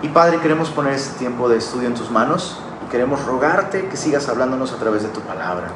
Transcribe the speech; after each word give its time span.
Y 0.00 0.08
Padre, 0.10 0.38
queremos 0.38 0.70
poner 0.70 0.92
este 0.92 1.18
tiempo 1.18 1.48
de 1.48 1.58
estudio 1.58 1.88
en 1.88 1.94
tus 1.94 2.08
manos 2.08 2.60
y 2.86 2.88
queremos 2.88 3.24
rogarte 3.24 3.88
que 3.88 3.96
sigas 3.96 4.28
hablándonos 4.28 4.72
a 4.72 4.76
través 4.76 5.02
de 5.02 5.08
tu 5.08 5.20
palabra. 5.22 5.72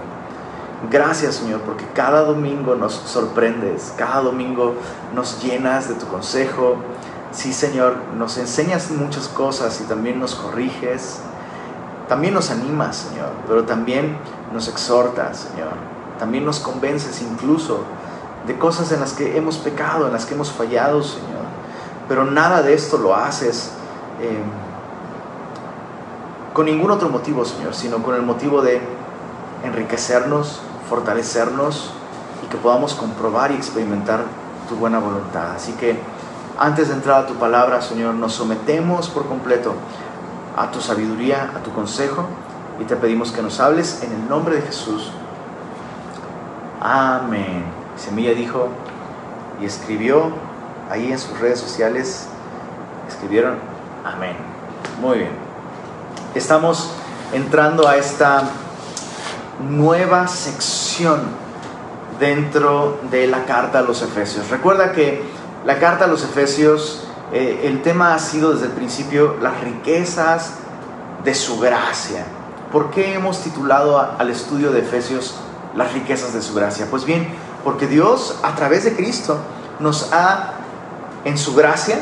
Gracias 0.93 1.37
Señor, 1.37 1.63
porque 1.63 1.85
cada 1.93 2.21
domingo 2.21 2.77
nos 2.77 2.93
sorprendes, 2.93 3.93
cada 3.97 4.21
domingo 4.21 4.77
nos 5.13 5.43
llenas 5.43 5.89
de 5.89 5.97
tu 5.97 6.07
consejo. 6.07 6.77
Sí 7.33 7.53
Señor, 7.53 7.97
nos 8.17 8.39
enseñas 8.39 8.93
muchas 8.93 9.27
cosas 9.27 9.81
y 9.81 9.85
también 9.85 10.21
nos 10.21 10.37
corriges. 10.37 11.19
También 12.09 12.33
nos 12.33 12.53
animas, 12.53 13.09
Señor, 13.09 13.31
pero 13.49 13.65
también 13.65 14.17
nos 14.53 14.69
exhortas, 14.69 15.49
Señor. 15.51 15.73
También 16.21 16.45
nos 16.45 16.61
convences 16.61 17.23
incluso 17.23 17.81
de 18.47 18.57
cosas 18.57 18.93
en 18.93 19.01
las 19.01 19.15
que 19.15 19.37
hemos 19.37 19.59
pecado, 19.59 20.07
en 20.07 20.13
las 20.13 20.27
que 20.27 20.35
hemos 20.35 20.53
fallado, 20.53 21.03
Señor. 21.03 21.43
Pero 22.07 22.25
nada 22.25 22.63
de 22.63 22.75
esto 22.75 22.99
lo 22.99 23.17
haces 23.17 23.73
con 26.53 26.67
ningún 26.67 26.91
otro 26.91 27.09
motivo, 27.09 27.45
Señor, 27.45 27.75
sino 27.75 28.03
con 28.03 28.15
el 28.15 28.23
motivo 28.23 28.63
de 28.63 28.81
enriquecernos, 29.65 30.61
fortalecernos 30.89 31.93
y 32.45 32.49
que 32.49 32.57
podamos 32.57 32.95
comprobar 32.95 33.53
y 33.53 33.55
experimentar 33.55 34.25
tu 34.69 34.77
buena 34.77 34.99
voluntad. 34.99 35.53
Así 35.57 35.73
que 35.73 35.99
antes 36.59 36.89
de 36.89 36.95
entrar 36.95 37.25
a 37.25 37.27
tu 37.27 37.35
palabra, 37.35 37.81
Señor, 37.81 38.15
nos 38.15 38.35
sometemos 38.35 39.09
por 39.09 39.27
completo 39.27 39.75
a 40.57 40.71
tu 40.71 40.81
sabiduría, 40.81 41.51
a 41.57 41.63
tu 41.63 41.73
consejo 41.73 42.27
y 42.81 42.85
te 42.85 42.97
pedimos 42.97 43.33
que 43.33 43.43
nos 43.43 43.61
hables 43.61 44.03
en 44.03 44.13
el 44.13 44.29
nombre 44.29 44.57
de 44.57 44.63
Jesús. 44.63 45.11
Amén. 46.81 47.65
Semilla 47.97 48.33
dijo 48.35 48.69
y 49.61 49.65
escribió 49.65 50.31
ahí 50.91 51.13
en 51.13 51.19
sus 51.19 51.39
redes 51.39 51.61
sociales, 51.61 52.27
escribieron 53.09 53.72
amén. 54.05 54.37
Muy 55.01 55.19
bien. 55.19 55.31
Estamos 56.35 56.91
entrando 57.33 57.89
a 57.89 57.97
esta 57.97 58.43
nueva 59.69 60.27
sección 60.29 61.21
dentro 62.19 62.99
de 63.11 63.27
la 63.27 63.45
carta 63.45 63.81
a 63.81 63.83
los 63.83 64.03
Efesios. 64.03 64.49
Recuerda 64.51 64.93
que 64.93 65.23
la 65.65 65.79
carta 65.79 66.05
a 66.05 66.09
los 66.09 66.25
Efesios, 66.25 67.05
eh, 67.33 67.63
el 67.65 67.83
tema 67.83 68.15
ha 68.15 68.19
sido 68.19 68.53
desde 68.53 68.67
el 68.67 68.73
principio 68.73 69.37
las 69.41 69.61
riquezas 69.61 70.55
de 71.25 71.35
su 71.35 71.59
gracia. 71.59 72.25
¿Por 72.71 72.91
qué 72.91 73.15
hemos 73.15 73.41
titulado 73.41 73.99
al 74.01 74.31
estudio 74.31 74.73
de 74.73 74.81
Efesios 74.81 75.35
las 75.75 75.93
riquezas 75.93 76.33
de 76.33 76.43
su 76.43 76.55
gracia? 76.55 76.87
Pues 76.91 77.05
bien, 77.05 77.29
porque 77.65 77.87
Dios 77.87 78.39
a 78.43 78.55
través 78.55 78.85
de 78.85 78.95
Cristo 78.95 79.39
nos 79.79 80.13
ha, 80.13 80.53
en 81.25 81.39
su 81.39 81.55
gracia, 81.55 81.99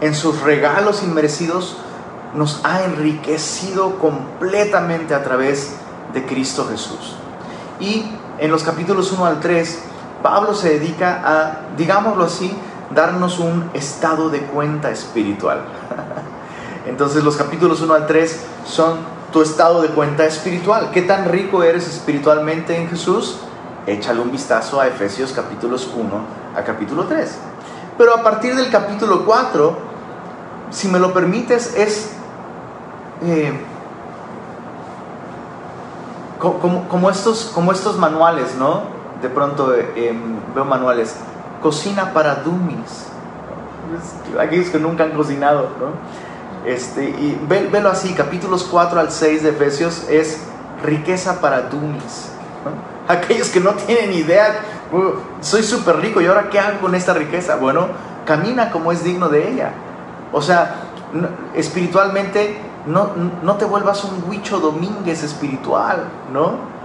en 0.00 0.14
sus 0.14 0.42
regalos 0.42 1.02
inmerecidos, 1.02 1.76
nos 2.34 2.60
ha 2.64 2.84
enriquecido 2.84 3.98
completamente 3.98 5.14
a 5.14 5.22
través 5.22 5.76
de 6.12 6.26
Cristo 6.26 6.66
Jesús. 6.68 7.16
Y 7.80 8.04
en 8.38 8.50
los 8.50 8.62
capítulos 8.62 9.12
1 9.12 9.24
al 9.24 9.40
3, 9.40 9.82
Pablo 10.22 10.54
se 10.54 10.78
dedica 10.78 11.22
a, 11.24 11.76
digámoslo 11.76 12.24
así, 12.24 12.54
darnos 12.94 13.38
un 13.38 13.70
estado 13.74 14.28
de 14.28 14.40
cuenta 14.40 14.90
espiritual. 14.90 15.60
Entonces 16.86 17.24
los 17.24 17.36
capítulos 17.36 17.80
1 17.80 17.94
al 17.94 18.06
3 18.06 18.40
son 18.64 18.98
tu 19.32 19.42
estado 19.42 19.82
de 19.82 19.88
cuenta 19.88 20.24
espiritual. 20.24 20.90
¿Qué 20.92 21.02
tan 21.02 21.26
rico 21.26 21.62
eres 21.62 21.88
espiritualmente 21.88 22.76
en 22.76 22.88
Jesús? 22.88 23.38
Échale 23.86 24.20
un 24.20 24.30
vistazo 24.30 24.80
a 24.80 24.88
Efesios 24.88 25.32
capítulos 25.32 25.88
1 25.94 26.10
a 26.56 26.62
capítulo 26.62 27.04
3. 27.04 27.38
Pero 27.98 28.14
a 28.14 28.22
partir 28.22 28.54
del 28.54 28.70
capítulo 28.70 29.24
4, 29.24 29.85
si 30.70 30.88
me 30.88 30.98
lo 30.98 31.12
permites, 31.12 31.74
es 31.76 32.10
eh, 33.22 33.52
como, 36.38 37.10
estos, 37.10 37.50
como 37.54 37.72
estos 37.72 37.98
manuales, 37.98 38.56
¿no? 38.56 38.82
De 39.22 39.28
pronto 39.28 39.74
eh, 39.74 40.08
em, 40.08 40.38
veo 40.54 40.64
manuales. 40.64 41.16
Cocina 41.62 42.12
para 42.12 42.36
dummies. 42.36 43.06
Aquellos 44.38 44.68
que 44.68 44.78
nunca 44.78 45.04
han 45.04 45.12
cocinado, 45.12 45.70
¿no? 45.80 46.66
Este, 46.68 47.04
y 47.04 47.40
velo 47.48 47.88
así, 47.88 48.12
capítulos 48.12 48.64
4 48.64 48.98
al 48.98 49.12
6 49.12 49.44
de 49.44 49.50
Efesios 49.50 50.06
es 50.10 50.40
riqueza 50.84 51.40
para 51.40 51.62
dummies. 51.62 52.32
Aquellos 53.08 53.48
que 53.50 53.60
no 53.60 53.72
tienen 53.72 54.12
idea, 54.12 54.56
soy 55.40 55.62
súper 55.62 55.98
rico 55.98 56.20
y 56.20 56.26
ahora 56.26 56.50
¿qué 56.50 56.58
hago 56.58 56.80
con 56.80 56.94
esta 56.96 57.14
riqueza? 57.14 57.56
Bueno, 57.56 57.86
camina 58.24 58.70
como 58.70 58.90
es 58.90 59.04
digno 59.04 59.28
de 59.28 59.48
ella. 59.48 59.72
O 60.32 60.42
sea, 60.42 60.74
espiritualmente 61.54 62.58
no, 62.86 63.56
te 63.56 63.64
vuelvas 63.64 64.04
un 64.04 64.24
huicho 64.28 64.58
domínguez 64.60 65.22
espiritual, 65.22 66.04
¿no? 66.32 66.76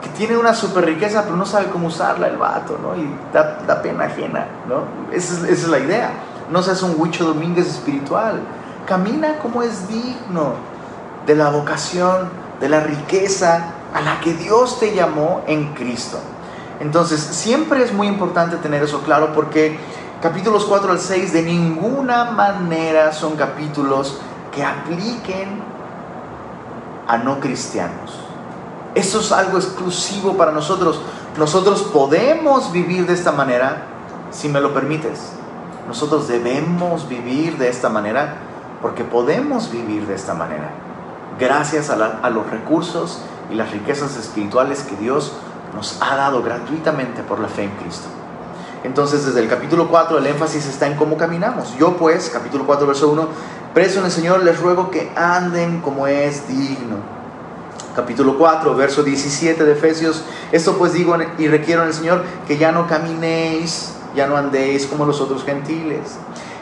Que 0.00 0.08
tiene 0.10 0.36
una 0.36 0.54
super 0.54 0.86
riqueza, 0.86 1.24
pero 1.24 1.36
no 1.36 1.44
sabe 1.44 1.66
cómo 1.66 1.88
usarla 1.88 2.28
el 2.28 2.38
vato, 2.38 2.78
¿no? 2.82 2.96
Y 2.96 3.08
da, 3.32 3.82
pena 3.82 4.04
ajena, 4.04 4.46
¿no? 4.68 4.84
Esa 5.14 5.46
es, 5.48 5.68
la 5.68 5.78
idea. 5.78 6.10
No 6.50 6.62
seas 6.62 6.82
un 6.82 6.94
huicho 6.98 7.24
domínguez 7.24 7.66
espiritual. 7.66 8.40
Camina 8.86 9.38
como 9.38 9.62
es 9.62 9.88
digno 9.88 10.54
de 11.26 11.34
la 11.34 11.50
vocación, 11.50 12.30
de 12.60 12.68
la 12.68 12.80
riqueza 12.80 13.72
a 13.94 14.00
la 14.00 14.20
que 14.20 14.32
Dios 14.32 14.80
te 14.80 14.94
llamó 14.94 15.42
en 15.46 15.74
Cristo. 15.74 16.18
Entonces, 16.80 17.20
siempre 17.20 17.82
es 17.82 17.92
muy 17.92 18.06
importante 18.06 18.56
tener 18.56 18.82
eso 18.82 19.02
claro 19.02 19.34
porque 19.34 19.78
capítulos 20.20 20.66
4 20.66 20.92
al 20.92 21.00
6 21.00 21.32
de 21.32 21.42
ninguna 21.42 22.30
manera 22.32 23.12
son 23.12 23.36
capítulos 23.36 24.18
que 24.54 24.62
apliquen 24.62 25.62
a 27.08 27.18
no 27.18 27.40
cristianos. 27.40 28.20
Eso 28.94 29.20
es 29.20 29.32
algo 29.32 29.56
exclusivo 29.56 30.36
para 30.36 30.52
nosotros. 30.52 31.00
Nosotros 31.38 31.82
podemos 31.84 32.72
vivir 32.72 33.06
de 33.06 33.14
esta 33.14 33.32
manera, 33.32 33.86
si 34.30 34.48
me 34.48 34.60
lo 34.60 34.74
permites. 34.74 35.32
Nosotros 35.88 36.28
debemos 36.28 37.08
vivir 37.08 37.56
de 37.56 37.68
esta 37.68 37.88
manera 37.88 38.36
porque 38.82 39.04
podemos 39.04 39.70
vivir 39.70 40.06
de 40.06 40.14
esta 40.14 40.34
manera. 40.34 40.70
Gracias 41.38 41.90
a, 41.90 42.20
a 42.22 42.30
los 42.30 42.50
recursos 42.50 43.22
y 43.50 43.54
las 43.54 43.70
riquezas 43.70 44.16
espirituales 44.16 44.82
que 44.82 44.96
Dios 44.96 45.32
nos 45.74 46.00
ha 46.02 46.16
dado 46.16 46.42
gratuitamente 46.42 47.22
por 47.22 47.40
la 47.40 47.48
fe 47.48 47.64
en 47.64 47.70
Cristo. 47.70 48.08
Entonces, 48.82 49.26
desde 49.26 49.40
el 49.40 49.48
capítulo 49.48 49.88
4, 49.88 50.18
el 50.18 50.26
énfasis 50.26 50.66
está 50.66 50.86
en 50.86 50.96
cómo 50.96 51.16
caminamos. 51.16 51.76
Yo, 51.78 51.96
pues, 51.96 52.30
capítulo 52.30 52.64
4, 52.66 52.86
verso 52.86 53.10
1, 53.10 53.28
Preso 53.74 54.00
en 54.00 54.06
el 54.06 54.10
Señor, 54.10 54.42
les 54.42 54.58
ruego 54.58 54.90
que 54.90 55.12
anden 55.14 55.80
como 55.80 56.08
es 56.08 56.48
digno. 56.48 56.96
Capítulo 57.94 58.36
4, 58.36 58.74
verso 58.74 59.04
17 59.04 59.64
de 59.64 59.72
Efesios. 59.72 60.24
Esto 60.50 60.76
pues 60.76 60.92
digo 60.92 61.16
y 61.38 61.46
requiero 61.46 61.82
en 61.82 61.88
el 61.88 61.94
Señor 61.94 62.24
que 62.48 62.58
ya 62.58 62.72
no 62.72 62.88
caminéis, 62.88 63.92
ya 64.16 64.26
no 64.26 64.36
andéis 64.36 64.86
como 64.86 65.06
los 65.06 65.20
otros 65.20 65.44
gentiles. 65.44 66.16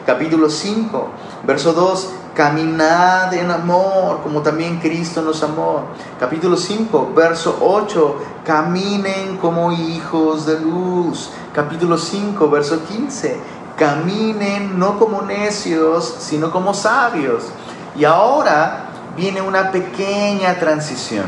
Capítulo 0.05 0.49
5, 0.49 1.09
verso 1.47 1.73
2. 1.73 2.09
Caminad 2.35 3.33
en 3.33 3.51
amor, 3.51 4.21
como 4.21 4.41
también 4.41 4.79
Cristo 4.79 5.21
nos 5.21 5.41
amó. 5.43 5.85
Capítulo 6.19 6.57
5, 6.57 7.11
verso 7.15 7.57
8. 7.59 8.15
Caminen 8.45 9.37
como 9.37 9.71
hijos 9.71 10.45
de 10.45 10.59
luz. 10.59 11.31
Capítulo 11.59 11.97
5, 11.97 12.49
verso 12.49 12.85
15 12.85 13.37
caminen 13.75 14.79
no 14.79 14.97
como 14.97 15.23
necios, 15.23 16.15
sino 16.19 16.51
como 16.51 16.73
sabios. 16.73 17.49
Y 17.97 18.05
ahora 18.05 18.85
viene 19.17 19.41
una 19.41 19.69
pequeña 19.69 20.55
transición. 20.55 21.25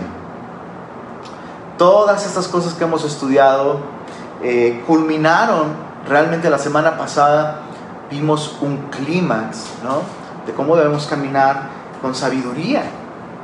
Todas 1.77 2.25
estas 2.25 2.47
cosas 2.47 2.75
que 2.75 2.85
hemos 2.85 3.03
estudiado 3.03 3.81
eh, 4.41 4.81
culminaron 4.87 5.73
realmente 6.07 6.49
la 6.49 6.59
semana 6.59 6.97
pasada. 6.97 7.63
Vimos 8.09 8.57
un 8.61 8.77
clímax, 8.89 9.65
¿no? 9.83 9.97
De 10.45 10.53
cómo 10.53 10.77
debemos 10.77 11.07
caminar 11.07 11.63
con 12.01 12.15
sabiduría, 12.15 12.83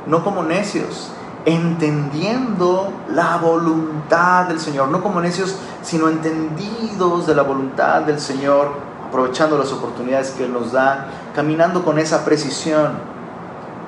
no 0.06 0.24
como 0.24 0.42
necios, 0.42 1.10
entendiendo 1.44 2.92
la 3.10 3.36
voluntad 3.36 4.46
del 4.46 4.58
Señor, 4.58 4.88
no 4.88 5.02
como 5.02 5.20
necios, 5.20 5.58
sino 5.82 6.08
entendidos 6.08 7.26
de 7.26 7.34
la 7.34 7.42
voluntad 7.42 8.02
del 8.02 8.20
Señor 8.20 8.88
aprovechando 9.08 9.56
las 9.56 9.72
oportunidades 9.72 10.30
que 10.30 10.44
Él 10.44 10.52
nos 10.52 10.72
da, 10.72 11.08
caminando 11.34 11.82
con 11.82 11.98
esa 11.98 12.24
precisión, 12.24 12.92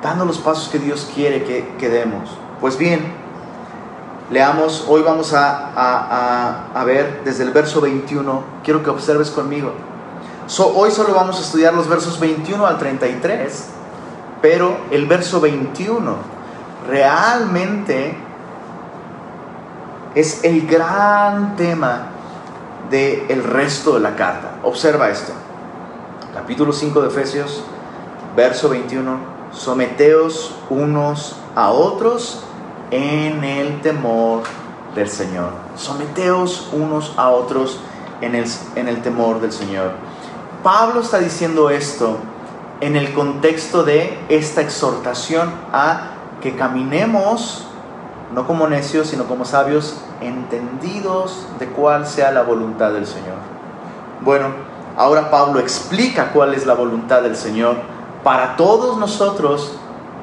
dando 0.02 0.24
los 0.24 0.38
pasos 0.38 0.68
que 0.68 0.78
Dios 0.78 1.10
quiere 1.14 1.44
que, 1.44 1.88
demos. 1.88 2.30
Pues 2.60 2.78
bien, 2.78 3.12
leamos, 4.30 4.86
hoy 4.88 5.02
vamos 5.02 5.34
a, 5.34 6.70
a, 6.74 6.84
ver 6.84 7.20
desde 7.22 7.44
el 7.44 7.50
verso 7.50 7.82
21, 7.82 8.42
quiero 8.64 8.82
que 8.82 8.88
observes 8.88 9.30
conmigo. 9.30 9.72
hoy 10.74 10.90
solo 10.90 11.14
vamos 11.14 11.36
a 11.38 11.42
estudiar 11.42 11.74
los 11.74 11.86
versos 11.86 12.18
21 12.18 12.66
al 12.66 12.78
33, 12.78 13.66
pero 14.40 14.78
el 14.90 15.06
verso 15.06 15.38
21 15.40 16.14
realmente 16.88 18.16
es 20.14 20.44
el 20.44 20.66
gran 20.66 21.56
tema 21.56 22.08
del 22.90 23.26
el 23.28 23.44
resto 23.44 23.94
de 23.94 24.00
la 24.00 24.16
carta. 24.16 24.56
Observa 24.62 25.10
esto. 25.10 25.32
Capítulo 26.34 26.72
5 26.72 27.02
de 27.02 27.08
Efesios, 27.08 27.62
Verso 28.36 28.68
21, 28.68 29.18
someteos 29.52 30.54
unos 30.70 31.36
a 31.56 31.70
otros 31.70 32.44
en 32.90 33.42
el 33.42 33.80
temor 33.80 34.42
del 34.94 35.08
Señor. 35.08 35.50
Someteos 35.76 36.68
unos 36.72 37.12
a 37.16 37.30
otros 37.30 37.80
en 38.20 38.34
el, 38.34 38.44
en 38.76 38.88
el 38.88 39.02
temor 39.02 39.40
del 39.40 39.52
Señor. 39.52 39.92
Pablo 40.62 41.00
está 41.00 41.18
diciendo 41.18 41.70
esto 41.70 42.18
en 42.80 42.96
el 42.96 43.12
contexto 43.12 43.82
de 43.82 44.18
esta 44.28 44.60
exhortación 44.60 45.50
a 45.72 46.12
que 46.40 46.56
caminemos, 46.56 47.66
no 48.34 48.46
como 48.46 48.68
necios, 48.68 49.08
sino 49.08 49.24
como 49.24 49.44
sabios, 49.44 49.96
entendidos 50.20 51.46
de 51.58 51.66
cuál 51.68 52.06
sea 52.06 52.30
la 52.30 52.42
voluntad 52.42 52.92
del 52.92 53.06
Señor. 53.06 53.36
Bueno, 54.20 54.48
ahora 54.96 55.30
Pablo 55.30 55.60
explica 55.60 56.32
cuál 56.32 56.54
es 56.54 56.66
la 56.66 56.74
voluntad 56.74 57.22
del 57.22 57.36
Señor 57.36 57.76
para 58.22 58.56
todos 58.56 58.98
nosotros, 58.98 59.72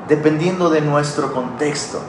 dependiendo 0.08 0.70
de 0.70 0.82
nuestro 0.82 1.34
contexto. 1.34 2.00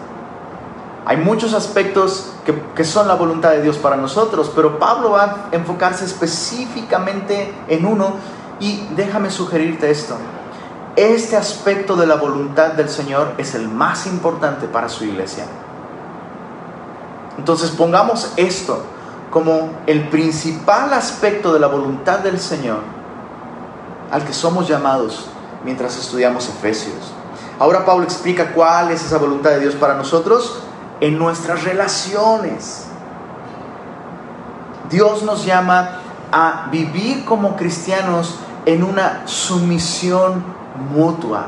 Hay 1.05 1.17
muchos 1.17 1.55
aspectos 1.55 2.33
que, 2.75 2.85
son 2.85 3.09
la 3.09 3.15
voluntad 3.15 3.53
de 3.53 3.62
Dios 3.62 3.79
para 3.79 3.97
nosotros, 3.97 4.53
pero 4.55 4.79
Pablo 4.79 5.12
va 5.12 5.23
a 5.25 5.56
enfocarse 5.56 6.05
específicamente 6.05 7.53
en 7.67 7.87
uno 7.87 8.17
y 8.61 8.87
déjame 8.95 9.31
sugerirte 9.31 9.91
esto. 9.91 10.17
Este 10.97 11.37
aspecto 11.37 11.97
de 11.97 12.06
la 12.06 12.17
voluntad 12.17 12.73
del 12.73 12.91
Señor 12.91 13.33
es 13.39 13.55
el 13.55 13.69
más 13.69 14.06
importante 14.06 14.67
para 14.67 14.89
su 14.89 15.05
iglesia. 15.05 15.45
Entonces 17.38 17.70
pongamos 17.70 18.32
esto 18.37 18.82
como 19.31 19.70
el 19.87 20.08
principal 20.08 20.93
aspecto 20.93 21.52
de 21.52 21.61
la 21.61 21.69
voluntad 21.69 22.19
del 22.19 22.40
Señor 22.40 22.81
al 24.11 24.25
que 24.25 24.32
somos 24.32 24.69
llamados 24.69 25.26
mientras 25.64 25.96
estudiamos 25.96 26.49
Efesios. 26.49 27.12
Ahora 27.58 27.85
Pablo 27.85 28.05
explica 28.05 28.52
cuál 28.52 28.90
es 28.90 29.05
esa 29.05 29.19
voluntad 29.19 29.50
de 29.50 29.61
Dios 29.61 29.75
para 29.75 29.94
nosotros 29.94 30.61
en 31.00 31.19
nuestras 31.19 31.64
relaciones. 31.64 32.87
Dios 34.90 35.23
nos 35.23 35.44
llama 35.44 36.00
a 36.32 36.69
vivir 36.70 37.25
como 37.25 37.56
cristianos 37.56 38.37
en 38.64 38.82
una 38.82 39.23
sumisión 39.26 40.44
mutua. 40.93 41.46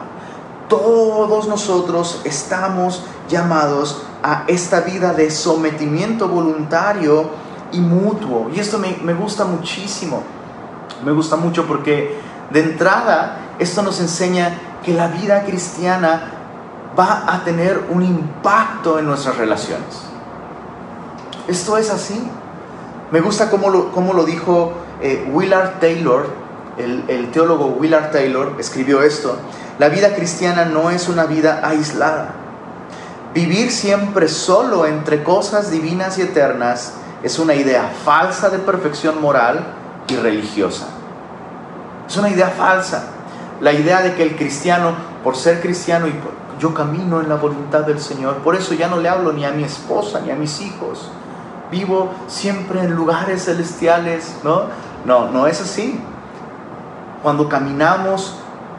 Todos 0.69 1.49
nosotros 1.49 2.21
estamos 2.25 3.03
llamados 3.29 4.03
a 4.23 4.45
esta 4.47 4.81
vida 4.81 5.13
de 5.13 5.31
sometimiento 5.31 6.29
voluntario 6.29 7.31
y 7.73 7.81
mutuo. 7.81 8.51
Y 8.55 8.61
esto 8.61 8.79
me, 8.79 8.97
me 9.03 9.15
gusta 9.15 9.45
muchísimo. 9.45 10.23
Me 11.05 11.13
gusta 11.13 11.37
mucho 11.37 11.67
porque 11.67 12.19
de 12.51 12.61
entrada 12.61 13.55
esto 13.59 13.83
nos 13.83 14.01
enseña 14.01 14.59
que 14.85 14.93
la 14.93 15.09
vida 15.09 15.45
cristiana 15.45 16.33
va 16.99 17.25
a 17.27 17.45
tener 17.45 17.87
un 17.91 18.03
impacto 18.03 18.99
en 18.99 19.07
nuestras 19.07 19.37
relaciones. 19.37 20.03
Esto 21.49 21.79
es 21.79 21.91
así. 21.91 22.21
Me 23.11 23.21
gusta 23.21 23.51
cómo 23.51 23.71
lo, 23.71 23.93
cómo 23.93 24.13
lo 24.13 24.25
dijo 24.25 24.73
eh, 25.01 25.29
Willard 25.33 25.81
Taylor 25.81 26.41
el, 26.81 27.31
teólogo 27.31 27.67
Willard 27.67 28.11
Taylor 28.11 28.57
escribió 28.59 29.03
esto, 29.03 29.37
la 29.79 29.89
vida 29.89 30.15
cristiana 30.15 30.65
no 30.65 30.91
es 30.91 31.09
una 31.09 31.25
vida 31.25 31.61
aislada. 31.63 32.35
Vivir 33.35 33.71
siempre 33.71 34.29
solo 34.29 34.87
entre 34.87 35.23
cosas 35.23 35.71
divinas 35.71 36.19
y 36.19 36.23
eternas 36.23 36.95
es 37.23 37.39
una 37.39 37.55
idea 37.55 37.91
falsa 38.05 38.49
de 38.49 38.59
perfección 38.59 39.21
moral 39.21 39.65
y 40.09 40.17
religiosa. 40.17 40.89
Es 42.09 42.17
una 42.17 42.29
idea 42.29 42.49
falsa. 42.49 43.11
La 43.61 43.73
idea 43.73 44.01
de 44.03 44.15
que 44.15 44.23
el 44.23 44.37
cristiano, 44.37 44.95
por 45.23 45.37
ser 45.37 45.61
cristiano, 45.61 46.09
y 46.09 46.15
yo 46.59 46.75
camino 46.75 47.21
en 47.21 47.29
la 47.29 47.37
voluntad 47.37 47.81
del 47.81 48.01
Señor, 48.01 48.37
por 48.39 48.57
eso 48.57 48.75
ya 48.75 48.89
no 48.89 48.97
le 48.97 49.09
hablo 49.09 49.33
ni 49.33 49.45
a 49.45 49.53
mi 49.53 49.65
esposa 49.65 50.21
ni 50.21 50.31
a 50.31 50.35
mis 50.35 50.61
hijos. 50.61 51.11
Vivo 51.71 52.11
siempre 52.27 52.81
en 52.81 52.95
lugares 52.95 53.45
celestiales, 53.45 54.35
¿no? 54.43 54.65
No, 55.05 55.31
no 55.31 55.47
es 55.47 55.61
así 55.61 56.01
cuando 57.23 57.49
caminamos 57.49 58.35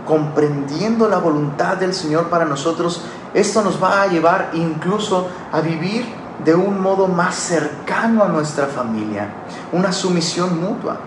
comprendiendo 0.07 1.07
la 1.07 1.19
voluntad 1.19 1.77
del 1.77 1.93
Señor 1.93 2.29
para 2.29 2.45
nosotros, 2.45 3.01
esto 3.33 3.61
nos 3.61 3.81
va 3.81 4.01
a 4.01 4.07
llevar 4.07 4.49
incluso 4.53 5.29
a 5.51 5.61
vivir 5.61 6.05
de 6.43 6.55
un 6.55 6.81
modo 6.81 7.07
más 7.07 7.35
cercano 7.35 8.23
a 8.23 8.27
nuestra 8.27 8.67
familia, 8.67 9.29
una 9.71 9.91
sumisión 9.91 10.59
mutua. 10.59 10.97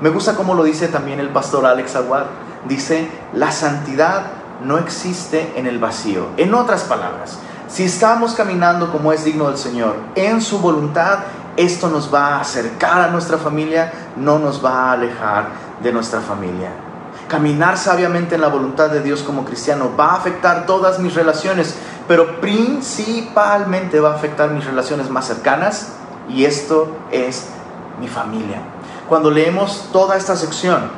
Me 0.00 0.08
gusta 0.08 0.34
como 0.34 0.54
lo 0.54 0.64
dice 0.64 0.88
también 0.88 1.20
el 1.20 1.28
pastor 1.28 1.66
Alex 1.66 1.96
Aguad. 1.96 2.24
Dice, 2.68 3.08
la 3.34 3.50
santidad 3.50 4.22
no 4.64 4.78
existe 4.78 5.52
en 5.56 5.66
el 5.66 5.78
vacío. 5.78 6.28
En 6.36 6.54
otras 6.54 6.84
palabras, 6.84 7.38
si 7.68 7.84
estamos 7.84 8.34
caminando 8.34 8.92
como 8.92 9.12
es 9.12 9.24
digno 9.24 9.48
del 9.48 9.58
Señor, 9.58 9.96
en 10.14 10.40
su 10.40 10.58
voluntad, 10.58 11.20
esto 11.56 11.88
nos 11.88 12.12
va 12.12 12.36
a 12.36 12.40
acercar 12.40 13.00
a 13.00 13.08
nuestra 13.08 13.38
familia, 13.38 13.92
no 14.16 14.38
nos 14.38 14.64
va 14.64 14.90
a 14.90 14.92
alejar 14.92 15.48
de 15.82 15.92
nuestra 15.92 16.20
familia. 16.20 16.70
Caminar 17.32 17.78
sabiamente 17.78 18.34
en 18.34 18.42
la 18.42 18.48
voluntad 18.48 18.90
de 18.90 19.00
Dios 19.00 19.22
como 19.22 19.46
cristiano 19.46 19.90
va 19.98 20.08
a 20.08 20.16
afectar 20.16 20.66
todas 20.66 20.98
mis 20.98 21.14
relaciones, 21.14 21.74
pero 22.06 22.42
principalmente 22.42 24.00
va 24.00 24.10
a 24.10 24.16
afectar 24.16 24.50
mis 24.50 24.66
relaciones 24.66 25.08
más 25.08 25.28
cercanas 25.28 25.94
y 26.28 26.44
esto 26.44 26.94
es 27.10 27.46
mi 27.98 28.06
familia. 28.06 28.58
Cuando 29.08 29.30
leemos 29.30 29.88
toda 29.94 30.18
esta 30.18 30.36
sección, 30.36 30.90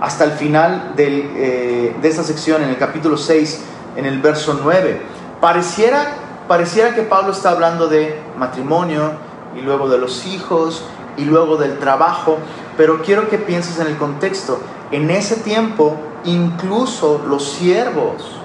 hasta 0.00 0.24
el 0.24 0.32
final 0.32 0.94
eh, 0.96 1.96
de 2.02 2.08
esta 2.08 2.24
sección, 2.24 2.64
en 2.64 2.70
el 2.70 2.76
capítulo 2.76 3.16
6, 3.16 3.60
en 3.94 4.06
el 4.06 4.20
verso 4.20 4.58
9, 4.60 5.02
pareciera, 5.40 6.14
pareciera 6.48 6.96
que 6.96 7.02
Pablo 7.02 7.30
está 7.30 7.50
hablando 7.50 7.86
de 7.86 8.20
matrimonio 8.36 9.12
y 9.56 9.60
luego 9.60 9.88
de 9.88 9.98
los 9.98 10.26
hijos 10.26 10.84
y 11.16 11.26
luego 11.26 11.58
del 11.58 11.78
trabajo, 11.78 12.38
pero 12.76 13.02
quiero 13.02 13.28
que 13.28 13.38
pienses 13.38 13.78
en 13.78 13.86
el 13.86 13.96
contexto. 13.98 14.58
En 14.90 15.10
ese 15.10 15.36
tiempo, 15.36 15.96
incluso 16.24 17.24
los 17.26 17.52
siervos, 17.52 18.40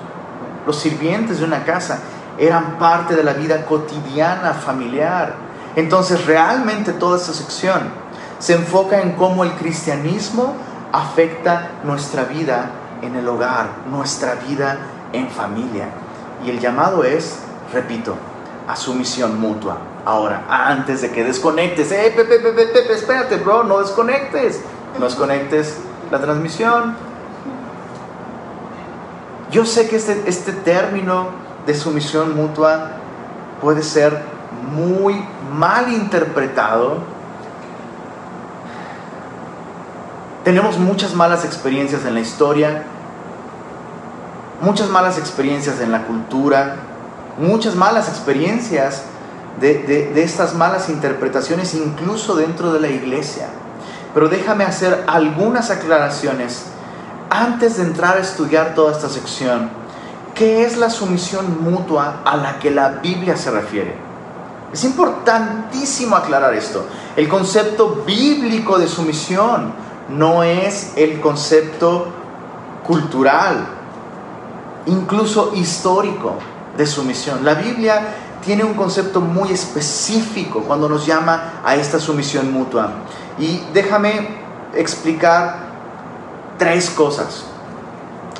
los 0.66 0.76
sirvientes 0.76 1.40
de 1.40 1.46
una 1.46 1.64
casa, 1.64 2.00
eran 2.38 2.80
parte 2.80 3.16
de 3.16 3.24
la 3.24 3.34
vida 3.34 3.66
cotidiana, 3.66 4.54
familiar. 4.54 5.36
Entonces, 5.76 6.26
realmente 6.26 6.94
toda 6.94 7.18
esta 7.18 7.34
sección 7.34 7.82
se 8.40 8.56
enfoca 8.56 9.02
en 9.02 9.12
cómo 9.12 9.44
el 9.44 9.52
cristianismo 9.52 10.56
afecta 10.92 11.70
nuestra 11.84 12.24
vida 12.24 12.72
en 13.04 13.16
el 13.16 13.28
hogar, 13.28 13.68
nuestra 13.90 14.36
vida 14.36 14.80
en 15.14 15.30
familia. 15.30 15.90
Y 16.44 16.50
el 16.50 16.60
llamado 16.60 17.04
es, 17.04 17.38
repito, 17.72 18.16
a 18.68 18.76
sumisión 18.76 19.40
mutua. 19.40 19.78
Ahora, 20.06 20.46
antes 20.50 21.02
de 21.02 21.12
que 21.12 21.24
desconectes, 21.24 21.92
eh, 21.92 22.12
Pepe, 22.16 22.40
Pepe, 22.40 22.66
Pepe, 22.66 22.94
espérate, 22.94 23.38
bro, 23.38 23.64
no 23.64 23.80
desconectes. 23.80 24.62
No 24.98 25.06
desconectes 25.06 25.78
la 26.12 26.20
transmisión. 26.20 26.96
Yo 29.52 29.66
sé 29.66 29.90
que 29.90 29.96
este, 29.96 30.24
este 30.28 30.52
término 30.52 31.30
de 31.66 31.74
sumisión 31.74 32.36
mutua 32.36 32.92
puede 33.62 33.84
ser 33.84 34.22
muy 34.74 35.24
mal 35.54 35.92
interpretado. 35.92 36.98
Tenemos 40.44 40.78
muchas 40.78 41.14
malas 41.14 41.46
experiencias 41.46 42.06
en 42.06 42.16
la 42.16 42.20
historia, 42.20 42.84
muchas 44.62 44.90
malas 44.90 45.18
experiencias 45.18 45.80
en 45.82 45.92
la 45.92 46.04
cultura, 46.04 46.78
muchas 47.38 47.76
malas 47.76 48.10
experiencias 48.10 49.04
de, 49.60 50.24
estas 50.24 50.56
malas 50.56 50.90
interpretaciones 50.90 51.74
incluso 51.74 52.36
dentro 52.36 52.74
de 52.74 52.80
la 52.80 52.88
iglesia. 52.88 53.48
Pero 54.14 54.30
déjame 54.30 54.64
hacer 54.64 55.04
algunas 55.08 55.70
aclaraciones 55.70 56.66
antes 57.30 57.78
de 57.78 57.84
entrar 57.84 58.18
a 58.18 58.22
estudiar 58.22 58.76
toda 58.76 58.92
esta 58.92 59.10
sección. 59.10 59.70
¿Qué 60.36 60.66
es 60.66 60.78
la 60.78 60.90
sumisión 60.90 61.64
mutua 61.64 62.22
a 62.26 62.36
la 62.38 62.60
que 62.60 62.72
la 62.72 62.90
Biblia 62.90 63.38
se 63.38 63.52
refiere? 63.52 63.96
Es 64.74 64.84
importantísimo 64.84 66.16
aclarar 66.16 66.54
esto. 66.54 66.86
El 67.16 67.28
concepto 67.28 68.04
bíblico 68.06 68.78
de 68.78 68.88
sumisión 68.88 69.74
no 70.10 70.44
es 70.44 70.94
el 70.96 71.20
concepto 71.20 72.08
cultural, 72.86 73.66
incluso 74.86 75.52
histórico 75.56 76.36
de 76.78 76.86
sumisión. 76.86 77.44
La 77.44 77.56
Biblia 77.56 78.02
tiene 78.44 78.64
un 78.64 78.74
concepto 78.74 79.22
muy 79.22 79.52
específico 79.52 80.64
cuando 80.68 80.90
nos 80.90 81.06
llama 81.06 81.62
a 81.64 81.76
esta 81.76 82.00
sumisión 82.00 82.52
mutua. 82.52 82.92
Y 83.40 83.62
déjame 83.74 84.30
explicar 84.74 85.72
tres 86.58 86.90
cosas 86.90 87.46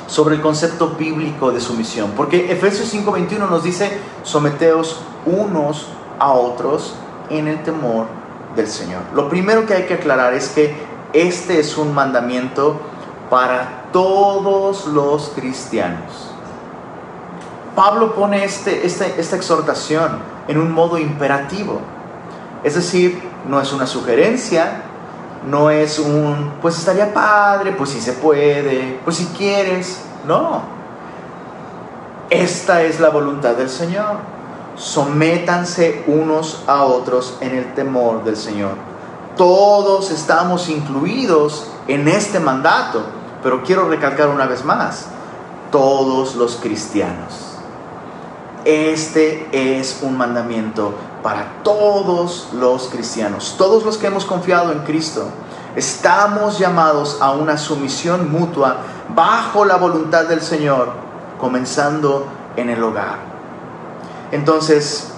sobre 0.06 0.34
el 0.34 0.42
concepto 0.42 0.90
bíblico 0.90 1.52
de 1.52 1.60
sumisión. 1.60 2.12
Porque 2.16 2.52
Efesios 2.52 2.92
5:21 2.92 3.48
nos 3.48 3.62
dice, 3.62 3.98
someteos 4.22 5.00
unos 5.24 5.88
a 6.18 6.32
otros 6.32 6.94
en 7.30 7.48
el 7.48 7.62
temor 7.62 8.06
del 8.54 8.68
Señor. 8.68 9.02
Lo 9.14 9.28
primero 9.28 9.66
que 9.66 9.74
hay 9.74 9.84
que 9.84 9.94
aclarar 9.94 10.34
es 10.34 10.48
que 10.48 10.76
este 11.12 11.60
es 11.60 11.76
un 11.78 11.94
mandamiento 11.94 12.80
para 13.30 13.84
todos 13.92 14.86
los 14.86 15.30
cristianos. 15.30 16.31
Pablo 17.74 18.14
pone 18.14 18.44
este, 18.44 18.86
este, 18.86 19.20
esta 19.20 19.36
exhortación 19.36 20.18
en 20.48 20.58
un 20.58 20.72
modo 20.72 20.98
imperativo. 20.98 21.80
Es 22.62 22.74
decir, 22.74 23.22
no 23.48 23.60
es 23.60 23.72
una 23.72 23.86
sugerencia, 23.86 24.82
no 25.48 25.70
es 25.70 25.98
un, 25.98 26.54
pues 26.60 26.78
estaría 26.78 27.12
padre, 27.12 27.72
pues 27.72 27.90
si 27.90 28.00
se 28.00 28.12
puede, 28.12 29.00
pues 29.04 29.16
si 29.16 29.26
quieres. 29.26 30.02
No. 30.26 30.62
Esta 32.30 32.82
es 32.82 33.00
la 33.00 33.10
voluntad 33.10 33.54
del 33.54 33.68
Señor. 33.68 34.16
Sométanse 34.76 36.04
unos 36.06 36.62
a 36.66 36.84
otros 36.84 37.36
en 37.40 37.56
el 37.56 37.74
temor 37.74 38.24
del 38.24 38.36
Señor. 38.36 38.74
Todos 39.36 40.10
estamos 40.10 40.68
incluidos 40.68 41.68
en 41.88 42.06
este 42.06 42.38
mandato, 42.38 43.02
pero 43.42 43.62
quiero 43.62 43.88
recalcar 43.88 44.28
una 44.28 44.46
vez 44.46 44.64
más, 44.64 45.06
todos 45.70 46.36
los 46.36 46.56
cristianos. 46.56 47.51
Este 48.64 49.48
es 49.52 50.00
un 50.02 50.16
mandamiento 50.16 50.94
para 51.22 51.62
todos 51.62 52.48
los 52.52 52.88
cristianos, 52.88 53.56
todos 53.58 53.84
los 53.84 53.98
que 53.98 54.06
hemos 54.06 54.24
confiado 54.24 54.72
en 54.72 54.80
Cristo. 54.80 55.24
Estamos 55.74 56.58
llamados 56.58 57.18
a 57.20 57.32
una 57.32 57.56
sumisión 57.56 58.30
mutua 58.30 58.76
bajo 59.14 59.64
la 59.64 59.76
voluntad 59.76 60.26
del 60.26 60.42
Señor, 60.42 60.92
comenzando 61.40 62.26
en 62.56 62.70
el 62.70 62.82
hogar. 62.82 63.16
Entonces, 64.30 65.12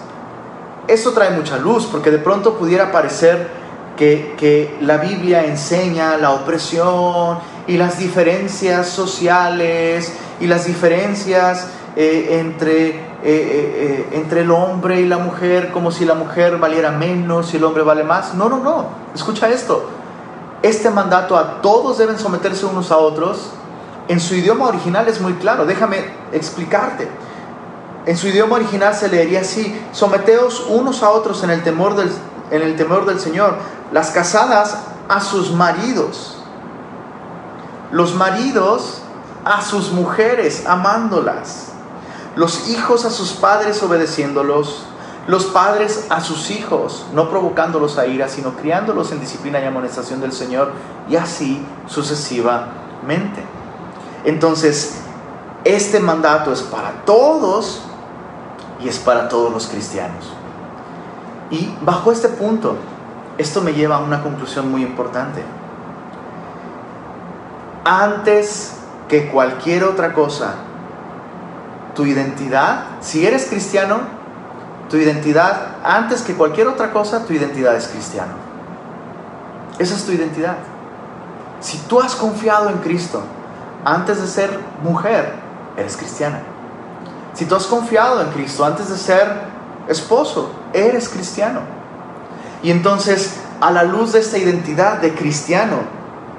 esto 0.87 1.13
trae 1.13 1.31
mucha 1.31 1.59
luz, 1.59 1.87
porque 1.87 2.11
de 2.11 2.19
pronto 2.19 2.55
pudiera 2.55 2.93
parecer 2.93 3.49
que, 3.97 4.77
la 4.81 4.99
Biblia 4.99 5.45
enseña 5.45 6.17
la 6.17 6.33
opresión 6.33 7.39
y 7.67 7.77
las 7.77 7.99
diferencias 7.99 8.89
sociales 8.89 10.13
y 10.41 10.47
las 10.47 10.67
diferencias 10.67 11.69
eh, 11.97 12.41
entre, 12.41 13.14
eh, 13.27 14.07
eh, 14.13 14.19
entre 14.19 14.43
el 14.43 14.51
hombre 14.51 15.01
y 15.01 15.07
la 15.07 15.17
mujer, 15.17 15.73
como 15.73 15.91
si 15.91 16.05
la 16.05 16.13
mujer 16.13 16.59
valiera 16.59 16.91
menos 16.91 17.55
y 17.55 17.57
el 17.57 17.65
hombre 17.65 17.83
vale 17.83 18.05
más. 18.05 18.35
No, 18.35 18.51
no, 18.51 18.59
no. 18.59 18.85
Escucha 19.15 19.49
esto. 19.49 19.89
Este 20.61 20.91
mandato 20.91 21.35
a 21.39 21.63
todos 21.63 21.97
deben 21.97 22.19
someterse 22.19 22.67
unos 22.67 22.91
a 22.91 22.99
otros. 22.99 23.53
En 24.09 24.21
su 24.21 24.35
idioma 24.35 24.67
original 24.67 25.09
es 25.09 25.23
muy 25.23 25.33
claro. 25.35 25.65
Déjame 25.65 26.05
explicarte. 26.33 27.09
En 28.05 28.19
su 28.19 28.29
idioma 28.29 28.57
original 28.57 28.95
se 28.95 29.09
leería 29.09 29.41
así: 29.41 29.75
someteos 29.93 30.67
unos 30.69 31.03
a 31.03 31.09
otros 31.09 31.43
en 31.45 31.51
el 31.51 31.63
temor 31.63 31.97
del, 31.97 32.11
en 32.51 32.61
el 32.61 32.77
temor 32.77 33.07
del 33.07 33.21
Señor. 33.21 33.57
Las 33.91 34.11
casadas 34.11 34.81
a 35.09 35.23
sus 35.23 35.51
maridos. 35.51 36.37
Los 37.91 38.15
maridos 38.17 39.01
a 39.47 39.63
sus 39.63 39.93
mujeres, 39.93 40.65
amándolas 40.67 41.74
los 42.37 42.69
hijos 42.69 43.05
a 43.05 43.11
sus 43.11 43.33
padres 43.33 43.83
obedeciéndolos, 43.83 44.87
los 45.27 45.47
padres 45.47 46.07
a 46.11 46.21
sus 46.21 46.51
hijos, 46.51 47.07
no 47.15 47.31
provocándolos 47.31 47.97
a 47.99 48.07
ira, 48.07 48.29
sino 48.29 48.55
criándolos 48.57 49.13
en 49.13 49.21
disciplina 49.21 49.61
y 49.61 49.65
amonestación 49.65 50.21
del 50.21 50.33
Señor, 50.33 50.73
y 51.09 51.17
así 51.17 51.65
sucesivamente. 51.87 53.43
Entonces, 54.25 55.01
este 55.65 56.01
mandato 56.01 56.53
es 56.53 56.63
para 56.63 57.05
todos 57.05 57.83
y 58.81 58.89
es 58.89 58.99
para 58.99 59.29
todos 59.29 59.51
los 59.53 59.67
cristianos. 59.67 60.33
Y 61.51 61.75
bajo 61.83 62.13
este 62.13 62.29
punto, 62.29 62.77
esto 63.39 63.63
me 63.63 63.73
lleva 63.73 63.97
a 63.97 64.01
una 64.01 64.23
conclusión 64.23 64.71
muy 64.71 64.83
importante. 64.83 65.43
Antes 67.85 68.77
que 69.09 69.31
cualquier 69.31 69.85
otra 69.85 70.13
cosa, 70.13 70.55
tu 71.95 72.05
identidad, 72.05 72.85
si 73.01 73.27
eres 73.27 73.47
cristiano, 73.47 74.01
tu 74.91 74.97
identidad, 74.97 75.77
antes 75.83 76.23
que 76.23 76.35
cualquier 76.35 76.69
otra 76.69 76.93
cosa, 76.93 77.25
tu 77.25 77.33
identidad 77.33 77.75
es 77.77 77.89
cristiano. 77.89 78.33
Esa 79.79 79.95
es 79.95 80.05
tu 80.05 80.13
identidad. 80.13 80.57
Si 81.61 81.79
tú 81.79 82.01
has 82.01 82.15
confiado 82.15 82.69
en 82.69 82.79
Cristo, 82.79 83.23
antes 83.85 84.21
de 84.21 84.27
ser 84.27 84.59
mujer, 84.83 85.35
eres 85.77 85.97
cristiana. 85.97 86.43
Si 87.33 87.47
tú 87.47 87.57
has 87.57 87.67
confiado 87.67 88.21
en 88.21 88.31
Cristo 88.31 88.65
antes 88.65 88.89
de 88.91 88.97
ser 88.97 89.29
esposo, 89.89 90.51
eres 90.73 91.09
cristiano. 91.09 91.61
Y 92.63 92.71
entonces, 92.71 93.37
a 93.61 93.71
la 93.71 93.83
luz 93.83 94.13
de 94.13 94.21
esta 94.21 94.39
identidad 94.39 94.99
de 94.99 95.15
cristiano, 95.15 95.79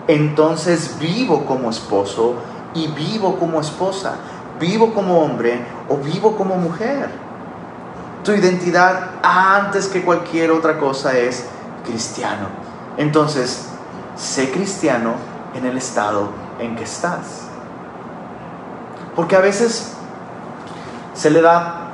entonces 0.08 0.98
vivo 1.00 1.46
como 1.46 1.70
esposo 1.70 2.36
y 2.74 2.88
vivo 2.88 3.38
como 3.38 3.60
esposa 3.60 4.16
vivo 4.60 4.94
como 4.94 5.20
hombre 5.20 5.60
o 5.90 5.98
vivo 5.98 6.36
como 6.36 6.56
mujer. 6.56 7.10
Tu 8.24 8.32
identidad 8.32 9.12
antes 9.22 9.88
que 9.88 10.04
cualquier 10.04 10.52
otra 10.52 10.80
cosa 10.80 11.18
es 11.18 11.46
cristiano. 11.86 12.48
Entonces, 12.98 13.68
sé 14.16 14.52
cristiano 14.52 15.14
en 15.54 15.66
el 15.66 15.78
estado 15.78 16.30
en 16.60 16.76
que 16.76 16.84
estás. 16.84 17.48
Porque 19.16 19.36
a 19.36 19.42
veces 19.42 19.94
se 21.14 21.30
le 21.30 21.42
da 21.42 21.86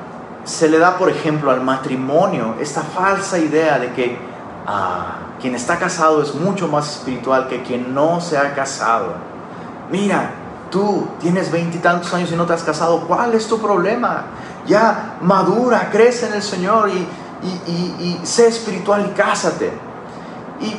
se 0.44 0.68
le 0.68 0.80
da, 0.80 0.98
por 0.98 1.10
ejemplo, 1.10 1.51
al 1.51 1.62
matrimonio 1.62 2.56
esta 2.60 2.82
falsa 2.82 3.38
idea 3.38 3.77
de 3.77 3.94
que 3.94 4.18
ah, 4.65 5.18
quien 5.39 5.56
está 5.56 5.77
casado 5.77 6.22
es 6.22 6.34
mucho 6.34 6.68
más 6.68 6.89
espiritual 6.98 7.48
que 7.48 7.62
quien 7.62 7.94
no 7.94 8.22
se 8.22 8.38
ha 8.38 8.53
casado. 8.56 9.13
Mira, 9.91 10.32
Tú 10.72 11.06
tienes 11.20 11.51
veintitantos 11.51 12.13
años 12.13 12.32
y 12.32 12.36
no 12.36 12.46
te 12.46 12.54
has 12.54 12.63
casado. 12.63 13.01
¿Cuál 13.01 13.36
es 13.36 13.46
tu 13.48 13.60
problema? 13.60 14.24
Ya 14.66 15.18
madura, 15.22 15.90
crece 15.92 16.28
en 16.28 16.34
el 16.34 16.42
Señor 16.42 16.90
y, 16.90 18.20
sé 18.24 18.48
espiritual 18.48 19.06
y 19.12 19.13
cásate. 19.13 19.72
Y 20.62 20.75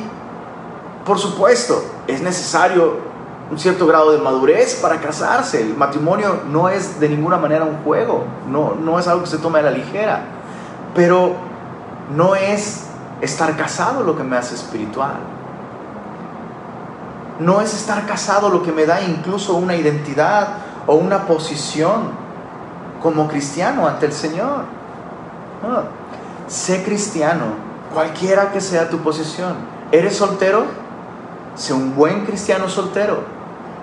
por 1.05 1.19
supuesto, 1.19 1.83
es 2.07 2.21
necesario 2.21 3.13
un 3.51 3.59
cierto 3.59 3.85
grado 3.85 4.11
de 4.11 4.17
madurez 4.17 4.79
para 4.81 4.99
casarse. 4.99 5.61
El 5.61 5.75
matrimonio 5.77 6.41
no 6.49 6.69
es 6.69 6.99
de 6.99 7.09
ninguna 7.09 7.37
manera 7.37 7.65
un 7.65 7.83
juego, 7.83 8.23
no, 8.49 8.73
no 8.73 8.97
es 8.97 9.07
algo 9.07 9.23
que 9.23 9.29
se 9.29 9.37
tome 9.37 9.59
a 9.59 9.63
la 9.63 9.71
ligera. 9.71 10.23
Pero 10.95 11.35
no 12.15 12.35
es 12.35 12.85
estar 13.21 13.55
casado 13.55 14.03
lo 14.03 14.17
que 14.17 14.23
me 14.23 14.37
hace 14.37 14.55
espiritual. 14.55 15.32
No 17.39 17.61
es 17.61 17.73
estar 17.73 18.05
casado 18.05 18.49
lo 18.49 18.63
que 18.63 18.71
me 18.71 18.85
da 18.85 19.01
incluso 19.01 19.55
una 19.55 19.75
identidad 19.75 20.49
o 20.85 20.95
una 20.95 21.25
posición 21.25 22.11
como 23.01 23.27
cristiano 23.27 23.87
ante 23.87 24.05
el 24.05 24.13
Señor. 24.13 24.65
Sé 26.47 26.83
cristiano, 26.83 27.45
cualquiera 27.93 28.51
que 28.51 28.61
sea 28.61 28.89
tu 28.89 28.99
posición. 28.99 29.55
¿Eres 29.91 30.17
soltero? 30.17 30.65
Sé 31.55 31.73
un 31.73 31.95
buen 31.95 32.25
cristiano 32.25 32.67
soltero, 32.67 33.23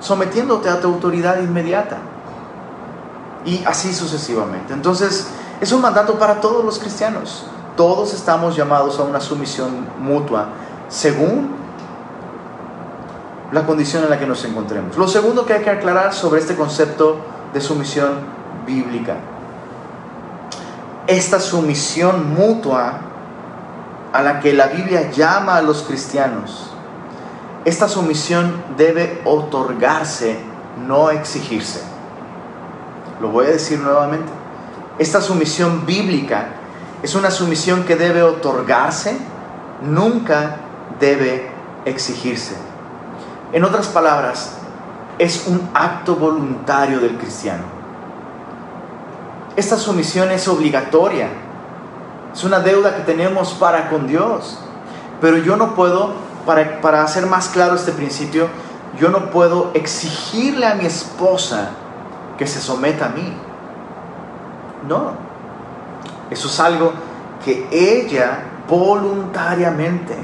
sometiéndote 0.01 0.69
a 0.69 0.81
tu 0.81 0.89
autoridad 0.89 1.41
inmediata. 1.41 1.99
Y 3.45 3.65
así 3.65 3.95
sucesivamente. 3.95 4.73
Entonces, 4.73 5.29
es 5.61 5.73
un 5.73 5.81
mandato 5.81 6.19
para 6.19 6.41
todos 6.41 6.65
los 6.65 6.79
cristianos. 6.79 7.47
Todos 7.77 8.13
estamos 8.13 8.57
llamados 8.57 8.99
a 8.99 9.05
una 9.05 9.21
sumisión 9.21 9.87
mutua, 9.99 10.49
según 10.89 11.60
la 13.53 13.67
condición 13.67 14.05
en 14.05 14.11
la 14.11 14.19
que 14.19 14.27
nos 14.27 14.45
encontremos. 14.45 14.97
Lo 14.97 15.09
segundo 15.09 15.45
que 15.45 15.55
hay 15.55 15.63
que 15.63 15.71
aclarar 15.71 16.13
sobre 16.13 16.41
este 16.41 16.55
concepto 16.55 17.19
de 17.53 17.61
sumisión 17.61 18.13
bíblica. 18.67 19.17
Esta 21.07 21.41
sumisión 21.41 22.35
mutua 22.35 23.01
a 24.13 24.23
la 24.23 24.41
que 24.41 24.53
la 24.53 24.69
Biblia 24.69 25.11
llama 25.11 25.57
a 25.57 25.63
los 25.63 25.83
cristianos, 25.83 26.71
esta 27.65 27.89
sumisión 27.89 28.63
debe 28.77 29.21
otorgarse, 29.25 30.39
no 30.87 31.11
exigirse. 31.11 31.83
Lo 33.21 33.29
voy 33.29 33.47
a 33.47 33.51
decir 33.51 33.79
nuevamente. 33.81 34.31
Esta 34.99 35.21
sumisión 35.21 35.85
bíblica 35.85 36.49
es 37.03 37.15
una 37.15 37.31
sumisión 37.31 37.85
que 37.85 37.97
debe 37.97 38.23
otorgarse, 38.23 39.17
nunca 39.83 40.57
debe 40.99 41.51
exigirse. 41.85 42.70
En 43.53 43.65
otras 43.65 43.89
palabras, 43.89 44.53
es 45.19 45.47
un 45.47 45.69
acto 45.75 46.17
voluntario 46.17 47.01
del 47.01 47.17
cristiano. 47.17 47.65
Esta 49.57 49.77
sumisión 49.77 50.31
es 50.31 50.47
obligatoria. 50.49 51.29
Es 52.33 52.45
una 52.45 52.61
deuda 52.61 52.95
que 52.97 53.03
tenemos 53.03 53.53
para 53.55 53.91
con 53.91 54.07
Dios. 54.07 54.59
Pero 55.21 55.39
yo 55.39 55.57
no 55.57 55.75
puedo, 55.75 56.13
para, 56.47 56.81
para 56.81 57.03
hacer 57.03 57.27
más 57.27 57.49
claro 57.49 57.75
este 57.75 57.93
principio, 57.93 58.49
yo 58.99 59.11
no 59.11 59.31
puedo 59.31 59.71
exigirle 59.75 60.67
a 60.67 60.75
mi 60.75 60.87
esposa 60.87 61.71
que 62.39 62.47
se 62.47 62.61
someta 62.61 63.07
a 63.07 63.09
mí. 63.11 63.35
No. 64.89 65.13
Eso 66.31 66.49
es 66.49 66.61
algo 66.61 66.93
que 67.45 67.69
ella 67.71 68.45
voluntariamente 68.69 70.17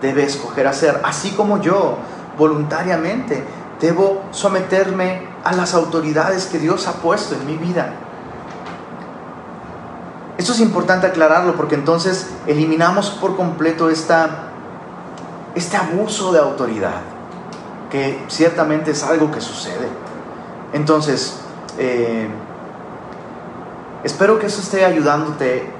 debe 0.00 0.24
escoger 0.24 0.66
hacer, 0.66 1.00
así 1.04 1.30
como 1.32 1.60
yo 1.60 1.98
voluntariamente 2.38 3.44
debo 3.80 4.22
someterme 4.30 5.26
a 5.44 5.52
las 5.52 5.74
autoridades 5.74 6.46
que 6.46 6.58
Dios 6.58 6.86
ha 6.86 6.94
puesto 6.94 7.34
en 7.34 7.46
mi 7.46 7.56
vida. 7.56 7.94
Esto 10.38 10.52
es 10.52 10.60
importante 10.60 11.06
aclararlo 11.06 11.54
porque 11.56 11.74
entonces 11.74 12.30
eliminamos 12.46 13.10
por 13.10 13.36
completo 13.36 13.90
esta, 13.90 14.50
este 15.54 15.76
abuso 15.76 16.32
de 16.32 16.38
autoridad, 16.38 17.02
que 17.90 18.24
ciertamente 18.28 18.92
es 18.92 19.02
algo 19.02 19.30
que 19.30 19.40
sucede. 19.40 19.88
Entonces, 20.72 21.38
eh, 21.78 22.28
espero 24.04 24.38
que 24.38 24.46
eso 24.46 24.60
esté 24.60 24.84
ayudándote 24.84 25.70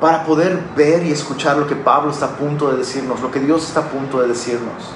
para 0.00 0.24
poder 0.24 0.60
ver 0.76 1.04
y 1.04 1.12
escuchar 1.12 1.56
lo 1.56 1.66
que 1.66 1.76
Pablo 1.76 2.10
está 2.10 2.26
a 2.26 2.30
punto 2.30 2.70
de 2.70 2.78
decirnos, 2.78 3.20
lo 3.20 3.30
que 3.30 3.40
Dios 3.40 3.68
está 3.68 3.80
a 3.80 3.88
punto 3.88 4.20
de 4.20 4.28
decirnos. 4.28 4.92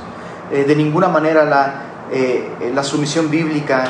Eh, 0.50 0.64
de 0.64 0.76
ninguna 0.76 1.09
manera 1.09 1.45
la, 1.45 1.75
eh, 2.11 2.73
la 2.75 2.83
sumisión 2.83 3.30
bíblica 3.30 3.85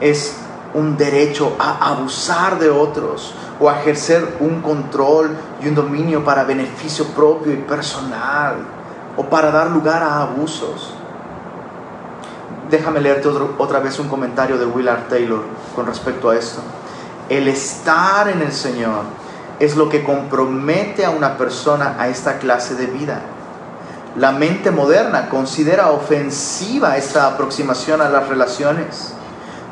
es 0.00 0.36
un 0.74 0.96
derecho 0.96 1.56
a 1.58 1.90
abusar 1.90 2.58
de 2.58 2.70
otros 2.70 3.34
o 3.60 3.68
a 3.68 3.80
ejercer 3.80 4.36
un 4.40 4.60
control 4.60 5.36
y 5.62 5.68
un 5.68 5.74
dominio 5.74 6.24
para 6.24 6.44
beneficio 6.44 7.06
propio 7.06 7.52
y 7.52 7.56
personal 7.56 8.56
o 9.16 9.24
para 9.24 9.50
dar 9.50 9.70
lugar 9.70 10.02
a 10.02 10.22
abusos. 10.22 10.94
Déjame 12.70 13.00
leerte 13.00 13.28
otra 13.28 13.80
vez 13.80 13.98
un 13.98 14.08
comentario 14.08 14.58
de 14.58 14.66
Willard 14.66 15.08
Taylor 15.08 15.42
con 15.74 15.86
respecto 15.86 16.30
a 16.30 16.36
esto. 16.36 16.60
El 17.28 17.48
estar 17.48 18.28
en 18.28 18.42
el 18.42 18.52
Señor 18.52 19.02
es 19.58 19.74
lo 19.76 19.88
que 19.88 20.04
compromete 20.04 21.04
a 21.04 21.10
una 21.10 21.36
persona 21.36 21.96
a 21.98 22.08
esta 22.08 22.38
clase 22.38 22.74
de 22.74 22.86
vida. 22.86 23.22
La 24.18 24.32
mente 24.32 24.72
moderna 24.72 25.28
considera 25.28 25.92
ofensiva 25.92 26.96
esta 26.96 27.28
aproximación 27.28 28.00
a 28.00 28.08
las 28.08 28.28
relaciones, 28.28 29.14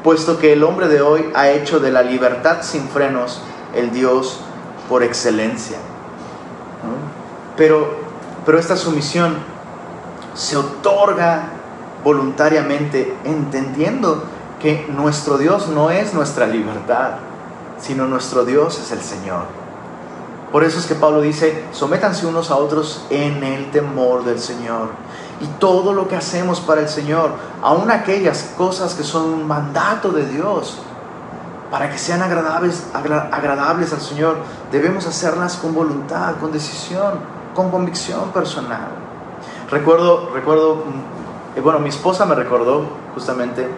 puesto 0.04 0.38
que 0.38 0.52
el 0.52 0.62
hombre 0.62 0.86
de 0.86 1.00
hoy 1.02 1.32
ha 1.34 1.48
hecho 1.48 1.80
de 1.80 1.90
la 1.90 2.02
libertad 2.02 2.58
sin 2.60 2.88
frenos 2.88 3.42
el 3.74 3.90
Dios 3.90 4.38
por 4.88 5.02
excelencia. 5.02 5.78
Pero, 7.56 7.88
pero 8.44 8.60
esta 8.60 8.76
sumisión 8.76 9.34
se 10.34 10.56
otorga 10.56 11.48
voluntariamente 12.04 13.16
entendiendo 13.24 14.22
que 14.62 14.86
nuestro 14.88 15.38
Dios 15.38 15.66
no 15.66 15.90
es 15.90 16.14
nuestra 16.14 16.46
libertad, 16.46 17.14
sino 17.80 18.06
nuestro 18.06 18.44
Dios 18.44 18.78
es 18.78 18.92
el 18.92 19.00
Señor. 19.00 19.65
Por 20.52 20.64
eso 20.64 20.78
es 20.78 20.86
que 20.86 20.94
Pablo 20.94 21.20
dice, 21.20 21.64
sométanse 21.72 22.26
unos 22.26 22.50
a 22.50 22.56
otros 22.56 23.04
en 23.10 23.42
el 23.42 23.70
temor 23.70 24.24
del 24.24 24.38
Señor. 24.38 24.90
Y 25.40 25.46
todo 25.58 25.92
lo 25.92 26.08
que 26.08 26.16
hacemos 26.16 26.60
para 26.60 26.80
el 26.80 26.88
Señor, 26.88 27.32
aun 27.62 27.90
aquellas 27.90 28.54
cosas 28.56 28.94
que 28.94 29.02
son 29.02 29.24
un 29.24 29.46
mandato 29.46 30.10
de 30.10 30.26
Dios, 30.26 30.78
para 31.70 31.90
que 31.90 31.98
sean 31.98 32.22
agradables, 32.22 32.86
agradables 32.94 33.92
al 33.92 34.00
Señor, 34.00 34.36
debemos 34.70 35.06
hacerlas 35.06 35.56
con 35.56 35.74
voluntad, 35.74 36.36
con 36.40 36.52
decisión, 36.52 37.14
con 37.54 37.70
convicción 37.70 38.30
personal. 38.30 38.88
Recuerdo, 39.70 40.30
recuerdo, 40.32 40.76
mm, 41.56 41.62
bueno, 41.62 41.80
mi 41.80 41.88
esposa 41.88 42.24
me 42.24 42.36
recordó 42.36 42.84
justamente, 43.14 43.68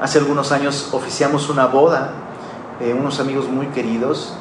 hace 0.00 0.18
algunos 0.18 0.52
años 0.52 0.90
oficiamos 0.92 1.48
una 1.48 1.66
boda, 1.66 2.10
eh, 2.80 2.94
unos 2.98 3.18
amigos 3.18 3.48
muy 3.48 3.68
queridos, 3.68 4.34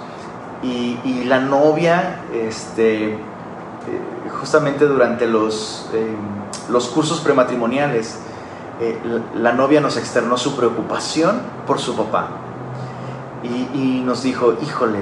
y, 0.64 1.24
la 1.26 1.40
novia, 1.40 2.22
este, 2.34 3.14
eh, 3.14 3.18
justamente 4.40 4.86
durante 4.86 5.28
los, 5.28 5.90
eh, 5.94 6.16
los 6.70 6.88
cursos 6.88 7.20
prematrimoniales, 7.20 8.18
eh, 8.80 8.98
la, 9.36 9.54
novia 9.54 9.82
nos 9.82 9.98
externó 9.98 10.38
su 10.38 10.56
preocupación 10.56 11.42
por 11.68 11.80
su 11.80 11.96
papá. 11.96 12.30
Y, 13.44 13.78
y 13.78 14.04
nos 14.06 14.24
dijo, 14.24 14.54
híjole, 14.62 15.00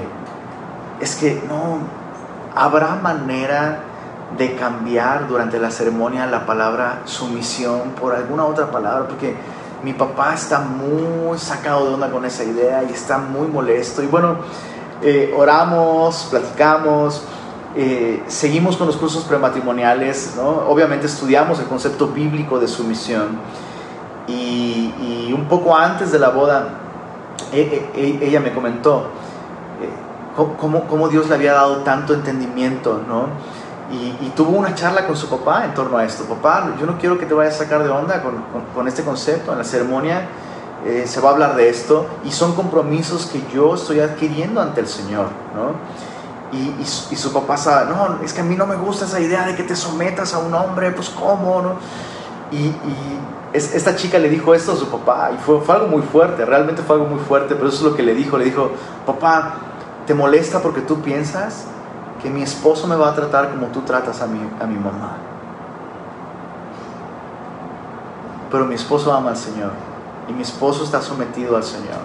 es 1.00 1.14
que 1.16 1.42
no, 1.48 1.78
habrá 2.54 2.96
manera 2.96 3.84
de 4.36 4.56
cambiar 4.56 5.28
durante 5.28 5.58
la 5.58 5.70
ceremonia 5.70 6.26
la 6.26 6.46
palabra 6.46 7.02
sumisión 7.04 7.92
por 8.00 8.14
alguna 8.14 8.44
otra 8.44 8.70
palabra, 8.70 9.06
porque 9.06 9.36
mi 9.82 9.92
papá 9.92 10.34
está 10.34 10.60
muy 10.60 11.38
sacado 11.38 11.86
de 11.88 11.94
onda 11.94 12.10
con 12.10 12.24
esa 12.24 12.44
idea 12.44 12.82
y 12.84 12.92
está 12.92 13.18
muy 13.18 13.48
molesto. 13.48 14.02
Y 14.02 14.06
bueno, 14.06 14.36
eh, 15.02 15.34
oramos, 15.36 16.28
platicamos, 16.30 17.22
eh, 17.74 18.22
seguimos 18.26 18.76
con 18.76 18.86
los 18.86 18.96
cursos 18.96 19.24
prematrimoniales, 19.24 20.34
¿no? 20.36 20.48
obviamente 20.68 21.06
estudiamos 21.06 21.58
el 21.58 21.66
concepto 21.66 22.08
bíblico 22.08 22.60
de 22.60 22.68
sumisión 22.68 23.38
y, 24.26 24.92
y 25.00 25.32
un 25.32 25.46
poco 25.46 25.74
antes 25.76 26.12
de 26.12 26.18
la 26.18 26.28
boda 26.28 26.74
e, 27.52 27.90
e, 27.94 28.00
e, 28.00 28.28
ella 28.28 28.40
me 28.40 28.52
comentó 28.52 29.06
eh, 29.80 29.88
cómo, 30.58 30.84
cómo, 30.86 31.08
Dios 31.08 31.28
le 31.28 31.34
había 31.34 31.54
dado 31.54 31.78
tanto 31.78 32.14
entendimiento, 32.14 33.00
¿no? 33.08 33.26
Y, 33.90 34.24
y, 34.24 34.32
tuvo 34.36 34.56
una 34.56 34.74
charla 34.74 35.06
con 35.06 35.16
su 35.16 35.28
papá 35.28 35.64
en 35.64 35.74
torno 35.74 35.98
a 35.98 36.04
esto. 36.04 36.24
Papá, 36.24 36.74
yo 36.80 36.86
no 36.86 36.98
quiero 36.98 37.18
que 37.18 37.26
te 37.26 37.34
vayas 37.34 37.56
a 37.56 37.64
sacar 37.64 37.82
de 37.82 37.90
onda 37.90 38.22
con, 38.22 38.36
con, 38.52 38.62
con 38.74 38.88
este 38.88 39.02
concepto. 39.02 39.52
En 39.52 39.58
la 39.58 39.64
ceremonia 39.64 40.28
eh, 40.84 41.04
se 41.06 41.20
va 41.20 41.30
a 41.30 41.32
hablar 41.32 41.54
de 41.54 41.68
esto 41.68 42.06
y 42.24 42.32
son 42.32 42.54
compromisos 42.54 43.26
que 43.26 43.40
yo 43.54 43.74
estoy 43.74 44.00
adquiriendo 44.00 44.60
ante 44.60 44.80
el 44.80 44.88
Señor, 44.88 45.26
¿no? 45.54 45.72
Y, 46.52 47.16
su 47.16 47.32
papá 47.32 47.56
sabe, 47.56 47.90
no, 47.90 48.22
es 48.22 48.34
que 48.34 48.42
a 48.42 48.44
mí 48.44 48.56
no 48.56 48.66
me 48.66 48.76
gusta 48.76 49.06
esa 49.06 49.20
idea 49.20 49.46
de 49.46 49.54
que 49.54 49.62
te 49.62 49.74
sometas 49.74 50.34
a 50.34 50.38
un 50.38 50.52
hombre, 50.52 50.90
pues 50.90 51.08
cómo, 51.08 51.62
¿no? 51.62 51.76
Y, 52.50 52.66
y 52.66 53.18
es, 53.54 53.74
esta 53.74 53.96
chica 53.96 54.18
le 54.18 54.28
dijo 54.28 54.54
esto 54.54 54.72
a 54.72 54.76
su 54.76 54.88
papá 54.88 55.30
y 55.32 55.38
fue, 55.38 55.60
fue 55.60 55.74
algo 55.76 55.86
muy 55.86 56.02
fuerte, 56.02 56.44
realmente 56.44 56.82
fue 56.82 56.96
algo 56.96 57.08
muy 57.08 57.20
fuerte, 57.20 57.54
pero 57.54 57.68
eso 57.68 57.78
es 57.78 57.82
lo 57.92 57.96
que 57.96 58.02
le 58.02 58.14
dijo, 58.14 58.36
le 58.36 58.44
dijo, 58.44 58.72
papá, 59.06 59.54
¿te 60.06 60.12
molesta 60.12 60.60
porque 60.60 60.82
tú 60.82 61.00
piensas 61.00 61.64
que 62.22 62.28
mi 62.28 62.42
esposo 62.42 62.86
me 62.86 62.96
va 62.96 63.10
a 63.10 63.14
tratar 63.14 63.50
como 63.50 63.68
tú 63.68 63.80
tratas 63.82 64.20
a 64.20 64.26
mi, 64.26 64.40
a 64.60 64.66
mi 64.66 64.74
mamá? 64.74 65.16
Pero 68.50 68.66
mi 68.66 68.74
esposo 68.74 69.10
ama 69.10 69.30
al 69.30 69.38
Señor 69.38 69.91
y 70.32 70.36
mi 70.36 70.42
esposo 70.42 70.84
está 70.84 71.02
sometido 71.02 71.56
al 71.56 71.64
Señor. 71.64 72.00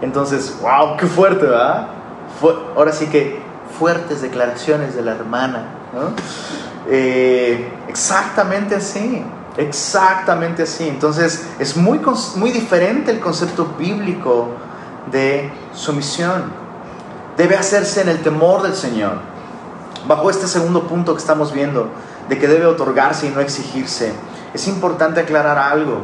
Entonces, 0.00 0.56
wow, 0.60 0.96
qué 0.96 1.06
fuerte, 1.06 1.46
¿verdad? 1.46 1.88
ahora 2.76 2.92
sí 2.92 3.06
que 3.06 3.40
fuertes 3.78 4.22
declaraciones 4.22 4.94
de 4.94 5.02
la 5.02 5.12
hermana. 5.12 5.66
Eh, 6.88 7.70
exactamente 7.88 8.74
así, 8.74 9.24
exactamente 9.56 10.64
así. 10.64 10.88
Entonces, 10.88 11.46
es 11.58 11.76
muy, 11.76 12.00
muy 12.36 12.50
diferente 12.50 13.10
el 13.10 13.20
concepto 13.20 13.74
bíblico 13.78 14.48
de 15.10 15.50
sumisión. 15.74 16.52
Debe 17.36 17.56
hacerse 17.56 18.02
en 18.02 18.08
el 18.08 18.22
temor 18.22 18.62
del 18.62 18.74
Señor. 18.74 19.18
Bajo 20.06 20.30
este 20.30 20.46
segundo 20.46 20.86
punto 20.86 21.14
que 21.14 21.20
estamos 21.20 21.52
viendo, 21.52 21.88
de 22.28 22.38
que 22.38 22.46
debe 22.46 22.66
otorgarse 22.66 23.26
y 23.26 23.30
no 23.30 23.40
exigirse, 23.40 24.12
es 24.52 24.68
importante 24.68 25.20
aclarar 25.20 25.58
algo. 25.58 26.02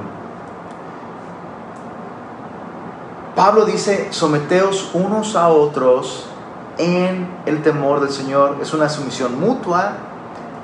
Pablo 3.40 3.64
dice, 3.64 4.08
someteos 4.10 4.90
unos 4.92 5.34
a 5.34 5.48
otros 5.48 6.26
en 6.76 7.26
el 7.46 7.62
temor 7.62 8.00
del 8.00 8.10
Señor. 8.10 8.58
Es 8.60 8.74
una 8.74 8.90
sumisión 8.90 9.40
mutua, 9.40 9.92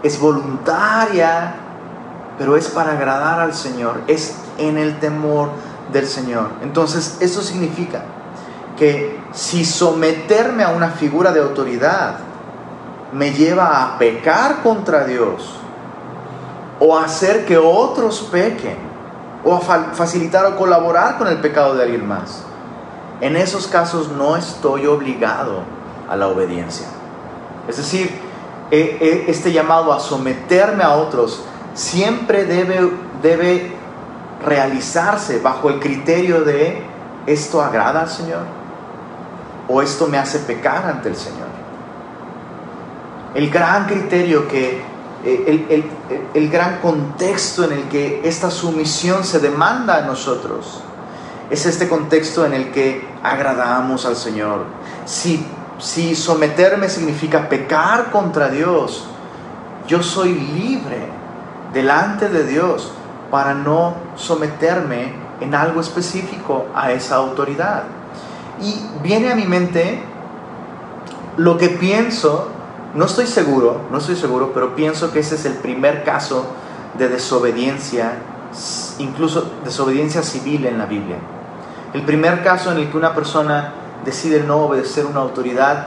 es 0.02 0.20
voluntaria, 0.20 1.54
pero 2.36 2.54
es 2.54 2.68
para 2.68 2.92
agradar 2.92 3.40
al 3.40 3.54
Señor, 3.54 4.02
es 4.08 4.36
en 4.58 4.76
el 4.76 5.00
temor 5.00 5.48
del 5.90 6.06
Señor. 6.06 6.50
Entonces, 6.62 7.16
eso 7.20 7.40
significa 7.40 8.02
que 8.76 9.22
si 9.32 9.64
someterme 9.64 10.62
a 10.62 10.68
una 10.68 10.90
figura 10.90 11.32
de 11.32 11.40
autoridad 11.40 12.18
me 13.10 13.32
lleva 13.32 13.84
a 13.84 13.96
pecar 13.96 14.62
contra 14.62 15.04
Dios, 15.04 15.48
o 16.78 16.94
a 16.94 17.06
hacer 17.06 17.46
que 17.46 17.56
otros 17.56 18.28
pequen, 18.30 18.76
o 19.46 19.54
a 19.54 19.60
facilitar 19.60 20.44
o 20.44 20.56
colaborar 20.56 21.16
con 21.16 21.26
el 21.26 21.38
pecado 21.38 21.74
de 21.74 21.82
alguien 21.82 22.06
más, 22.06 22.45
en 23.20 23.36
esos 23.36 23.66
casos 23.66 24.10
no 24.10 24.36
estoy 24.36 24.86
obligado 24.86 25.62
a 26.08 26.16
la 26.16 26.28
obediencia. 26.28 26.86
Es 27.68 27.78
decir, 27.78 28.10
este 28.70 29.52
llamado 29.52 29.92
a 29.92 30.00
someterme 30.00 30.84
a 30.84 30.94
otros 30.94 31.42
siempre 31.74 32.44
debe, 32.44 32.90
debe 33.22 33.72
realizarse 34.44 35.40
bajo 35.40 35.70
el 35.70 35.80
criterio 35.80 36.42
de 36.42 36.82
esto 37.26 37.62
agrada 37.62 38.02
al 38.02 38.08
Señor 38.08 38.42
o 39.68 39.82
esto 39.82 40.06
me 40.06 40.18
hace 40.18 40.40
pecar 40.40 40.86
ante 40.86 41.08
el 41.08 41.16
Señor. 41.16 41.48
El 43.34 43.50
gran 43.50 43.86
criterio 43.86 44.46
que, 44.48 44.82
eh, 45.24 45.44
el, 45.46 45.66
el, 45.68 45.84
el 46.34 46.50
gran 46.50 46.80
contexto 46.80 47.64
en 47.64 47.72
el 47.72 47.82
que 47.88 48.20
esta 48.24 48.50
sumisión 48.50 49.24
se 49.24 49.40
demanda 49.40 49.96
a 49.96 50.02
nosotros 50.02 50.82
es 51.50 51.66
este 51.66 51.88
contexto 51.88 52.44
en 52.44 52.54
el 52.54 52.70
que 52.72 53.06
agradamos 53.22 54.06
al 54.06 54.16
Señor. 54.16 54.64
Si, 55.04 55.44
si 55.78 56.14
someterme 56.14 56.88
significa 56.88 57.48
pecar 57.48 58.10
contra 58.10 58.48
Dios, 58.48 59.06
yo 59.86 60.02
soy 60.02 60.34
libre 60.34 61.06
delante 61.72 62.28
de 62.28 62.44
Dios 62.44 62.92
para 63.30 63.54
no 63.54 63.94
someterme 64.16 65.12
en 65.40 65.54
algo 65.54 65.80
específico 65.80 66.66
a 66.74 66.92
esa 66.92 67.16
autoridad. 67.16 67.84
Y 68.60 68.74
viene 69.02 69.30
a 69.30 69.34
mi 69.34 69.44
mente 69.44 70.02
lo 71.36 71.58
que 71.58 71.68
pienso, 71.68 72.48
no 72.94 73.04
estoy 73.04 73.26
seguro, 73.26 73.82
no 73.90 73.98
estoy 73.98 74.16
seguro, 74.16 74.52
pero 74.54 74.74
pienso 74.74 75.12
que 75.12 75.20
ese 75.20 75.34
es 75.34 75.44
el 75.44 75.54
primer 75.54 76.02
caso 76.04 76.46
de 76.96 77.08
desobediencia, 77.08 78.14
incluso 78.98 79.52
desobediencia 79.64 80.22
civil 80.22 80.64
en 80.64 80.78
la 80.78 80.86
Biblia. 80.86 81.18
El 81.96 82.02
primer 82.02 82.44
caso 82.44 82.72
en 82.72 82.76
el 82.76 82.90
que 82.90 82.98
una 82.98 83.14
persona 83.14 83.72
decide 84.04 84.40
no 84.40 84.58
obedecer 84.58 85.06
una 85.06 85.20
autoridad 85.20 85.86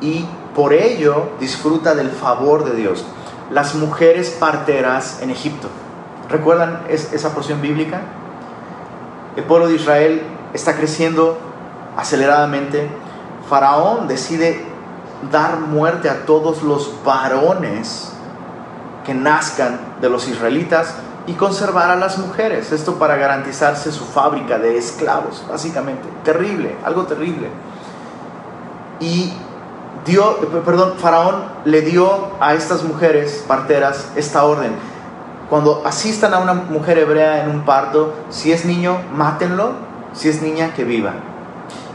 y 0.00 0.24
por 0.54 0.72
ello 0.72 1.30
disfruta 1.40 1.96
del 1.96 2.10
favor 2.10 2.64
de 2.64 2.76
Dios. 2.76 3.04
Las 3.50 3.74
mujeres 3.74 4.30
parteras 4.38 5.20
en 5.20 5.30
Egipto. 5.30 5.66
¿Recuerdan 6.30 6.82
esa 6.88 7.34
porción 7.34 7.60
bíblica? 7.60 8.02
El 9.34 9.42
pueblo 9.42 9.66
de 9.66 9.74
Israel 9.74 10.22
está 10.54 10.76
creciendo 10.76 11.36
aceleradamente. 11.96 12.88
Faraón 13.50 14.06
decide 14.06 14.64
dar 15.32 15.58
muerte 15.58 16.08
a 16.08 16.24
todos 16.24 16.62
los 16.62 16.94
varones 17.04 18.12
que 19.04 19.12
nazcan 19.12 19.80
de 20.00 20.08
los 20.08 20.28
israelitas 20.28 20.94
y 21.28 21.34
conservar 21.34 21.90
a 21.90 21.96
las 21.96 22.18
mujeres. 22.18 22.72
Esto 22.72 22.94
para 22.98 23.16
garantizarse 23.16 23.92
su 23.92 24.04
fábrica 24.04 24.58
de 24.58 24.78
esclavos, 24.78 25.44
básicamente. 25.48 26.08
Terrible, 26.24 26.74
algo 26.84 27.04
terrible. 27.04 27.48
Y 28.98 29.32
perdón, 30.64 30.94
Faraón 30.96 31.44
le 31.66 31.82
dio 31.82 32.30
a 32.40 32.54
estas 32.54 32.82
mujeres 32.82 33.44
parteras 33.46 34.08
esta 34.16 34.44
orden. 34.44 34.72
Cuando 35.50 35.82
asistan 35.84 36.32
a 36.32 36.38
una 36.38 36.54
mujer 36.54 36.98
hebrea 36.98 37.44
en 37.44 37.50
un 37.50 37.64
parto, 37.64 38.14
si 38.30 38.52
es 38.52 38.64
niño, 38.64 38.98
mátenlo, 39.14 39.72
si 40.14 40.30
es 40.30 40.40
niña, 40.40 40.72
que 40.74 40.84
viva. 40.84 41.12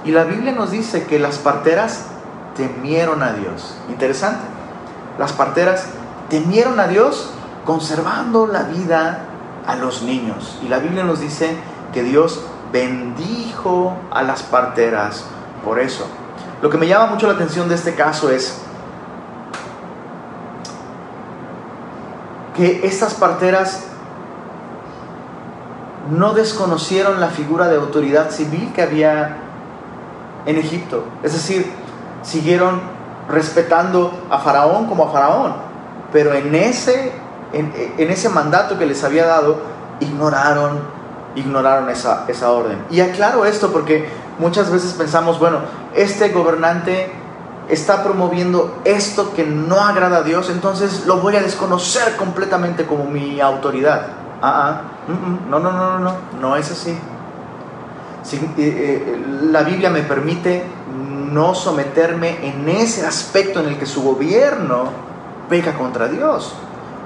Y 0.05 0.11
la 0.11 0.25
Biblia 0.25 0.51
nos 0.51 0.69
dice 0.69 1.05
que 1.05 1.17
las 1.17 1.39
parteras 1.39 2.05
temieron 2.55 3.23
a 3.23 3.33
Dios. 3.33 3.75
Interesante. 3.89 4.43
Las 5.17 5.33
parteras 5.33 5.87
temieron 6.29 6.79
a 6.79 6.87
Dios 6.87 7.31
conservando 7.65 8.47
la 8.47 8.63
vida 8.63 9.25
a 9.65 9.75
los 9.75 10.01
niños. 10.03 10.59
Y 10.63 10.67
la 10.67 10.79
Biblia 10.79 11.03
nos 11.03 11.19
dice 11.19 11.55
que 11.93 12.03
Dios 12.03 12.43
bendijo 12.71 13.95
a 14.11 14.23
las 14.23 14.43
parteras 14.43 15.25
por 15.63 15.79
eso. 15.79 16.05
Lo 16.61 16.69
que 16.69 16.77
me 16.77 16.87
llama 16.87 17.07
mucho 17.07 17.27
la 17.27 17.33
atención 17.33 17.69
de 17.69 17.75
este 17.75 17.93
caso 17.93 18.29
es 18.29 18.61
que 22.55 22.85
estas 22.85 23.13
parteras 23.13 23.85
no 26.11 26.33
desconocieron 26.33 27.19
la 27.19 27.27
figura 27.27 27.67
de 27.67 27.77
autoridad 27.77 28.29
civil 28.29 28.71
que 28.73 28.81
había 28.81 29.37
en 30.45 30.57
Egipto. 30.57 31.05
Es 31.23 31.33
decir, 31.33 31.71
siguieron 32.21 32.81
respetando 33.29 34.13
a 34.29 34.39
Faraón 34.39 34.87
como 34.87 35.05
a 35.05 35.11
Faraón, 35.11 35.53
pero 36.11 36.33
en 36.33 36.53
ese, 36.55 37.13
en, 37.53 38.09
ese 38.09 38.29
mandato 38.29 38.77
que 38.77 38.85
les 38.85 39.03
había 39.03 39.25
dado, 39.25 39.57
ignoraron, 39.99 40.79
ignoraron 41.35 41.89
esa, 41.89 42.25
esa 42.27 42.51
orden. 42.51 42.79
Y 42.89 42.99
aclaro 43.01 43.45
esto 43.45 43.71
porque 43.71 44.09
muchas 44.39 44.71
veces 44.71 44.93
pensamos, 44.93 45.39
bueno, 45.39 45.59
este 45.95 46.29
gobernante 46.29 47.11
está 47.69 48.03
promoviendo 48.03 48.81
esto 48.83 49.33
que 49.33 49.45
no 49.45 49.79
agrada 49.79 50.17
a 50.17 50.23
Dios, 50.23 50.49
entonces 50.49 51.05
lo 51.05 51.17
voy 51.17 51.35
a 51.35 51.41
desconocer 51.41 52.15
completamente 52.17 52.85
como 52.85 53.05
mi 53.05 53.39
autoridad. 53.39 54.07
Ah, 54.41 54.81
mm, 55.07 55.49
no, 55.49 55.59
no, 55.59 55.71
no, 55.71 55.99
no, 55.99 55.99
no, 55.99 56.15
no 56.41 56.55
es 56.55 56.69
así. 56.71 56.91
Eh, 58.31 58.53
eh, 58.57 59.25
la 59.43 59.63
Biblia 59.63 59.89
me 59.89 60.01
permite 60.01 60.63
no 61.31 61.53
someterme 61.55 62.45
en 62.47 62.69
ese 62.69 63.05
aspecto 63.05 63.59
en 63.59 63.67
el 63.67 63.77
que 63.77 63.85
su 63.85 64.01
gobierno 64.03 64.85
peca 65.49 65.73
contra 65.73 66.07
Dios, 66.07 66.53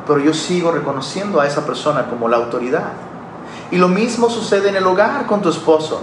pero 0.08 0.20
yo 0.20 0.34
sigo 0.34 0.72
reconociendo 0.72 1.42
a 1.42 1.48
esa 1.48 1.66
persona 1.66 2.08
como 2.10 2.28
la 2.30 2.38
autoridad. 2.38 2.94
Y 3.72 3.78
lo 3.78 3.90
mismo 3.90 4.30
sucede 4.30 4.70
en 4.70 4.78
el 4.78 4.88
hogar 4.88 5.26
con 5.26 5.42
tu 5.42 5.50
esposo. 5.50 6.02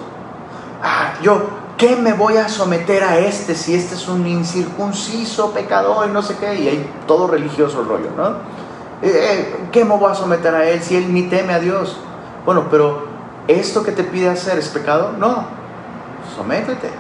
Ah, 0.83 1.14
yo 1.23 1.43
qué 1.77 1.97
me 1.97 2.12
voy 2.12 2.37
a 2.37 2.49
someter 2.49 3.03
a 3.03 3.19
este 3.19 3.55
si 3.55 3.75
este 3.75 3.95
es 3.95 4.07
un 4.07 4.27
incircunciso 4.27 5.53
pecador 5.53 6.09
y 6.09 6.12
no 6.12 6.23
sé 6.23 6.37
qué? 6.37 6.55
Y 6.57 6.69
hay 6.69 6.90
todo 7.07 7.27
religioso 7.27 7.81
el 7.81 7.88
rollo, 7.88 8.11
¿no? 8.17 8.29
Eh, 9.03 9.11
eh, 9.12 9.57
¿Qué 9.73 9.85
me 9.85 9.97
voy 9.97 10.11
a 10.11 10.14
someter 10.14 10.55
a 10.55 10.69
él 10.69 10.83
si 10.83 10.97
él 10.97 11.12
ni 11.12 11.25
teme 11.25 11.53
a 11.53 11.59
Dios? 11.59 11.97
Bueno, 12.45 12.69
pero 12.71 13.07
¿esto 13.49 13.83
que 13.83 13.93
te 13.93 14.05
pide 14.05 14.29
hacer 14.29 14.59
es 14.59 14.69
pecado? 14.69 15.12
No, 15.19 15.45
sométete, 16.37 16.90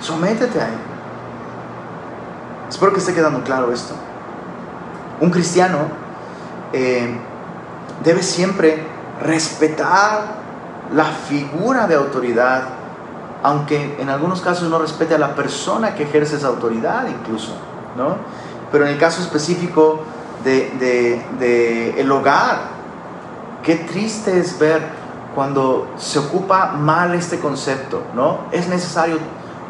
sométete 0.00 0.60
a 0.60 0.68
él. 0.68 0.78
Espero 2.68 2.92
que 2.92 3.00
esté 3.00 3.14
quedando 3.14 3.42
claro 3.42 3.72
esto. 3.72 3.94
Un 5.20 5.30
cristiano 5.30 5.78
eh, 6.72 7.16
debe 8.04 8.22
siempre 8.22 8.82
respetar 9.22 10.38
la 10.92 11.04
figura 11.04 11.86
de 11.86 11.94
autoridad 11.94 12.78
aunque 13.42 13.96
en 13.98 14.08
algunos 14.08 14.40
casos 14.40 14.68
no 14.68 14.78
respete 14.78 15.14
a 15.14 15.18
la 15.18 15.34
persona 15.34 15.94
que 15.94 16.04
ejerce 16.04 16.36
esa 16.36 16.48
autoridad 16.48 17.06
incluso, 17.08 17.52
¿no? 17.96 18.16
Pero 18.72 18.84
en 18.84 18.92
el 18.92 18.98
caso 18.98 19.22
específico 19.22 20.00
de, 20.44 21.22
de, 21.38 22.00
el 22.00 22.10
hogar, 22.10 22.58
qué 23.62 23.76
triste 23.76 24.38
es 24.38 24.58
ver 24.58 24.82
cuando 25.34 25.88
se 25.96 26.18
ocupa 26.18 26.72
mal 26.72 27.14
este 27.14 27.38
concepto, 27.38 28.02
¿no? 28.14 28.40
Es 28.50 28.68
necesario 28.68 29.18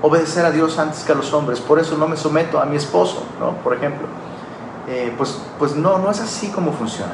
obedecer 0.00 0.44
a 0.44 0.50
Dios 0.50 0.78
antes 0.78 1.04
que 1.04 1.12
a 1.12 1.14
los 1.14 1.32
hombres, 1.32 1.60
por 1.60 1.78
eso 1.78 1.96
no 1.98 2.08
me 2.08 2.16
someto 2.16 2.60
a 2.60 2.64
mi 2.64 2.76
esposo, 2.76 3.24
¿no? 3.38 3.52
Por 3.62 3.74
ejemplo. 3.74 4.06
Eh, 4.88 5.12
pues, 5.16 5.38
pues 5.58 5.76
no, 5.76 5.98
no 5.98 6.10
es 6.10 6.20
así 6.20 6.48
como 6.48 6.72
funciona. 6.72 7.12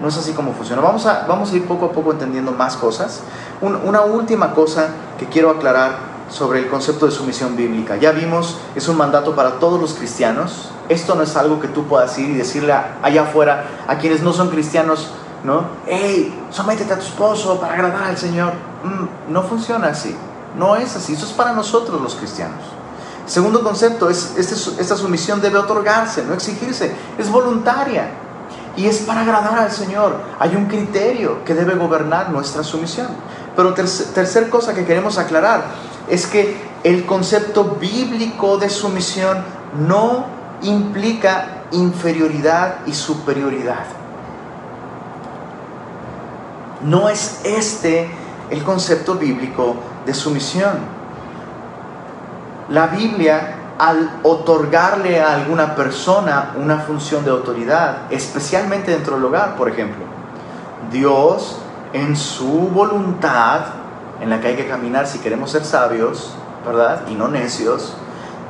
No 0.00 0.08
es 0.08 0.16
así 0.16 0.32
como 0.32 0.52
funciona. 0.52 0.82
Vamos 0.82 1.06
a, 1.06 1.26
vamos 1.28 1.52
a 1.52 1.56
ir 1.56 1.66
poco 1.66 1.86
a 1.86 1.92
poco 1.92 2.12
entendiendo 2.12 2.52
más 2.52 2.76
cosas. 2.76 3.22
una 3.60 4.02
última 4.02 4.52
cosa 4.52 4.88
que 5.18 5.26
quiero 5.26 5.50
aclarar 5.50 6.14
sobre 6.28 6.58
el 6.58 6.68
concepto 6.68 7.06
de 7.06 7.12
sumisión 7.12 7.56
bíblica. 7.56 7.96
Ya 7.96 8.12
vimos, 8.12 8.58
es 8.74 8.88
un 8.88 8.96
mandato 8.96 9.34
para 9.34 9.58
todos 9.58 9.80
los 9.80 9.94
cristianos. 9.94 10.70
Esto 10.88 11.14
no 11.14 11.22
es 11.22 11.36
algo 11.36 11.60
que 11.60 11.68
tú 11.68 11.84
puedas 11.84 12.18
ir 12.18 12.30
y 12.30 12.34
decirle 12.34 12.74
allá 13.02 13.22
afuera 13.22 13.64
a 13.86 13.98
quienes 13.98 14.22
no 14.22 14.32
son 14.32 14.50
cristianos, 14.50 15.10
¿no? 15.44 15.64
¡Hey, 15.86 16.34
sométete 16.50 16.92
a 16.92 16.98
tu 16.98 17.04
esposo 17.04 17.60
para 17.60 17.74
agradar 17.74 18.04
al 18.04 18.18
Señor! 18.18 18.52
Mm, 18.82 19.32
no 19.32 19.42
funciona 19.42 19.88
así. 19.88 20.16
No 20.56 20.76
es 20.76 20.94
así. 20.96 21.14
Eso 21.14 21.26
es 21.26 21.32
para 21.32 21.52
nosotros 21.52 22.00
los 22.00 22.14
cristianos. 22.14 22.73
Segundo 23.26 23.62
concepto, 23.62 24.10
es, 24.10 24.34
este, 24.36 24.54
esta 24.80 24.96
sumisión 24.96 25.40
debe 25.40 25.58
otorgarse, 25.58 26.24
no 26.24 26.34
exigirse. 26.34 26.94
Es 27.18 27.30
voluntaria 27.30 28.10
y 28.76 28.86
es 28.86 28.98
para 28.98 29.22
agradar 29.22 29.58
al 29.58 29.70
Señor. 29.70 30.20
Hay 30.38 30.54
un 30.56 30.66
criterio 30.66 31.44
que 31.44 31.54
debe 31.54 31.74
gobernar 31.74 32.30
nuestra 32.30 32.62
sumisión. 32.62 33.08
Pero 33.56 33.72
tercer, 33.72 34.06
tercer 34.08 34.50
cosa 34.50 34.74
que 34.74 34.84
queremos 34.84 35.16
aclarar 35.16 35.64
es 36.08 36.26
que 36.26 36.56
el 36.82 37.06
concepto 37.06 37.76
bíblico 37.80 38.58
de 38.58 38.68
sumisión 38.68 39.38
no 39.88 40.26
implica 40.62 41.62
inferioridad 41.70 42.78
y 42.86 42.92
superioridad. 42.92 43.86
No 46.82 47.08
es 47.08 47.40
este 47.44 48.10
el 48.50 48.62
concepto 48.62 49.14
bíblico 49.14 49.76
de 50.04 50.12
sumisión. 50.12 50.93
La 52.68 52.86
Biblia 52.86 53.56
al 53.78 54.20
otorgarle 54.22 55.20
a 55.20 55.34
alguna 55.34 55.74
persona 55.74 56.52
una 56.56 56.78
función 56.78 57.24
de 57.24 57.30
autoridad, 57.30 58.10
especialmente 58.10 58.92
dentro 58.92 59.16
del 59.16 59.24
hogar, 59.24 59.56
por 59.56 59.68
ejemplo. 59.68 60.04
Dios, 60.90 61.58
en 61.92 62.16
su 62.16 62.68
voluntad, 62.68 63.60
en 64.20 64.30
la 64.30 64.40
que 64.40 64.48
hay 64.48 64.56
que 64.56 64.68
caminar 64.68 65.06
si 65.06 65.18
queremos 65.18 65.50
ser 65.50 65.64
sabios, 65.64 66.34
¿verdad? 66.64 67.02
Y 67.08 67.14
no 67.14 67.28
necios, 67.28 67.94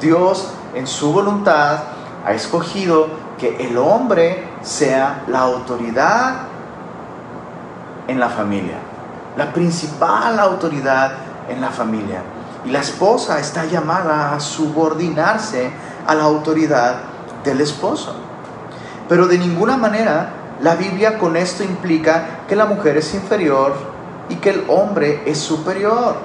Dios, 0.01 0.51
en 0.75 0.87
su 0.87 1.13
voluntad, 1.13 1.79
ha 2.27 2.33
escogido 2.33 3.09
que 3.39 3.67
el 3.67 3.77
hombre 3.79 4.49
sea 4.63 5.25
la 5.27 5.41
autoridad 5.41 6.35
en 8.07 8.21
la 8.21 8.29
familia, 8.29 8.77
la 9.37 9.53
principal 9.53 10.39
autoridad 10.39 11.13
en 11.49 11.61
la 11.61 11.71
familia. 11.71 12.23
Y 12.65 12.71
la 12.71 12.81
esposa 12.81 13.39
está 13.39 13.67
llamada 13.67 14.35
a 14.35 14.41
subordinarse 14.41 15.71
a 16.07 16.15
la 16.15 16.25
autoridad 16.25 16.97
del 17.45 17.61
esposo. 17.61 18.15
Pero 19.09 19.27
de 19.27 19.39
ninguna 19.39 19.77
manera 19.77 20.31
la 20.61 20.77
Biblia 20.77 21.19
con 21.19 21.37
esto 21.37 21.63
implica 21.63 22.41
que 22.49 22.57
la 22.57 22.65
mujer 22.65 22.97
es 22.97 23.15
inferior 23.15 23.75
y 24.29 24.37
que 24.37 24.51
el 24.51 24.65
hombre 24.69 25.23
es 25.27 25.39
superior. 25.39 26.17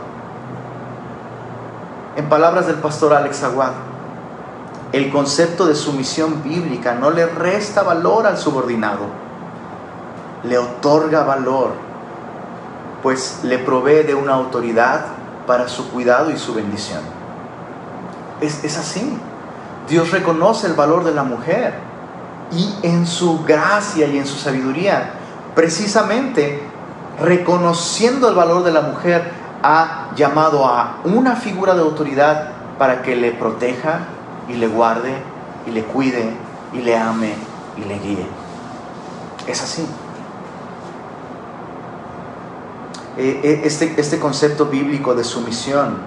En 2.16 2.30
palabras 2.30 2.68
del 2.68 2.78
pastor 2.78 3.14
Alex 3.14 3.44
Aguad, 3.44 3.72
el 4.92 5.12
concepto 5.12 5.66
de 5.66 5.76
sumisión 5.76 6.42
bíblica 6.44 6.96
no 6.96 7.12
le 7.12 7.26
resta 7.26 7.84
valor 7.84 8.28
al 8.28 8.38
subordinado. 8.38 9.30
le 10.44 10.58
otorga 10.58 11.24
valor, 11.24 11.72
pues 13.04 13.42
le 13.44 13.58
provee 13.58 14.04
de 14.04 14.16
una 14.16 14.36
autoridad 14.36 15.19
para 15.50 15.68
su 15.68 15.90
cuidado 15.90 16.30
y 16.30 16.38
su 16.38 16.54
bendición. 16.54 17.02
Es, 18.40 18.64
es 18.64 18.78
así. 18.78 19.18
Dios 19.90 20.12
reconoce 20.12 20.68
el 20.68 20.74
valor 20.74 21.04
de 21.04 21.12
la 21.12 21.24
mujer 21.24 21.74
y 22.52 22.72
en 22.84 23.08
su 23.08 23.44
gracia 23.46 24.06
y 24.06 24.20
en 24.20 24.28
su 24.28 24.36
sabiduría, 24.36 25.14
precisamente 25.56 26.62
reconociendo 27.20 28.30
el 28.30 28.36
valor 28.36 28.64
de 28.64 28.72
la 28.72 28.82
mujer, 28.82 29.32
ha 29.64 30.12
llamado 30.16 30.68
a 30.68 30.98
una 31.04 31.36
figura 31.36 31.74
de 31.74 31.82
autoridad 31.82 32.52
para 32.78 33.02
que 33.02 33.16
le 33.16 33.32
proteja 33.32 34.02
y 34.48 34.54
le 34.54 34.68
guarde 34.68 35.16
y 35.66 35.72
le 35.72 35.84
cuide 35.84 36.30
y 36.74 36.78
le 36.78 36.96
ame 36.96 37.34
y 37.76 37.86
le 37.86 37.98
guíe. 37.98 38.28
Es 39.48 39.64
así. 39.64 39.84
Eh, 43.22 43.42
eh, 43.44 43.62
este, 43.66 43.96
este 43.98 44.18
concepto 44.18 44.68
bíblico 44.68 45.14
de 45.14 45.26
sumisión 45.26 45.98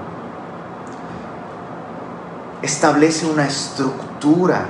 establece 2.63 3.27
una 3.27 3.47
estructura 3.47 4.65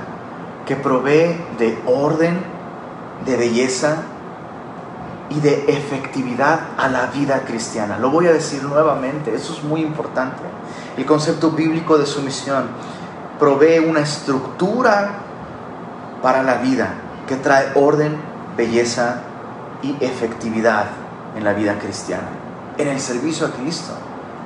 que 0.65 0.75
provee 0.75 1.39
de 1.57 1.81
orden, 1.85 2.37
de 3.25 3.37
belleza 3.37 3.95
y 5.29 5.39
de 5.39 5.67
efectividad 5.69 6.71
a 6.77 6.89
la 6.89 7.05
vida 7.05 7.45
cristiana. 7.45 7.97
Lo 7.97 8.09
voy 8.09 8.27
a 8.27 8.33
decir 8.33 8.61
nuevamente, 8.61 9.33
eso 9.33 9.53
es 9.53 9.63
muy 9.63 9.79
importante. 9.79 10.43
El 10.97 11.05
concepto 11.05 11.51
bíblico 11.51 11.97
de 11.97 12.05
sumisión 12.05 12.65
provee 13.39 13.79
una 13.79 14.01
estructura 14.01 15.11
para 16.21 16.43
la 16.43 16.55
vida 16.55 16.93
que 17.25 17.37
trae 17.37 17.71
orden, 17.75 18.17
belleza 18.57 19.21
y 19.81 19.95
efectividad 20.03 21.02
en 21.35 21.43
la 21.43 21.53
vida 21.53 21.79
cristiana, 21.79 22.27
en 22.77 22.87
el 22.87 22.99
servicio 22.99 23.47
a 23.47 23.51
Cristo, 23.51 23.93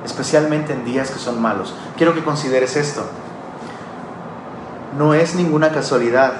especialmente 0.04 0.72
en 0.72 0.84
días 0.84 1.10
que 1.10 1.18
son 1.18 1.40
malos. 1.40 1.74
Quiero 1.96 2.14
que 2.14 2.24
consideres 2.24 2.76
esto. 2.76 3.04
No 4.96 5.14
es 5.14 5.34
ninguna 5.34 5.70
casualidad 5.70 6.32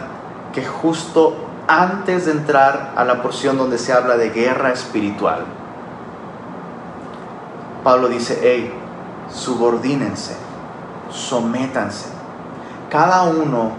que 0.52 0.64
justo 0.64 1.36
antes 1.66 2.26
de 2.26 2.32
entrar 2.32 2.92
a 2.96 3.04
la 3.04 3.22
porción 3.22 3.58
donde 3.58 3.78
se 3.78 3.92
habla 3.92 4.16
de 4.16 4.30
guerra 4.30 4.72
espiritual, 4.72 5.44
Pablo 7.84 8.08
dice, 8.08 8.38
hey, 8.42 8.72
subordínense, 9.30 10.34
sométanse, 11.10 12.08
cada 12.90 13.24
uno 13.24 13.72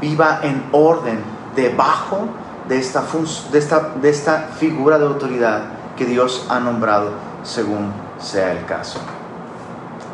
viva 0.00 0.40
en 0.42 0.64
orden 0.72 1.20
debajo 1.54 2.28
de 2.68 2.78
esta, 2.78 3.04
de 3.50 3.58
esta, 3.58 3.80
de 4.00 4.08
esta 4.08 4.38
figura 4.58 4.98
de 4.98 5.06
autoridad 5.06 5.81
Dios 6.04 6.46
ha 6.48 6.60
nombrado 6.60 7.10
según 7.42 7.92
sea 8.18 8.52
el 8.52 8.64
caso. 8.64 8.98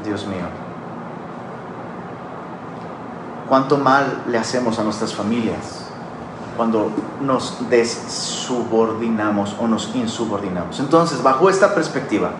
Dios 0.05 0.27
mío, 0.27 0.47
cuánto 3.49 3.77
mal 3.77 4.23
le 4.27 4.39
hacemos 4.39 4.79
a 4.79 4.85
nuestras 4.85 5.15
familias 5.15 5.87
cuando 6.57 6.91
nos 7.21 7.69
desubordinamos 7.69 9.55
o 9.61 9.69
nos 9.69 9.95
insubordinamos. 9.95 10.81
Entonces, 10.81 11.23
bajo 11.23 11.49
esta 11.49 11.75
perspectiva, 11.75 12.31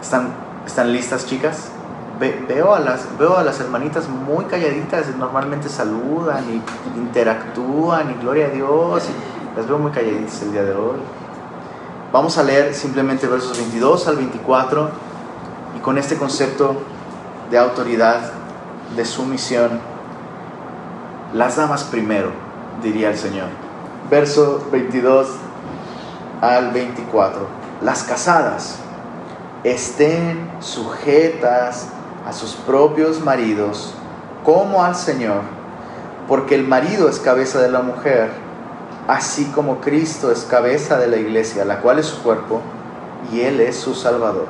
¿están, 0.00 0.28
están 0.66 0.92
listas 0.92 1.26
chicas? 1.26 1.70
veo, 2.18 2.74
a 2.74 2.80
las, 2.80 3.06
veo 3.18 3.36
a 3.36 3.42
las 3.42 3.60
hermanitas 3.60 4.08
muy 4.08 4.44
calladitas, 4.46 5.14
normalmente 5.16 5.68
saludan 5.68 6.44
y 6.50 6.98
interactúan 6.98 8.10
y 8.10 8.14
gloria 8.14 8.46
a 8.46 8.50
Dios. 8.50 9.04
Las 9.58 9.66
veo 9.66 9.76
muy 9.76 9.90
calladitas 9.90 10.40
el 10.42 10.52
día 10.52 10.62
de 10.62 10.72
hoy. 10.72 10.98
Vamos 12.12 12.38
a 12.38 12.44
leer 12.44 12.72
simplemente 12.74 13.26
versos 13.26 13.58
22 13.58 14.06
al 14.06 14.14
24 14.14 14.88
y 15.76 15.80
con 15.80 15.98
este 15.98 16.14
concepto 16.14 16.76
de 17.50 17.58
autoridad, 17.58 18.20
de 18.94 19.04
sumisión, 19.04 19.80
las 21.34 21.56
damas 21.56 21.82
primero, 21.82 22.30
diría 22.84 23.10
el 23.10 23.18
Señor. 23.18 23.48
Verso 24.08 24.64
22 24.70 25.26
al 26.40 26.70
24. 26.70 27.40
Las 27.82 28.04
casadas 28.04 28.78
estén 29.64 30.48
sujetas 30.60 31.88
a 32.24 32.32
sus 32.32 32.52
propios 32.54 33.20
maridos 33.24 33.92
como 34.44 34.84
al 34.84 34.94
Señor, 34.94 35.40
porque 36.28 36.54
el 36.54 36.62
marido 36.62 37.08
es 37.08 37.18
cabeza 37.18 37.60
de 37.60 37.72
la 37.72 37.80
mujer, 37.82 38.46
así 39.08 39.46
como 39.46 39.80
Cristo 39.80 40.30
es 40.30 40.44
cabeza 40.44 40.98
de 40.98 41.08
la 41.08 41.16
iglesia, 41.16 41.64
la 41.64 41.80
cual 41.80 41.98
es 41.98 42.06
su 42.06 42.22
cuerpo, 42.22 42.60
y 43.32 43.40
Él 43.40 43.60
es 43.60 43.76
su 43.76 43.94
Salvador. 43.94 44.46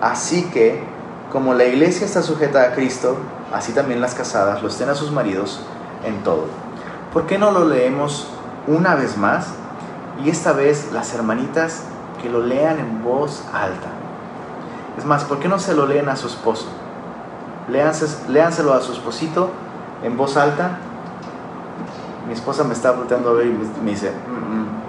Así 0.00 0.44
que, 0.52 0.84
como 1.32 1.54
la 1.54 1.64
iglesia 1.64 2.06
está 2.06 2.22
sujeta 2.22 2.62
a 2.62 2.74
Cristo, 2.74 3.16
así 3.52 3.72
también 3.72 4.00
las 4.00 4.14
casadas 4.14 4.62
lo 4.62 4.68
estén 4.68 4.90
a 4.90 4.94
sus 4.94 5.10
maridos 5.10 5.60
en 6.04 6.22
todo. 6.22 6.46
¿Por 7.12 7.26
qué 7.26 7.38
no 7.38 7.50
lo 7.50 7.64
leemos 7.64 8.28
una 8.66 8.94
vez 8.94 9.16
más? 9.16 9.46
Y 10.22 10.30
esta 10.30 10.52
vez 10.52 10.92
las 10.92 11.12
hermanitas 11.14 11.82
que 12.22 12.28
lo 12.28 12.40
lean 12.40 12.78
en 12.78 13.02
voz 13.02 13.42
alta. 13.52 13.88
Es 14.98 15.04
más, 15.04 15.24
¿por 15.24 15.40
qué 15.40 15.48
no 15.48 15.58
se 15.58 15.74
lo 15.74 15.86
leen 15.86 16.08
a 16.08 16.16
su 16.16 16.26
esposo? 16.26 16.66
léanselo 17.68 18.74
a 18.74 18.80
su 18.82 18.92
esposito 18.92 19.50
en 20.02 20.16
voz 20.16 20.36
alta. 20.36 20.78
Mi 22.26 22.32
esposa 22.32 22.64
me 22.64 22.74
está 22.74 22.92
volteando 22.92 23.30
a 23.30 23.32
ver 23.34 23.46
y 23.46 23.58
me 23.82 23.90
dice, 23.90 24.10
mm, 24.10 24.60
mm". 24.60 24.84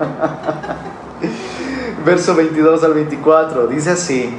verso 2.04 2.34
22 2.34 2.84
al 2.84 2.94
24, 2.94 3.66
dice 3.66 3.90
así, 3.90 4.34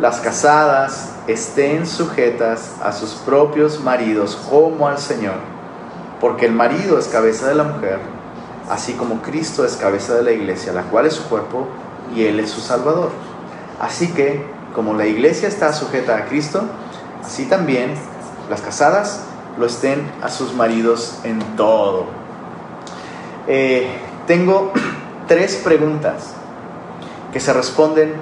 las 0.00 0.20
casadas 0.20 1.10
estén 1.26 1.86
sujetas 1.86 2.76
a 2.82 2.92
sus 2.92 3.14
propios 3.14 3.82
maridos 3.82 4.38
como 4.48 4.88
al 4.88 4.98
Señor, 4.98 5.36
porque 6.20 6.46
el 6.46 6.52
marido 6.52 6.98
es 6.98 7.08
cabeza 7.08 7.48
de 7.48 7.54
la 7.54 7.64
mujer, 7.64 7.98
así 8.70 8.94
como 8.94 9.20
Cristo 9.22 9.64
es 9.64 9.76
cabeza 9.76 10.14
de 10.14 10.22
la 10.22 10.32
iglesia, 10.32 10.72
la 10.72 10.82
cual 10.82 11.06
es 11.06 11.14
su 11.14 11.24
cuerpo 11.24 11.66
y 12.14 12.24
Él 12.24 12.40
es 12.40 12.50
su 12.50 12.60
Salvador. 12.60 13.10
Así 13.80 14.08
que, 14.08 14.44
como 14.74 14.94
la 14.94 15.06
iglesia 15.06 15.48
está 15.48 15.72
sujeta 15.72 16.16
a 16.16 16.24
Cristo, 16.26 16.62
así 17.24 17.46
también 17.46 17.94
las 18.48 18.60
casadas 18.60 19.24
lo 19.58 19.66
estén 19.66 20.10
a 20.22 20.28
sus 20.28 20.54
maridos 20.54 21.18
en 21.24 21.40
todo. 21.56 22.06
Eh, 23.46 23.88
tengo 24.26 24.72
tres 25.26 25.56
preguntas 25.56 26.34
que 27.32 27.40
se 27.40 27.52
responden 27.52 28.14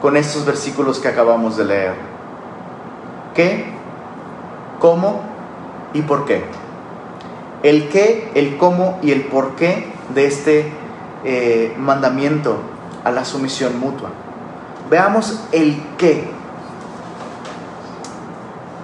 con 0.00 0.16
estos 0.16 0.44
versículos 0.44 0.98
que 0.98 1.08
acabamos 1.08 1.56
de 1.56 1.64
leer. 1.64 1.94
¿Qué? 3.34 3.66
¿Cómo? 4.80 5.22
¿Y 5.92 6.02
por 6.02 6.24
qué? 6.24 6.44
El 7.62 7.88
qué, 7.88 8.30
el 8.34 8.56
cómo 8.56 8.98
y 9.02 9.12
el 9.12 9.24
por 9.24 9.56
qué 9.56 9.92
de 10.14 10.26
este 10.26 10.72
eh, 11.24 11.74
mandamiento 11.78 12.58
a 13.04 13.10
la 13.10 13.24
sumisión 13.24 13.78
mutua. 13.78 14.10
Veamos 14.90 15.40
el 15.52 15.82
qué. 15.96 16.24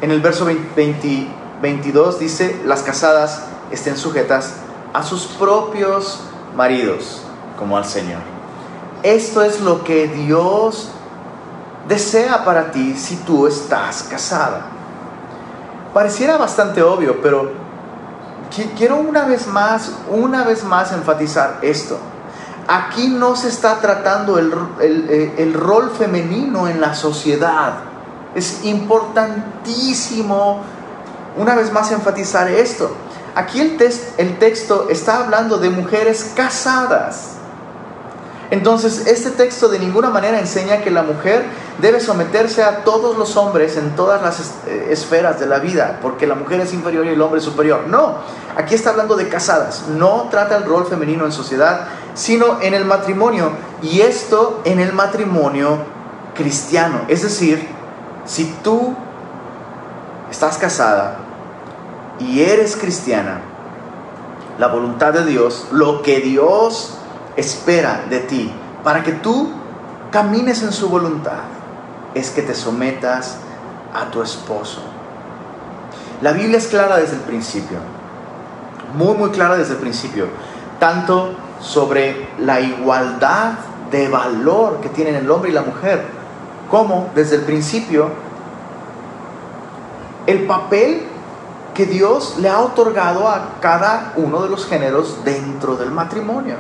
En 0.01 0.11
el 0.11 0.21
verso 0.21 0.47
22 1.63 2.19
dice, 2.19 2.61
las 2.65 2.83
casadas 2.83 3.43
estén 3.71 3.97
sujetas 3.97 4.55
a 4.93 5.03
sus 5.03 5.27
propios 5.27 6.21
maridos, 6.57 7.23
como 7.59 7.77
al 7.77 7.85
Señor. 7.85 8.21
Esto 9.03 9.43
es 9.43 9.61
lo 9.61 9.85
que 9.85 10.09
Dios 10.09 10.91
desea 11.89 12.45
para 12.45 12.71
ti 12.71 12.95
si 12.97 13.17
tú 13.17 13.47
estás 13.47 14.05
casada. 14.05 14.67
Pareciera 15.93 16.37
bastante 16.37 16.83
obvio, 16.83 17.21
pero 17.21 17.51
quiero 18.77 18.97
una 18.97 19.25
vez 19.25 19.47
más, 19.47 19.93
una 20.11 20.45
vez 20.45 20.65
más 20.65 20.93
enfatizar 20.93 21.59
esto. 21.63 21.99
Aquí 22.69 23.09
no 23.09 23.35
se 23.37 23.49
está 23.49 23.81
tratando 23.81 24.39
el, 24.39 24.53
el, 24.81 25.55
rol 25.55 25.91
femenino 25.91 26.69
en 26.69 26.81
la 26.81 26.95
sociedad. 26.95 27.79
Es 28.35 28.65
importantísimo, 28.65 30.61
una 31.37 31.55
vez 31.55 31.73
más, 31.73 31.93
enfatizar 31.93 32.49
esto. 32.49 32.91
Aquí 33.35 33.61
el, 33.61 33.77
texto 34.39 34.89
está 34.91 35.25
hablando 35.25 35.59
de 35.59 35.71
mujeres 35.71 36.33
casadas. 36.35 37.37
Entonces, 38.51 39.07
este 39.07 39.31
texto 39.31 39.69
de 39.69 39.79
ninguna 39.79 40.11
manera 40.11 40.41
enseña 40.41 40.79
que 40.83 40.91
la 40.91 41.05
mujer 41.05 41.45
debe 41.81 42.01
someterse 42.01 42.65
a 42.65 42.83
todos 42.83 43.17
los 43.17 43.37
hombres 43.37 43.77
en 43.77 43.95
todas 43.95 44.21
las 44.23 44.41
eh, 44.67 44.89
esferas 44.91 45.39
de 45.39 45.47
la 45.47 45.61
vida, 45.61 46.01
porque 46.03 46.27
la 46.27 46.35
mujer 46.35 46.61
es 46.61 46.75
inferior 46.75 47.07
y 47.07 47.11
el 47.11 47.23
hombre 47.23 47.39
es 47.39 47.45
superior. 47.45 47.87
No, 47.87 48.17
aquí 48.57 48.75
está 48.75 48.91
hablando 48.91 49.15
de 49.15 49.29
casadas. 49.29 49.85
No 49.89 50.27
trata 50.33 50.57
el 50.57 50.65
rol 50.65 50.85
femenino 50.89 51.25
en 51.25 51.31
sociedad, 51.31 51.87
sino 52.15 52.61
en 52.61 52.75
el 52.75 52.85
matrimonio. 52.85 53.53
Y 53.83 54.01
esto 54.01 54.63
en 54.65 54.81
el 54.81 54.93
matrimonio 54.93 55.79
cristiano. 56.35 57.03
Es 57.07 57.23
decir, 57.23 57.69
si 58.25 58.47
tú 58.65 58.97
estás 60.31 60.59
casada 60.59 61.17
y 62.19 62.41
eres 62.41 62.77
cristiana, 62.77 63.41
la 64.59 64.69
voluntad 64.69 65.13
de 65.13 65.25
Dios, 65.25 65.67
lo 65.73 66.03
que 66.03 66.21
Dios 66.21 66.99
espera 67.37 68.05
de 68.11 68.21
ti, 68.21 68.53
para 68.85 69.03
que 69.03 69.13
tú 69.13 69.51
camines 70.11 70.63
en 70.63 70.73
su 70.73 70.89
voluntad, 70.89 71.45
es 72.15 72.31
que 72.31 72.43
te 72.43 72.55
sometas 72.55 73.39
a 73.95 74.11
tu 74.11 74.23
esposo. 74.23 74.83
La 76.21 76.33
Biblia 76.33 76.59
es 76.59 76.67
clara 76.67 76.99
desde 76.99 77.17
el 77.17 77.23
principio, 77.23 77.79
muy, 78.95 79.15
muy 79.15 79.31
clara 79.31 79.57
desde 79.57 79.75
el 79.75 79.79
principio, 79.79 80.27
tanto 80.79 81.35
sobre 81.61 82.29
la 82.39 82.61
igualdad 82.61 83.53
de 83.91 84.09
valor 84.09 84.81
que 84.81 84.89
tienen 84.89 85.15
el 85.15 85.31
hombre 85.31 85.51
y 85.51 85.55
la 85.55 85.63
mujer, 85.63 86.05
como 86.71 87.11
desde 87.15 87.37
el 87.37 87.43
principio 87.43 88.11
el 90.31 90.47
papel 90.47 91.03
que 91.75 91.87
Dios 91.87 92.37
le 92.39 92.49
ha 92.49 92.61
otorgado 92.61 93.29
a 93.29 93.61
cada 93.61 94.13
uno 94.17 94.43
de 94.43 94.49
los 94.49 94.67
géneros 94.67 95.25
dentro 95.25 95.77
del 95.77 95.91
matrimonio. 95.91 96.57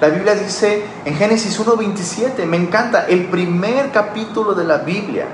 La 0.00 0.08
Biblia 0.08 0.34
dice 0.34 0.84
en 1.04 1.16
Génesis 1.16 1.58
1.27, 1.58 2.44
me 2.46 2.56
encanta, 2.56 3.06
el 3.06 3.26
primer 3.26 3.90
capítulo 3.90 4.54
de 4.54 4.64
la 4.64 4.78
Biblia, 4.78 5.26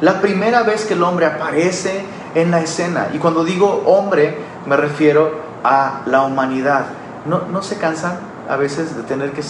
la 0.00 0.20
primera 0.20 0.62
vez 0.62 0.84
que 0.84 0.94
el 0.94 1.02
hombre 1.02 1.26
aparece 1.26 2.04
en 2.34 2.50
la 2.50 2.60
escena. 2.60 3.08
Y 3.12 3.18
cuando 3.18 3.44
digo 3.44 3.82
hombre, 3.86 4.38
me 4.66 4.76
refiero 4.76 5.32
a 5.64 6.02
la 6.06 6.22
humanidad. 6.22 6.86
¿No, 7.26 7.42
no 7.50 7.62
se 7.62 7.76
cansan 7.78 8.18
a 8.48 8.56
veces 8.56 8.96
de 8.96 9.02
tener, 9.02 9.32
que, 9.32 9.42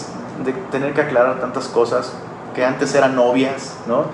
de 0.44 0.52
tener 0.70 0.94
que 0.94 1.02
aclarar 1.02 1.40
tantas 1.40 1.68
cosas 1.68 2.12
que 2.54 2.64
antes 2.64 2.94
eran 2.94 3.16
novias, 3.16 3.74
¿no? 3.86 4.04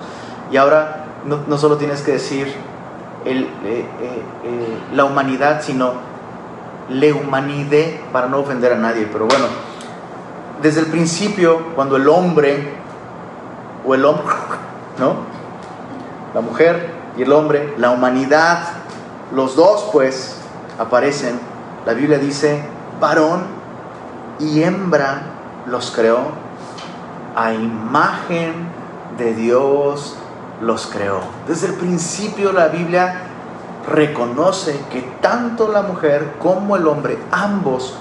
Y 0.51 0.57
ahora 0.57 1.05
no, 1.25 1.41
no 1.47 1.57
solo 1.57 1.77
tienes 1.77 2.01
que 2.01 2.13
decir 2.13 2.53
eh, 3.23 3.47
eh, 3.65 3.85
eh, 4.43 4.77
la 4.93 5.05
humanidad, 5.05 5.61
sino 5.61 5.93
le 6.89 7.13
humanidad 7.13 7.99
para 8.11 8.27
no 8.27 8.39
ofender 8.39 8.73
a 8.73 8.77
nadie. 8.77 9.07
Pero 9.11 9.27
bueno, 9.27 9.45
desde 10.61 10.81
el 10.81 10.87
principio, 10.87 11.67
cuando 11.75 11.97
el 11.97 12.09
hombre, 12.09 12.73
o 13.85 13.93
el 13.93 14.05
hombre, 14.05 14.25
¿no? 14.99 15.15
La 16.33 16.41
mujer 16.41 16.89
y 17.17 17.23
el 17.23 17.31
hombre, 17.31 17.73
la 17.77 17.91
humanidad, 17.91 18.63
los 19.33 19.55
dos 19.55 19.89
pues 19.91 20.37
aparecen, 20.79 21.39
la 21.85 21.93
Biblia 21.93 22.17
dice, 22.17 22.63
varón 22.99 23.43
y 24.39 24.63
hembra 24.63 25.21
los 25.67 25.91
creó, 25.91 26.19
a 27.35 27.53
imagen 27.53 28.53
de 29.17 29.33
Dios 29.35 30.17
los 30.61 30.87
creó. 30.87 31.21
Desde 31.47 31.67
el 31.67 31.73
principio 31.73 32.51
la 32.53 32.67
Biblia 32.67 33.21
reconoce 33.89 34.79
que 34.91 35.01
tanto 35.21 35.71
la 35.71 35.81
mujer 35.81 36.33
como 36.39 36.75
el 36.75 36.87
hombre, 36.87 37.17
ambos, 37.31 37.95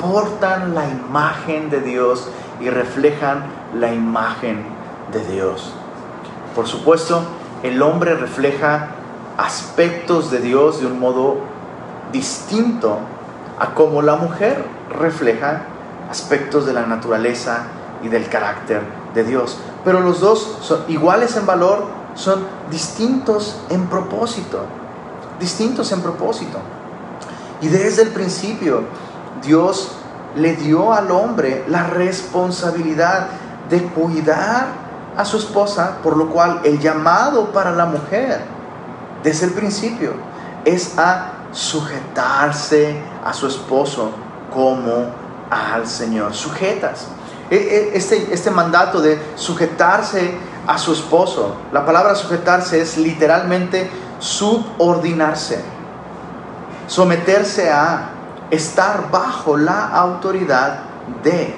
portan 0.00 0.74
la 0.74 0.88
imagen 0.88 1.70
de 1.70 1.80
Dios 1.80 2.28
y 2.60 2.68
reflejan 2.68 3.44
la 3.74 3.92
imagen 3.92 4.64
de 5.12 5.24
Dios. 5.32 5.72
Por 6.54 6.66
supuesto, 6.66 7.22
el 7.62 7.80
hombre 7.82 8.14
refleja 8.14 8.88
aspectos 9.38 10.30
de 10.30 10.40
Dios 10.40 10.80
de 10.80 10.86
un 10.86 10.98
modo 10.98 11.38
distinto 12.10 12.98
a 13.58 13.74
como 13.74 14.02
la 14.02 14.16
mujer 14.16 14.64
refleja 14.90 15.62
aspectos 16.10 16.66
de 16.66 16.72
la 16.72 16.86
naturaleza 16.86 17.64
y 18.02 18.08
del 18.08 18.28
carácter 18.28 18.82
de 19.14 19.24
Dios. 19.24 19.58
Pero 19.84 20.00
los 20.00 20.20
dos 20.20 20.58
son 20.60 20.84
iguales 20.88 21.36
en 21.36 21.46
valor, 21.46 21.86
son 22.14 22.44
distintos 22.70 23.60
en 23.70 23.86
propósito. 23.86 24.64
Distintos 25.38 25.90
en 25.92 26.00
propósito. 26.00 26.58
Y 27.60 27.68
desde 27.68 28.02
el 28.02 28.08
principio 28.08 28.82
Dios 29.42 29.92
le 30.36 30.56
dio 30.56 30.92
al 30.92 31.10
hombre 31.10 31.64
la 31.68 31.84
responsabilidad 31.84 33.28
de 33.68 33.82
cuidar 33.84 34.66
a 35.16 35.24
su 35.24 35.36
esposa, 35.36 35.98
por 36.02 36.16
lo 36.16 36.30
cual 36.30 36.60
el 36.64 36.78
llamado 36.80 37.52
para 37.52 37.70
la 37.72 37.86
mujer 37.86 38.40
desde 39.22 39.46
el 39.46 39.52
principio 39.52 40.12
es 40.64 40.98
a 40.98 41.32
sujetarse 41.52 43.00
a 43.24 43.32
su 43.32 43.46
esposo 43.46 44.10
como 44.52 45.06
al 45.50 45.86
Señor. 45.86 46.34
Sujetas. 46.34 47.08
E, 47.52 47.56
e, 47.56 47.96
este, 47.98 48.32
este 48.32 48.50
mandato 48.50 49.02
de 49.02 49.20
sujetarse 49.34 50.32
a 50.66 50.78
su 50.78 50.94
esposo, 50.94 51.54
la 51.70 51.84
palabra 51.84 52.14
sujetarse 52.14 52.80
es 52.80 52.96
literalmente 52.96 53.90
subordinarse, 54.18 55.62
someterse 56.86 57.70
a, 57.70 58.08
estar 58.50 59.10
bajo 59.10 59.56
la 59.56 59.88
autoridad 59.88 60.80
de. 61.22 61.54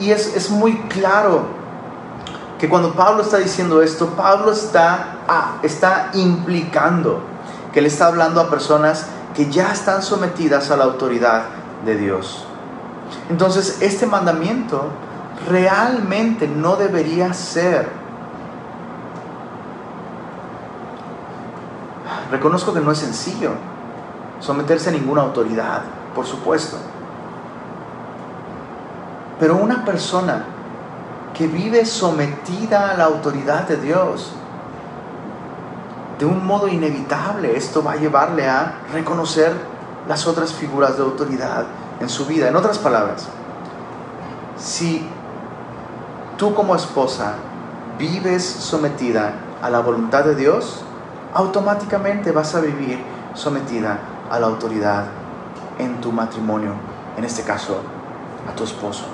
Y, 0.00 0.10
es, 0.10 0.34
es, 0.34 0.50
muy 0.50 0.78
claro 0.88 1.42
que 2.58 2.68
cuando 2.68 2.94
Pablo 2.94 3.22
está 3.22 3.36
diciendo 3.38 3.82
esto, 3.82 4.08
Pablo 4.08 4.52
está, 4.52 5.58
está 5.62 6.10
implicando 6.14 7.20
que 7.72 7.82
le 7.82 7.88
está 7.88 8.06
hablando 8.06 8.40
a 8.40 8.48
personas 8.48 9.06
que 9.34 9.50
ya 9.50 9.72
están 9.72 10.02
sometidas 10.02 10.70
a 10.70 10.76
la 10.76 10.84
autoridad 10.84 11.44
de 11.84 11.96
Dios. 11.96 12.47
Entonces, 13.30 13.78
este 13.80 14.06
mandamiento 14.06 14.88
realmente 15.48 16.48
no 16.48 16.76
debería 16.76 17.32
ser. 17.32 17.88
Reconozco 22.30 22.74
que 22.74 22.80
no 22.80 22.92
es 22.92 22.98
sencillo 22.98 23.52
someterse 24.40 24.90
a 24.90 24.92
ninguna 24.92 25.22
autoridad, 25.22 25.82
por 26.14 26.26
supuesto. 26.26 26.76
Pero 29.40 29.56
una 29.56 29.84
persona 29.84 30.44
que 31.34 31.46
vive 31.46 31.84
sometida 31.86 32.90
a 32.90 32.96
la 32.96 33.04
autoridad 33.04 33.66
de 33.68 33.76
Dios, 33.76 34.32
de 36.18 36.26
un 36.26 36.44
modo 36.44 36.66
inevitable, 36.66 37.56
esto 37.56 37.82
va 37.82 37.92
a 37.92 37.96
llevarle 37.96 38.48
a 38.48 38.74
reconocer 38.92 39.52
las 40.08 40.26
otras 40.26 40.52
figuras 40.52 40.96
de 40.96 41.04
autoridad 41.04 41.66
en 42.00 42.08
su 42.08 42.26
vida. 42.26 42.48
En 42.48 42.56
otras 42.56 42.78
palabras, 42.78 43.28
si 44.56 45.06
tú 46.36 46.54
como 46.54 46.74
esposa 46.74 47.34
vives 47.98 48.44
sometida 48.44 49.32
a 49.62 49.70
la 49.70 49.80
voluntad 49.80 50.24
de 50.24 50.34
Dios, 50.34 50.82
automáticamente 51.34 52.32
vas 52.32 52.54
a 52.54 52.60
vivir 52.60 53.02
sometida 53.34 53.98
a 54.30 54.38
la 54.38 54.46
autoridad 54.46 55.06
en 55.78 56.00
tu 56.00 56.12
matrimonio, 56.12 56.72
en 57.16 57.24
este 57.24 57.42
caso, 57.42 57.80
a 58.48 58.54
tu 58.54 58.64
esposo. 58.64 59.04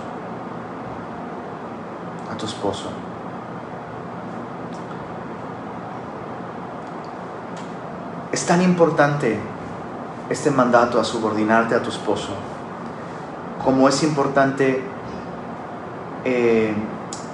A 2.32 2.36
tu 2.36 2.46
esposo. 2.46 2.88
Es 8.32 8.44
tan 8.46 8.62
importante 8.62 9.38
este 10.28 10.50
mandato 10.50 10.98
a 10.98 11.04
subordinarte 11.04 11.74
a 11.74 11.82
tu 11.82 11.90
esposo 11.90 12.30
como 13.64 13.88
es 13.88 14.02
importante 14.02 14.82
eh, 16.24 16.74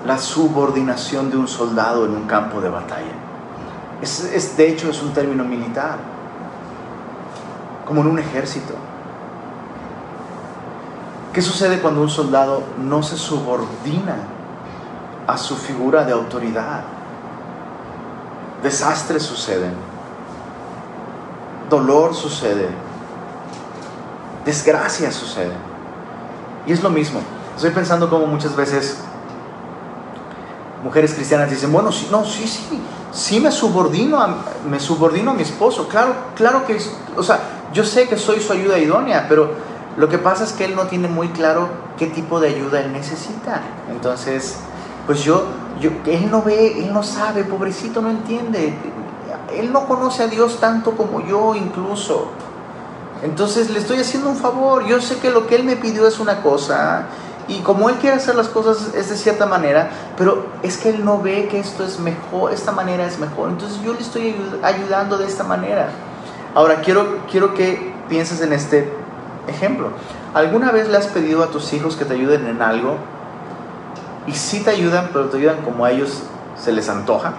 la 0.07 0.17
subordinación 0.17 1.31
de 1.31 1.37
un 1.37 1.49
soldado 1.49 2.07
en 2.07 2.13
un 2.13 2.27
campo 2.27 2.61
de 2.61 2.69
batalla. 2.69 3.13
Es, 4.01 4.57
de 4.57 4.69
hecho, 4.69 4.91
es 4.91 5.03
un 5.03 5.13
término 5.13 5.45
militar, 5.45 5.99
como 7.85 8.01
en 8.03 8.07
un 8.07 8.19
ejército. 8.19 8.75
¿Qué 11.33 11.43
sucede 11.43 11.81
cuando 11.81 12.01
un 12.01 12.09
soldado 12.09 12.63
no 12.79 13.03
se 13.03 13.17
subordina 13.17 14.17
a 15.27 15.37
su 15.37 15.57
figura 15.57 16.05
de 16.05 16.13
autoridad? 16.13 16.83
Desastres 18.63 19.23
suceden, 19.23 19.75
dolor 21.69 22.15
sucede, 22.15 22.69
desgracia 24.45 25.11
sucede. 25.13 25.70
Y 26.67 26.73
es 26.73 26.83
lo 26.83 26.91
mismo. 26.91 27.21
Estoy 27.55 27.71
pensando 27.71 28.09
como 28.09 28.27
muchas 28.27 28.55
veces 28.57 28.99
mujeres 30.83 31.15
cristianas 31.15 31.51
dicen, 31.51 31.73
bueno, 31.73 31.93
sí, 31.93 32.09
no, 32.11 32.25
sí, 32.25 32.47
sí, 32.47 32.81
sí 33.13 33.41
me 33.41 33.53
subordino 33.53 34.21
a, 34.21 34.35
me 34.69 34.81
subordino 34.81 35.33
a 35.33 35.35
mi 35.35 35.43
esposo. 35.43 35.89
Claro, 35.89 36.15
claro 36.35 36.67
que, 36.67 36.79
o 37.17 37.23
sea, 37.23 37.41
yo 37.73 37.85
sé 37.85 38.09
que 38.09 38.17
soy 38.17 38.41
su 38.41 38.53
ayuda 38.53 38.79
idónea, 38.79 39.27
pero 39.29 39.51
lo 39.97 40.09
que 40.09 40.19
pasa 40.19 40.45
es 40.45 40.53
que 40.53 40.65
él 40.65 40.75
no 40.75 40.85
tiene 40.85 41.09
muy 41.09 41.29
claro 41.29 41.69
qué 41.99 42.07
tipo 42.07 42.41
de 42.41 42.49
ayuda 42.49 42.81
él 42.81 42.93
necesita. 42.93 43.61
Entonces, 43.91 44.57
pues 45.07 45.23
yo, 45.23 45.45
yo, 45.81 45.91
él 46.07 46.31
no 46.31 46.43
ve, 46.43 46.85
él 46.85 46.93
no 46.93 47.03
sabe, 47.03 47.45
pobrecito, 47.45 48.01
no 48.01 48.11
entiende. 48.11 48.75
Él 49.55 49.73
no 49.73 49.87
conoce 49.87 50.23
a 50.23 50.29
Dios 50.29 50.59
tanto 50.61 50.93
como 50.93 51.27
yo 51.27 51.55
incluso. 51.55 52.31
Entonces 53.23 53.71
le 53.71 53.79
estoy 53.79 53.99
haciendo 53.99 54.31
un 54.31 54.37
favor. 54.37 54.87
Yo 54.87 55.01
sé 55.01 55.19
que 55.19 55.31
lo 55.31 55.47
que 55.47 55.57
él 55.57 55.65
me 55.65 55.77
pidió 55.77 56.07
es 56.07 56.19
una 56.19 56.43
cosa 56.43 57.07
y 57.51 57.59
como 57.63 57.91
él 57.91 57.97
quiere 57.97 58.17
hacer 58.17 58.37
las 58.37 58.49
cosas 58.49 58.95
es 58.95 59.11
de 59.11 59.17
cierta 59.17 59.45
manera, 59.45 59.91
pero 60.17 60.47
es 60.63 60.77
que 60.77 60.91
él 60.91 61.05
no 61.05 61.21
ve 61.21 61.49
que 61.49 61.59
esto 61.59 61.85
es 61.85 61.99
mejor, 61.99 62.53
esta 62.53 62.71
manera 62.71 63.05
es 63.05 63.19
mejor. 63.19 63.49
Entonces 63.49 63.83
yo 63.83 63.93
le 63.93 64.01
estoy 64.01 64.37
ayudando 64.63 65.19
de 65.19 65.27
esta 65.27 65.43
manera. 65.43 65.89
Ahora 66.55 66.77
quiero, 66.81 67.19
quiero 67.29 67.55
que 67.55 67.93
pienses 68.09 68.41
en 68.41 68.53
este 68.53 68.93
ejemplo. 69.49 69.89
¿Alguna 70.33 70.71
vez 70.71 70.89
le 70.89 70.97
has 70.97 71.09
pedido 71.09 71.43
a 71.43 71.49
tus 71.49 71.73
hijos 71.73 71.97
que 71.97 72.05
te 72.05 72.15
ayuden 72.15 72.47
en 72.47 72.63
algo? 72.63 72.99
Y 74.29 74.33
sí 74.33 74.61
te 74.61 74.71
ayudan, 74.71 75.11
pero 75.13 75.29
te 75.29 75.39
ayudan 75.39 75.63
como 75.63 75.85
a 75.85 75.91
ellos 75.91 76.23
se 76.57 76.71
les 76.71 76.89
antoja. 76.89 77.33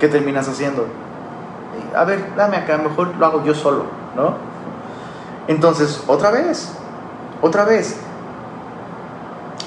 ¿Qué 0.00 0.08
terminas 0.08 0.48
haciendo? 0.48 0.86
A 1.94 2.04
ver, 2.04 2.34
dame 2.36 2.56
acá, 2.56 2.78
mejor 2.78 3.14
lo 3.16 3.26
hago 3.26 3.44
yo 3.44 3.54
solo, 3.54 3.84
¿no? 4.16 4.34
Entonces, 5.48 6.02
otra 6.06 6.30
vez, 6.30 6.72
otra 7.40 7.64
vez, 7.64 7.96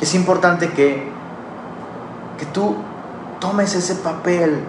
es 0.02 0.16
importante 0.16 0.72
que, 0.72 1.10
que 2.38 2.46
tú 2.48 2.76
tomes 3.40 3.76
ese 3.76 3.96
papel 3.96 4.64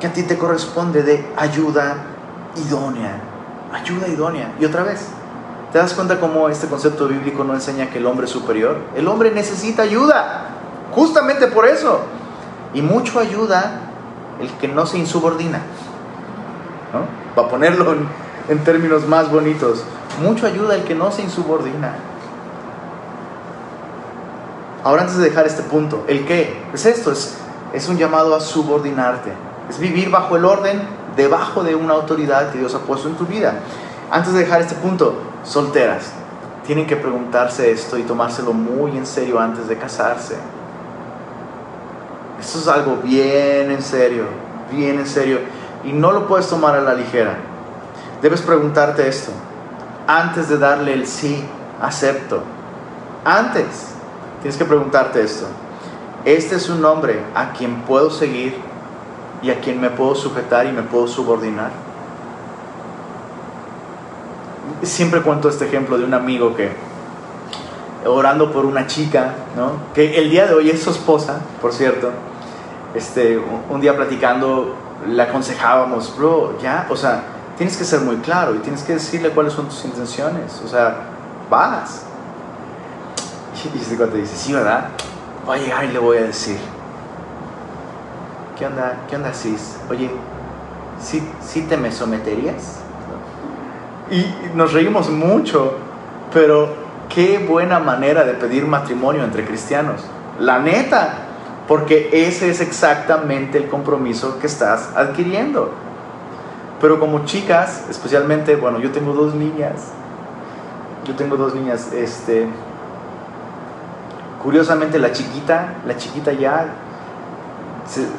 que 0.00 0.06
a 0.06 0.12
ti 0.12 0.22
te 0.22 0.38
corresponde 0.38 1.02
de 1.02 1.26
ayuda 1.36 1.96
idónea. 2.56 3.20
Ayuda 3.72 4.08
idónea. 4.08 4.52
Y 4.58 4.64
otra 4.64 4.82
vez, 4.82 5.06
¿te 5.72 5.78
das 5.78 5.92
cuenta 5.94 6.18
cómo 6.18 6.48
este 6.48 6.66
concepto 6.66 7.06
bíblico 7.06 7.44
no 7.44 7.54
enseña 7.54 7.90
que 7.90 7.98
el 7.98 8.06
hombre 8.06 8.24
es 8.26 8.32
superior? 8.32 8.78
El 8.96 9.06
hombre 9.06 9.30
necesita 9.30 9.82
ayuda, 9.82 10.46
justamente 10.92 11.46
por 11.48 11.66
eso. 11.66 12.00
Y 12.72 12.82
mucho 12.82 13.20
ayuda 13.20 13.80
el 14.40 14.50
que 14.52 14.68
no 14.68 14.86
se 14.86 14.98
insubordina. 14.98 15.60
¿No? 16.92 17.06
Para 17.34 17.48
ponerlo 17.48 17.94
en, 18.48 18.58
términos 18.64 19.06
más 19.06 19.30
bonitos, 19.30 19.84
mucho 20.22 20.46
ayuda 20.46 20.74
el 20.74 20.84
que 20.84 20.94
no 20.94 21.10
se 21.10 21.22
insubordina. 21.22 21.94
Ahora 24.82 25.02
antes 25.02 25.18
de 25.18 25.24
dejar 25.24 25.46
este 25.46 25.62
punto, 25.62 26.04
¿el 26.08 26.24
qué? 26.26 26.62
Es 26.72 26.86
esto, 26.86 27.12
es, 27.12 27.36
es 27.72 27.88
un 27.88 27.98
llamado 27.98 28.34
a 28.34 28.40
subordinarte. 28.40 29.32
Es 29.68 29.78
vivir 29.78 30.10
bajo 30.10 30.36
el 30.36 30.44
orden, 30.44 30.80
debajo 31.16 31.62
de 31.62 31.74
una 31.74 31.94
autoridad 31.94 32.50
que 32.50 32.58
Dios 32.58 32.74
ha 32.74 32.80
puesto 32.80 33.08
en 33.08 33.14
tu 33.14 33.26
vida. 33.26 33.54
Antes 34.10 34.32
de 34.32 34.40
dejar 34.40 34.60
este 34.60 34.74
punto, 34.74 35.14
solteras, 35.44 36.12
tienen 36.66 36.86
que 36.86 36.96
preguntarse 36.96 37.70
esto 37.70 37.98
y 37.98 38.02
tomárselo 38.02 38.52
muy 38.52 38.96
en 38.96 39.06
serio 39.06 39.38
antes 39.38 39.68
de 39.68 39.76
casarse. 39.76 40.36
Esto 42.40 42.58
es 42.58 42.68
algo 42.68 42.96
bien 43.02 43.70
en 43.70 43.82
serio, 43.82 44.24
bien 44.72 44.98
en 44.98 45.06
serio. 45.06 45.40
Y 45.84 45.92
no 45.92 46.12
lo 46.12 46.26
puedes 46.26 46.48
tomar 46.48 46.74
a 46.74 46.80
la 46.80 46.94
ligera. 46.94 47.36
Debes 48.22 48.42
preguntarte 48.42 49.08
esto 49.08 49.32
antes 50.06 50.48
de 50.48 50.58
darle 50.58 50.92
el 50.92 51.06
sí, 51.06 51.44
acepto. 51.80 52.42
Antes, 53.24 53.94
tienes 54.40 54.56
que 54.56 54.64
preguntarte 54.64 55.22
esto. 55.22 55.46
Este 56.24 56.56
es 56.56 56.68
un 56.68 56.84
hombre 56.84 57.22
a 57.34 57.52
quien 57.52 57.82
puedo 57.82 58.10
seguir 58.10 58.56
y 59.42 59.50
a 59.50 59.60
quien 59.60 59.80
me 59.80 59.88
puedo 59.88 60.14
sujetar 60.14 60.66
y 60.66 60.72
me 60.72 60.82
puedo 60.82 61.06
subordinar. 61.06 61.70
Siempre 64.82 65.22
cuento 65.22 65.48
este 65.48 65.66
ejemplo 65.66 65.96
de 65.96 66.04
un 66.04 66.14
amigo 66.14 66.56
que, 66.56 66.72
orando 68.04 68.52
por 68.52 68.66
una 68.66 68.86
chica, 68.86 69.34
¿no? 69.56 69.72
que 69.94 70.18
el 70.18 70.30
día 70.30 70.46
de 70.46 70.54
hoy 70.54 70.70
es 70.70 70.82
su 70.82 70.90
esposa, 70.90 71.40
por 71.60 71.72
cierto, 71.72 72.10
este, 72.94 73.40
un 73.68 73.80
día 73.80 73.96
platicando, 73.96 74.74
le 75.08 75.22
aconsejábamos, 75.22 76.16
bro, 76.16 76.58
ya, 76.60 76.86
o 76.90 76.96
sea, 76.96 77.22
tienes 77.56 77.76
que 77.76 77.84
ser 77.84 78.00
muy 78.00 78.16
claro 78.16 78.54
y 78.54 78.58
tienes 78.58 78.82
que 78.82 78.94
decirle 78.94 79.30
cuáles 79.30 79.52
son 79.52 79.66
tus 79.66 79.84
intenciones, 79.84 80.60
o 80.64 80.68
sea, 80.68 80.96
vas. 81.48 82.04
Y 83.74 83.78
este 83.78 83.96
cuate 83.96 84.16
dice, 84.16 84.36
sí, 84.36 84.52
¿verdad? 84.52 84.88
Voy 85.44 85.58
a 85.58 85.62
llegar 85.62 85.84
y 85.84 85.88
le 85.88 85.98
voy 85.98 86.18
a 86.18 86.22
decir, 86.22 86.56
¿qué 88.58 88.66
onda, 88.66 88.94
qué 89.08 89.16
onda, 89.16 89.32
Cis? 89.34 89.76
Oye, 89.90 90.10
¿sí, 91.00 91.22
¿sí 91.42 91.62
te 91.62 91.76
me 91.76 91.92
someterías? 91.92 92.78
Y 94.10 94.24
nos 94.54 94.72
reímos 94.72 95.10
mucho, 95.10 95.74
pero 96.32 96.68
qué 97.08 97.38
buena 97.38 97.78
manera 97.78 98.24
de 98.24 98.34
pedir 98.34 98.66
matrimonio 98.66 99.24
entre 99.24 99.44
cristianos. 99.44 100.02
La 100.38 100.58
neta, 100.58 101.14
porque 101.70 102.10
ese 102.26 102.50
es 102.50 102.60
exactamente 102.60 103.56
el 103.56 103.68
compromiso 103.68 104.40
que 104.40 104.48
estás 104.48 104.90
adquiriendo. 104.96 105.70
Pero 106.80 106.98
como 106.98 107.24
chicas, 107.26 107.84
especialmente, 107.88 108.56
bueno, 108.56 108.80
yo 108.80 108.90
tengo 108.90 109.12
dos 109.12 109.36
niñas. 109.36 109.92
Yo 111.04 111.14
tengo 111.14 111.36
dos 111.36 111.54
niñas, 111.54 111.92
este 111.92 112.48
curiosamente 114.42 114.98
la 114.98 115.12
chiquita, 115.12 115.74
la 115.86 115.96
chiquita 115.96 116.32
ya 116.32 116.74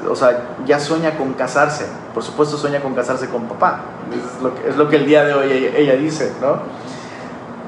o 0.08 0.16
sea, 0.16 0.56
ya 0.66 0.80
sueña 0.80 1.18
con 1.18 1.34
casarse. 1.34 1.88
Por 2.14 2.24
supuesto 2.24 2.56
sueña 2.56 2.80
con 2.80 2.96
casarse 2.96 3.28
con 3.28 3.50
papá. 3.50 3.82
Es 4.14 4.42
lo 4.42 4.56
que, 4.56 4.70
es 4.70 4.78
lo 4.78 4.88
que 4.88 4.96
el 4.96 5.06
día 5.06 5.26
de 5.26 5.34
hoy 5.34 5.52
ella, 5.76 5.98
dice, 5.98 6.32
¿no? 6.40 6.60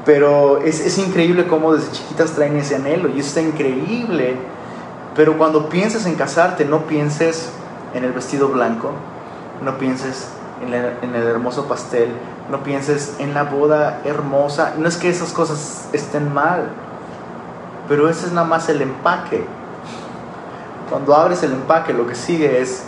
Pero 0.06 0.62
es, 0.62 0.80
es, 0.80 0.98
increíble 0.98 1.46
cómo 1.46 1.74
desde 1.74 1.92
chiquitas 1.92 2.32
traen 2.32 2.56
ese 2.56 2.76
anhelo 2.76 3.10
y 3.10 3.20
está 3.20 3.42
increíble. 3.42 4.38
Pero 5.16 5.38
cuando 5.38 5.70
pienses 5.70 6.06
en 6.06 6.16
casarte, 6.16 6.66
no 6.66 6.84
pienses 6.88 7.50
en 7.94 8.04
el 8.04 8.14
vestido 8.14 8.50
blanco, 8.50 8.92
no 9.64 9.78
pienses 9.78 10.30
en, 10.62 10.74
en 10.74 11.16
el 11.16 11.28
hermoso 11.28 11.66
pastel, 11.68 12.10
no 12.50 12.64
pienses 12.64 13.16
en 13.20 13.34
la 13.34 13.44
boda 13.44 14.02
hermosa. 14.06 14.74
No 14.78 14.88
es 14.88 14.98
que 14.98 15.10
esas 15.10 15.34
cosas 15.34 15.88
estén 15.94 16.34
mal, 16.34 16.70
pero 17.88 18.10
ese 18.10 18.28
es 18.28 18.34
nada 18.34 18.48
más 18.48 18.70
el 18.70 18.82
empaque 18.82 19.46
cuando 20.94 21.16
abres 21.16 21.42
el 21.42 21.54
empaque, 21.54 21.92
lo 21.92 22.06
que 22.06 22.14
sigue 22.14 22.62
es 22.62 22.84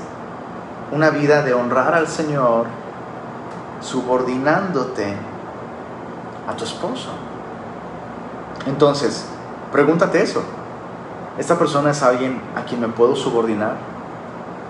una 0.91 1.09
vida 1.09 1.41
de 1.41 1.55
honrar 1.55 1.95
al 1.95 2.07
Señor, 2.07 2.67
subordinándote 3.81 5.15
a 6.47 6.55
tu 6.55 6.65
esposo. 6.65 7.09
Entonces, 8.67 9.25
pregúntate 9.71 10.21
eso. 10.21 10.43
¿Esta 11.37 11.57
persona 11.57 11.91
es 11.91 12.01
alguien 12.01 12.41
a 12.55 12.63
quien 12.63 12.79
me 12.79 12.87
puedo 12.87 13.15
subordinar? 13.15 13.75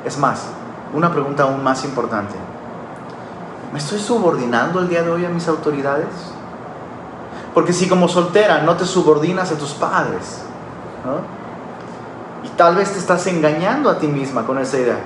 Es 0.04 0.18
más, 0.18 0.48
una 0.94 1.12
pregunta 1.12 1.44
aún 1.44 1.64
más 1.64 1.84
importante. 1.86 2.36
¿Me 3.72 3.80
estoy 3.80 4.00
subordinando 4.00 4.80
el 4.80 4.88
día 4.88 5.04
de 5.04 5.12
hoy 5.12 5.26
a 5.26 5.30
mis 5.30 5.48
autoridades? 5.48 6.08
Porque 7.54 7.72
si 7.72 7.88
como 7.88 8.08
soltera 8.08 8.62
no 8.62 8.76
te 8.76 8.86
subordinas 8.86 9.52
a 9.52 9.58
tus 9.58 9.74
padres, 9.74 10.42
¿no? 11.06 12.46
Y 12.46 12.50
tal 12.56 12.76
vez 12.76 12.92
te 12.92 13.00
estás 13.00 13.26
engañando 13.28 13.90
a 13.90 13.98
ti 13.98 14.08
misma 14.08 14.46
con 14.46 14.58
esa 14.58 14.78
idea. 14.78 15.00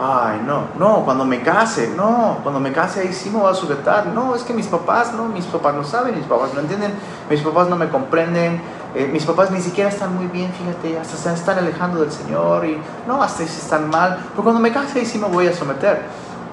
Ay, 0.00 0.40
no, 0.46 0.68
no, 0.78 1.04
cuando 1.04 1.24
me 1.24 1.42
case, 1.42 1.92
no, 1.96 2.38
cuando 2.42 2.60
me 2.60 2.72
case 2.72 3.00
ahí 3.00 3.12
sí 3.12 3.30
me 3.30 3.40
voy 3.40 3.50
a 3.50 3.54
sujetar. 3.54 4.06
No, 4.06 4.36
es 4.36 4.42
que 4.42 4.54
mis 4.54 4.68
papás, 4.68 5.12
no, 5.12 5.24
mis 5.24 5.44
papás 5.46 5.74
no 5.74 5.82
saben, 5.82 6.14
mis 6.14 6.26
papás 6.26 6.54
no 6.54 6.60
entienden, 6.60 6.94
mis 7.28 7.40
papás 7.40 7.68
no 7.68 7.74
me 7.74 7.88
comprenden, 7.88 8.62
eh, 8.98 9.08
mis 9.12 9.24
papás 9.24 9.50
ni 9.50 9.60
siquiera 9.60 9.88
están 9.90 10.14
muy 10.14 10.26
bien, 10.26 10.52
fíjate, 10.52 10.98
hasta 10.98 11.16
se 11.16 11.32
están 11.32 11.58
alejando 11.58 12.00
del 12.00 12.12
Señor 12.12 12.66
y 12.66 12.78
no, 13.06 13.22
hasta 13.22 13.38
si 13.38 13.58
están 13.60 13.88
mal. 13.88 14.18
Pero 14.30 14.42
cuando 14.42 14.60
me 14.60 14.72
case 14.72 15.00
ahí 15.00 15.06
sí 15.06 15.18
me 15.18 15.28
voy 15.28 15.46
a 15.46 15.54
someter. 15.54 16.02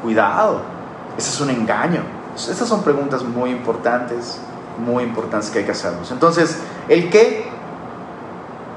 Cuidado, 0.01 0.61
ese 1.17 1.29
es 1.29 1.41
un 1.41 1.49
engaño. 1.49 2.01
Estas 2.35 2.67
son 2.67 2.83
preguntas 2.83 3.23
muy 3.23 3.49
importantes, 3.49 4.39
muy 4.77 5.03
importantes 5.03 5.49
que 5.49 5.59
hay 5.59 5.65
que 5.65 5.71
hacernos. 5.71 6.11
Entonces, 6.11 6.59
el 6.87 7.09
qué 7.09 7.49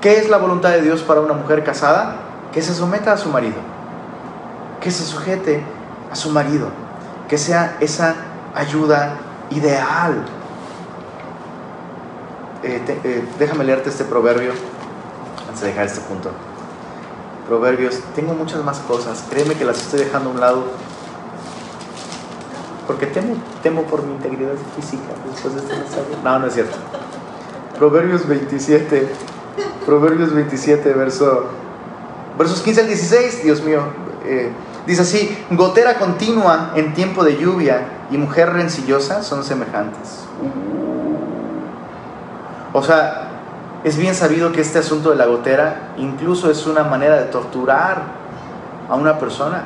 ¿Qué 0.00 0.16
es 0.18 0.28
la 0.28 0.36
voluntad 0.36 0.70
de 0.70 0.82
Dios 0.82 1.02
para 1.02 1.20
una 1.20 1.34
mujer 1.34 1.64
casada? 1.64 2.14
Que 2.52 2.62
se 2.62 2.72
someta 2.72 3.12
a 3.12 3.16
su 3.16 3.30
marido, 3.30 3.56
que 4.80 4.92
se 4.92 5.04
sujete 5.04 5.60
a 6.12 6.14
su 6.14 6.30
marido, 6.30 6.68
que 7.28 7.36
sea 7.36 7.76
esa 7.80 8.14
ayuda 8.54 9.14
ideal. 9.50 10.24
Eh, 12.62 12.80
eh, 13.04 13.24
déjame 13.38 13.64
leerte 13.64 13.88
este 13.88 14.04
proverbio 14.04 14.52
antes 15.46 15.60
de 15.60 15.68
dejar 15.68 15.86
este 15.86 16.00
punto. 16.00 16.30
Proverbios, 17.46 18.00
tengo 18.14 18.34
muchas 18.34 18.62
más 18.64 18.78
cosas, 18.80 19.24
créeme 19.30 19.54
que 19.54 19.64
las 19.64 19.78
estoy 19.78 20.00
dejando 20.00 20.30
a 20.30 20.32
un 20.32 20.40
lado 20.40 20.64
porque 22.88 23.06
temo, 23.06 23.36
temo 23.62 23.82
por 23.82 24.02
mi 24.02 24.12
integridad 24.12 24.54
física 24.74 25.04
después 25.30 25.54
de 25.54 25.60
este 25.60 25.76
mensaje. 25.76 26.06
No, 26.24 26.38
no 26.38 26.46
es 26.46 26.54
cierto. 26.54 26.76
Proverbios 27.78 28.26
27, 28.26 29.08
Proverbios 29.86 30.32
27, 30.32 30.92
verso, 30.94 31.44
versos 32.38 32.62
15 32.62 32.80
al 32.80 32.86
16, 32.88 33.42
Dios 33.44 33.62
mío, 33.62 33.82
eh, 34.24 34.50
dice 34.86 35.02
así, 35.02 35.38
gotera 35.50 35.98
continua 35.98 36.72
en 36.74 36.94
tiempo 36.94 37.24
de 37.24 37.36
lluvia 37.36 38.06
y 38.10 38.16
mujer 38.16 38.52
rencillosa 38.52 39.22
son 39.22 39.44
semejantes. 39.44 40.24
O 42.78 42.82
sea, 42.84 43.22
es 43.82 43.96
bien 43.96 44.14
sabido 44.14 44.52
que 44.52 44.60
este 44.60 44.78
asunto 44.78 45.10
de 45.10 45.16
la 45.16 45.26
gotera 45.26 45.94
incluso 45.96 46.48
es 46.48 46.64
una 46.64 46.84
manera 46.84 47.16
de 47.16 47.24
torturar 47.24 48.02
a 48.88 48.94
una 48.94 49.18
persona. 49.18 49.64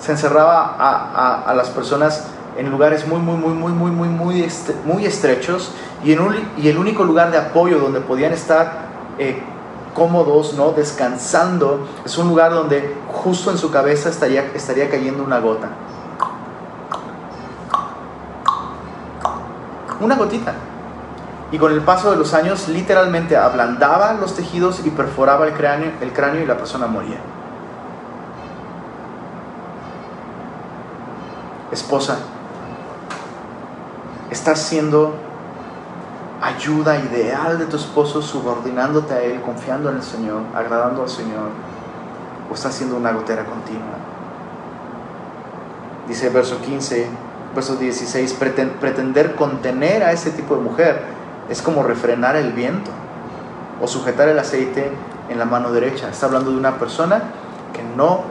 Se 0.00 0.10
encerraba 0.10 0.74
a, 0.76 1.44
a, 1.48 1.54
las 1.54 1.68
personas 1.68 2.26
en 2.56 2.68
lugares 2.68 3.06
muy, 3.06 3.20
muy, 3.20 3.36
muy, 3.36 3.52
muy, 3.54 3.70
muy, 3.70 3.90
muy, 3.92 4.08
muy, 4.08 4.42
este, 4.42 4.74
muy 4.84 5.06
estrechos 5.06 5.70
y, 6.02 6.12
en 6.12 6.20
un, 6.20 6.34
y 6.56 6.66
el 6.66 6.78
único 6.78 7.04
lugar 7.04 7.30
de 7.30 7.38
apoyo 7.38 7.78
donde 7.78 8.00
podían 8.00 8.32
estar 8.32 8.72
eh, 9.16 9.40
cómodos, 9.94 10.54
¿no? 10.54 10.72
descansando, 10.72 11.86
es 12.04 12.18
un 12.18 12.26
lugar 12.26 12.52
donde 12.52 12.96
justo 13.06 13.52
en 13.52 13.58
su 13.58 13.70
cabeza 13.70 14.08
estaría, 14.08 14.50
estaría 14.52 14.90
cayendo 14.90 15.22
una 15.22 15.38
gota. 15.38 15.68
Una 20.00 20.16
gotita. 20.16 20.54
Y 21.52 21.58
con 21.58 21.72
el 21.72 21.80
paso 21.80 22.10
de 22.12 22.16
los 22.16 22.32
años 22.32 22.68
literalmente 22.68 23.36
ablandaba 23.36 24.12
los 24.14 24.36
tejidos 24.36 24.86
y 24.86 24.90
perforaba 24.90 25.46
el 25.46 25.54
cráneo, 25.54 25.92
el 26.00 26.12
cráneo 26.12 26.42
y 26.42 26.46
la 26.46 26.56
persona 26.56 26.86
moría. 26.86 27.18
Esposa, 31.72 32.18
estás 34.30 34.60
siendo 34.60 35.14
ayuda 36.40 36.98
ideal 36.98 37.58
de 37.58 37.66
tu 37.66 37.76
esposo, 37.76 38.22
subordinándote 38.22 39.14
a 39.14 39.20
él, 39.22 39.40
confiando 39.42 39.90
en 39.90 39.96
el 39.96 40.02
Señor, 40.02 40.42
agradando 40.54 41.02
al 41.02 41.08
Señor, 41.08 41.50
o 42.50 42.54
estás 42.54 42.74
siendo 42.74 42.96
una 42.96 43.12
gotera 43.12 43.44
continua. 43.44 43.98
Dice 46.08 46.28
el 46.28 46.32
verso 46.32 46.60
15, 46.60 47.08
verso 47.54 47.76
16, 47.76 48.32
pretender 48.80 49.34
contener 49.34 50.02
a 50.02 50.12
ese 50.12 50.30
tipo 50.30 50.56
de 50.56 50.62
mujer 50.62 51.19
es 51.48 51.62
como 51.62 51.82
refrenar 51.82 52.36
el 52.36 52.52
viento 52.52 52.90
o 53.80 53.86
sujetar 53.86 54.28
el 54.28 54.38
aceite 54.38 54.92
en 55.28 55.38
la 55.38 55.44
mano 55.44 55.72
derecha. 55.72 56.08
Está 56.08 56.26
hablando 56.26 56.50
de 56.50 56.58
una 56.58 56.78
persona 56.78 57.22
que 57.72 57.82
no 57.96 58.22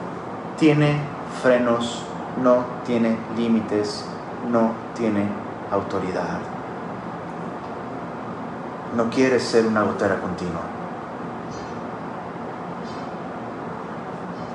tiene 0.57 0.99
frenos, 1.41 2.03
no 2.41 2.63
tiene 2.85 3.17
límites, 3.35 4.05
no 4.51 4.73
tiene 4.95 5.27
autoridad. 5.71 6.39
No 8.95 9.09
quiere 9.09 9.39
ser 9.39 9.65
una 9.65 9.83
gotera 9.83 10.19
continua. 10.19 10.61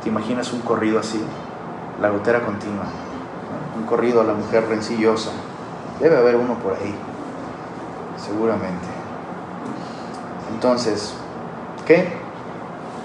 ¿Te 0.03 0.09
imaginas 0.09 0.53
un 0.53 0.61
corrido 0.61 0.99
así? 0.99 1.23
La 2.01 2.11
gotera 2.11 2.45
continua 2.45 2.85
un 3.77 3.85
corrido 3.85 4.21
a 4.21 4.25
la 4.25 4.35
mujer 4.35 4.67
rencillosa. 4.69 5.31
Debe 6.01 6.17
haber 6.17 6.37
uno 6.37 6.55
por 6.55 6.75
ahí, 6.75 6.95
seguramente. 8.25 8.87
Entonces, 10.53 11.15
¿qué 11.87 12.13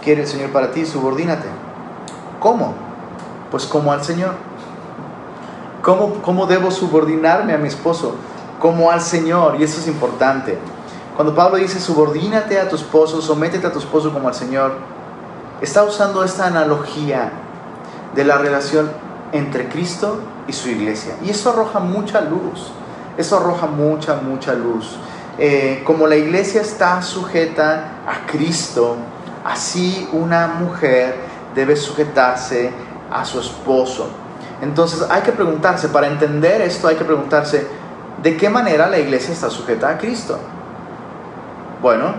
quiere 0.03 0.21
el 0.21 0.27
Señor 0.27 0.51
para 0.51 0.71
ti? 0.71 0.85
Subordínate. 0.85 1.47
¿Cómo? 2.39 2.73
Pues 3.51 3.65
como 3.65 3.91
al 3.91 4.03
Señor. 4.03 4.33
¿Cómo, 5.81 6.21
¿Cómo 6.21 6.45
debo 6.45 6.71
subordinarme 6.71 7.53
a 7.53 7.57
mi 7.57 7.67
esposo? 7.67 8.15
Como 8.59 8.91
al 8.91 9.01
Señor. 9.01 9.59
Y 9.59 9.63
eso 9.63 9.79
es 9.79 9.87
importante. 9.87 10.57
Cuando 11.15 11.35
Pablo 11.35 11.57
dice 11.57 11.79
subordínate 11.81 12.59
a 12.59 12.69
tu 12.69 12.77
esposo, 12.77 13.21
sométete 13.21 13.67
a 13.67 13.73
tu 13.73 13.79
esposo 13.79 14.13
como 14.13 14.29
al 14.29 14.33
Señor, 14.33 14.77
está 15.59 15.83
usando 15.83 16.23
esta 16.23 16.47
analogía 16.47 17.31
de 18.15 18.23
la 18.23 18.37
relación 18.37 18.89
entre 19.33 19.67
Cristo 19.67 20.19
y 20.47 20.53
su 20.53 20.69
iglesia. 20.69 21.15
Y 21.23 21.29
eso 21.29 21.49
arroja 21.49 21.79
mucha 21.79 22.21
luz, 22.21 22.71
eso 23.19 23.35
arroja 23.35 23.67
mucha, 23.67 24.15
mucha 24.15 24.53
luz. 24.53 24.97
Eh, 25.37 25.83
como 25.85 26.07
la 26.07 26.15
iglesia 26.15 26.61
está 26.61 27.01
sujeta 27.01 27.83
a 28.07 28.25
Cristo, 28.25 28.95
así 29.43 30.07
una 30.13 30.47
mujer 30.47 31.15
debe 31.53 31.75
sujetarse 31.75 32.71
a 33.11 33.25
su 33.25 33.41
esposo. 33.41 34.09
Entonces 34.61 35.05
hay 35.09 35.21
que 35.21 35.33
preguntarse, 35.33 35.89
para 35.89 36.07
entender 36.07 36.61
esto 36.61 36.87
hay 36.87 36.95
que 36.95 37.03
preguntarse, 37.03 37.67
¿de 38.23 38.37
qué 38.37 38.49
manera 38.49 38.87
la 38.87 38.99
iglesia 38.99 39.33
está 39.33 39.49
sujeta 39.49 39.89
a 39.89 39.97
Cristo? 39.97 40.39
Bueno, 41.81 42.13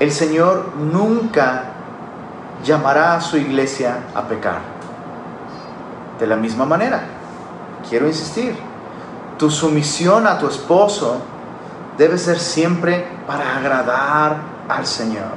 el 0.00 0.12
Señor 0.12 0.72
nunca 0.76 1.62
llamará 2.62 3.14
a 3.14 3.20
su 3.22 3.38
iglesia 3.38 4.00
a 4.14 4.20
pecar. 4.28 4.58
De 6.18 6.26
la 6.26 6.36
misma 6.36 6.66
manera, 6.66 7.04
quiero 7.88 8.06
insistir, 8.06 8.69
tu 9.40 9.50
sumisión 9.50 10.26
a 10.26 10.36
tu 10.36 10.46
esposo 10.46 11.16
debe 11.96 12.18
ser 12.18 12.38
siempre 12.38 13.06
para 13.26 13.56
agradar 13.56 14.36
al 14.68 14.84
Señor. 14.84 15.32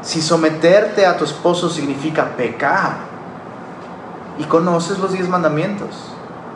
Si 0.00 0.22
someterte 0.22 1.04
a 1.04 1.18
tu 1.18 1.24
esposo 1.24 1.68
significa 1.68 2.24
pecar, 2.38 2.92
y 4.38 4.44
conoces 4.44 4.98
los 4.98 5.12
diez 5.12 5.28
mandamientos, 5.28 5.90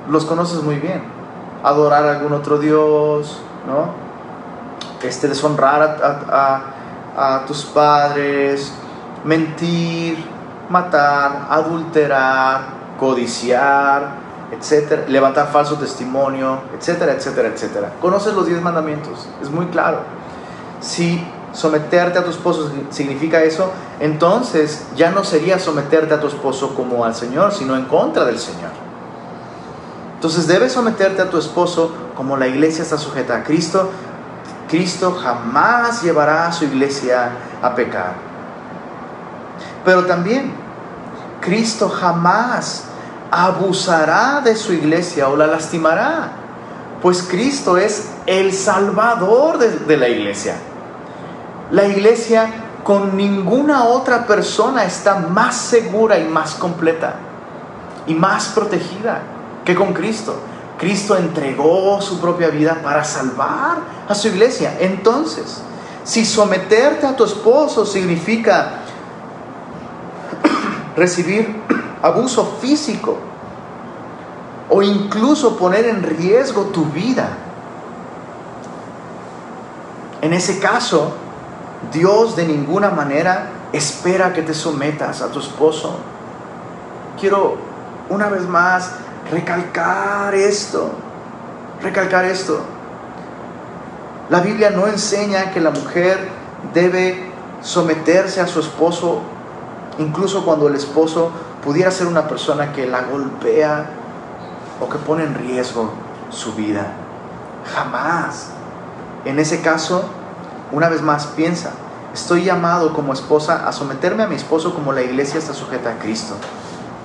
los 0.08 0.24
conoces 0.24 0.62
muy 0.62 0.76
bien, 0.76 1.02
adorar 1.62 2.06
a 2.06 2.12
algún 2.12 2.32
otro 2.32 2.58
Dios, 2.58 3.42
¿no? 3.66 3.90
Este, 5.06 5.28
deshonrar 5.28 5.82
a, 5.82 6.62
a 7.16 7.44
tus 7.44 7.66
padres, 7.66 8.72
mentir, 9.24 10.24
matar, 10.70 11.48
adulterar, 11.50 12.62
codiciar, 12.98 14.29
etcétera, 14.52 15.04
levantar 15.08 15.50
falso 15.52 15.76
testimonio, 15.76 16.60
etcétera, 16.76 17.12
etcétera, 17.12 17.48
etcétera. 17.48 17.92
Conoces 18.00 18.34
los 18.34 18.46
diez 18.46 18.60
mandamientos, 18.60 19.28
es 19.40 19.50
muy 19.50 19.66
claro. 19.66 20.00
Si 20.80 21.24
someterte 21.52 22.18
a 22.18 22.24
tu 22.24 22.30
esposo 22.30 22.70
significa 22.90 23.42
eso, 23.42 23.70
entonces 24.00 24.86
ya 24.96 25.10
no 25.10 25.24
sería 25.24 25.58
someterte 25.58 26.14
a 26.14 26.20
tu 26.20 26.28
esposo 26.28 26.74
como 26.74 27.04
al 27.04 27.14
Señor, 27.14 27.52
sino 27.52 27.76
en 27.76 27.84
contra 27.84 28.24
del 28.24 28.38
Señor. 28.38 28.70
Entonces 30.14 30.46
debes 30.46 30.72
someterte 30.72 31.22
a 31.22 31.30
tu 31.30 31.38
esposo 31.38 31.92
como 32.14 32.36
la 32.36 32.46
iglesia 32.46 32.82
está 32.82 32.98
sujeta 32.98 33.36
a 33.36 33.42
Cristo. 33.42 33.90
Cristo 34.68 35.12
jamás 35.12 36.02
llevará 36.02 36.46
a 36.46 36.52
su 36.52 36.64
iglesia 36.64 37.30
a 37.62 37.74
pecar. 37.74 38.14
Pero 39.84 40.04
también 40.04 40.52
Cristo 41.40 41.88
jamás 41.88 42.84
abusará 43.30 44.40
de 44.40 44.56
su 44.56 44.72
iglesia 44.72 45.28
o 45.28 45.36
la 45.36 45.46
lastimará, 45.46 46.32
pues 47.02 47.22
Cristo 47.22 47.76
es 47.76 48.10
el 48.26 48.52
salvador 48.52 49.58
de, 49.58 49.96
la 49.96 50.08
iglesia. 50.08 50.56
La 51.70 51.86
iglesia 51.86 52.50
con 52.84 53.16
ninguna 53.16 53.84
otra 53.84 54.26
persona 54.26 54.84
está 54.84 55.16
más 55.16 55.56
segura 55.56 56.18
y 56.18 56.24
más 56.24 56.54
completa 56.54 57.14
y 58.06 58.14
más 58.14 58.48
protegida 58.48 59.22
que 59.64 59.74
con 59.74 59.92
Cristo. 59.92 60.34
Cristo 60.78 61.16
entregó 61.16 62.00
su 62.00 62.20
propia 62.20 62.48
vida 62.48 62.80
para 62.82 63.04
salvar 63.04 63.78
a 64.08 64.14
su 64.14 64.28
iglesia. 64.28 64.76
Entonces, 64.80 65.62
si 66.04 66.24
someterte 66.24 67.06
a 67.06 67.14
tu 67.14 67.24
esposo 67.24 67.86
significa 67.86 68.80
recibir 70.96 71.62
abuso 72.02 72.58
físico 72.60 73.18
o 74.68 74.82
incluso 74.82 75.56
poner 75.56 75.86
en 75.86 76.02
riesgo 76.02 76.64
tu 76.66 76.84
vida. 76.86 77.28
En 80.22 80.32
ese 80.32 80.60
caso, 80.60 81.12
Dios 81.92 82.36
de 82.36 82.46
ninguna 82.46 82.90
manera 82.90 83.50
espera 83.72 84.32
que 84.32 84.42
te 84.42 84.54
sometas 84.54 85.22
a 85.22 85.28
tu 85.28 85.40
esposo. 85.40 85.96
Quiero 87.18 87.56
una 88.08 88.28
vez 88.28 88.46
más 88.46 88.92
recalcar 89.30 90.34
esto, 90.34 90.90
recalcar 91.82 92.24
esto. 92.24 92.60
La 94.28 94.40
Biblia 94.40 94.70
no 94.70 94.86
enseña 94.86 95.52
que 95.52 95.60
la 95.60 95.70
mujer 95.70 96.28
debe 96.72 97.30
someterse 97.62 98.40
a 98.40 98.46
su 98.46 98.60
esposo, 98.60 99.20
incluso 99.98 100.44
cuando 100.44 100.68
el 100.68 100.76
esposo 100.76 101.32
pudiera 101.64 101.90
ser 101.90 102.06
una 102.06 102.28
persona 102.28 102.72
que 102.72 102.86
la 102.86 103.02
golpea 103.02 103.86
o 104.80 104.88
que 104.88 104.98
pone 104.98 105.24
en 105.24 105.34
riesgo 105.34 105.90
su 106.30 106.54
vida. 106.54 106.86
Jamás. 107.74 108.48
En 109.24 109.38
ese 109.38 109.60
caso, 109.60 110.04
una 110.72 110.88
vez 110.88 111.02
más, 111.02 111.26
piensa, 111.26 111.72
estoy 112.14 112.44
llamado 112.44 112.94
como 112.94 113.12
esposa 113.12 113.68
a 113.68 113.72
someterme 113.72 114.22
a 114.22 114.26
mi 114.26 114.36
esposo 114.36 114.74
como 114.74 114.92
la 114.92 115.02
iglesia 115.02 115.38
está 115.38 115.52
sujeta 115.52 115.90
a 115.90 115.98
Cristo. 115.98 116.34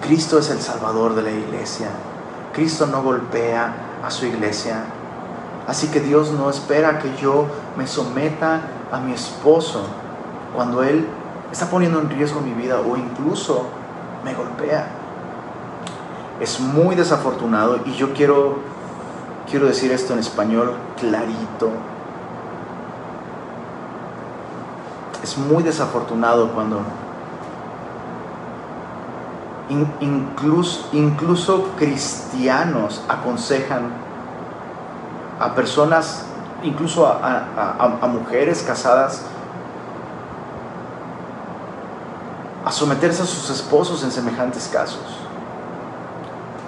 Cristo 0.01 0.39
es 0.39 0.49
el 0.49 0.61
salvador 0.61 1.15
de 1.15 1.23
la 1.23 1.31
iglesia. 1.31 1.87
Cristo 2.53 2.85
no 2.85 3.01
golpea 3.03 3.73
a 4.05 4.11
su 4.11 4.25
iglesia. 4.25 4.83
Así 5.67 5.87
que 5.87 5.99
Dios 5.99 6.31
no 6.31 6.49
espera 6.49 6.99
que 6.99 7.15
yo 7.17 7.47
me 7.75 7.87
someta 7.87 8.61
a 8.91 8.99
mi 8.99 9.13
esposo 9.13 9.81
cuando 10.55 10.83
Él 10.83 11.07
está 11.51 11.65
poniendo 11.65 11.99
en 11.99 12.09
riesgo 12.09 12.39
mi 12.39 12.53
vida 12.53 12.79
o 12.79 12.95
incluso 12.95 13.65
me 14.25 14.33
golpea. 14.33 14.87
Es 16.41 16.59
muy 16.59 16.95
desafortunado 16.95 17.79
y 17.85 17.93
yo 17.93 18.13
quiero, 18.13 18.57
quiero 19.49 19.67
decir 19.67 19.91
esto 19.91 20.13
en 20.13 20.19
español 20.19 20.73
clarito. 20.99 21.69
Es 25.23 25.37
muy 25.37 25.63
desafortunado 25.63 26.49
cuando 26.49 26.81
incluso, 29.99 30.89
incluso 30.91 31.71
cristianos 31.77 33.03
aconsejan 33.07 33.89
a 35.39 35.53
personas, 35.53 36.25
incluso 36.63 37.07
a 37.07 38.07
mujeres 38.07 38.63
casadas, 38.63 39.23
a 42.65 42.71
someterse 42.71 43.21
a 43.21 43.25
sus 43.25 43.49
esposos 43.49 44.03
en 44.03 44.11
semejantes 44.11 44.67
casos. 44.71 45.03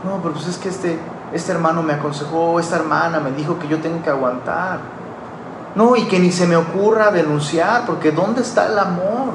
No, 0.04 0.22
pero 0.22 0.36
pues 0.36 0.48
es 0.48 0.58
que 0.58 0.70
este, 0.70 1.00
este 1.34 1.52
hermano 1.52 1.82
me 1.82 1.93
aconsejó, 1.93 2.60
esta 2.60 2.76
hermana 2.76 3.20
me 3.20 3.32
dijo 3.32 3.58
que 3.58 3.68
yo 3.68 3.80
tengo 3.82 4.04
que 4.04 4.10
aguantar. 4.10 4.80
No, 5.76 5.95
y 5.95 6.04
que 6.04 6.20
ni 6.20 6.32
se 6.32 6.48
me 6.48 6.56
ocurra 6.56 7.12
denunciar, 7.12 7.86
porque 7.86 8.12
¿dónde 8.12 8.41
está 8.41 8.68
el 8.68 8.78
amor? 8.78 9.34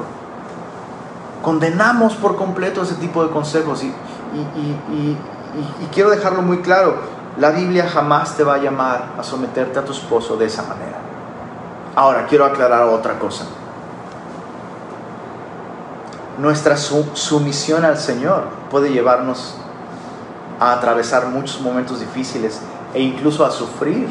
Condenamos 1.41 2.15
por 2.15 2.37
completo 2.37 2.81
ese 2.83 2.95
tipo 2.95 3.23
de 3.23 3.31
consejos 3.31 3.83
y, 3.83 3.87
y 3.87 5.85
quiero 5.93 6.09
dejarlo 6.09 6.41
muy 6.41 6.59
claro, 6.59 6.95
la 7.37 7.51
Biblia 7.51 7.87
jamás 7.87 8.35
te 8.35 8.43
va 8.43 8.55
a 8.55 8.57
llamar 8.57 9.13
a 9.19 9.23
someterte 9.23 9.79
a 9.79 9.85
tu 9.85 9.91
esposo 9.91 10.37
de 10.37 10.45
esa 10.45 10.63
manera. 10.63 10.97
Ahora, 11.95 12.25
quiero 12.25 12.45
aclarar 12.45 12.83
otra 12.83 13.19
cosa. 13.19 13.45
Nuestra 16.37 16.77
sumisión 16.77 17.85
al 17.85 17.97
Señor 17.97 18.45
puede 18.71 18.91
llevarnos 18.91 19.55
a 20.59 20.73
atravesar 20.73 21.27
muchos 21.27 21.61
momentos 21.61 21.99
difíciles 21.99 22.59
e 22.93 23.01
incluso 23.01 23.45
a 23.45 23.51
sufrir 23.51 24.07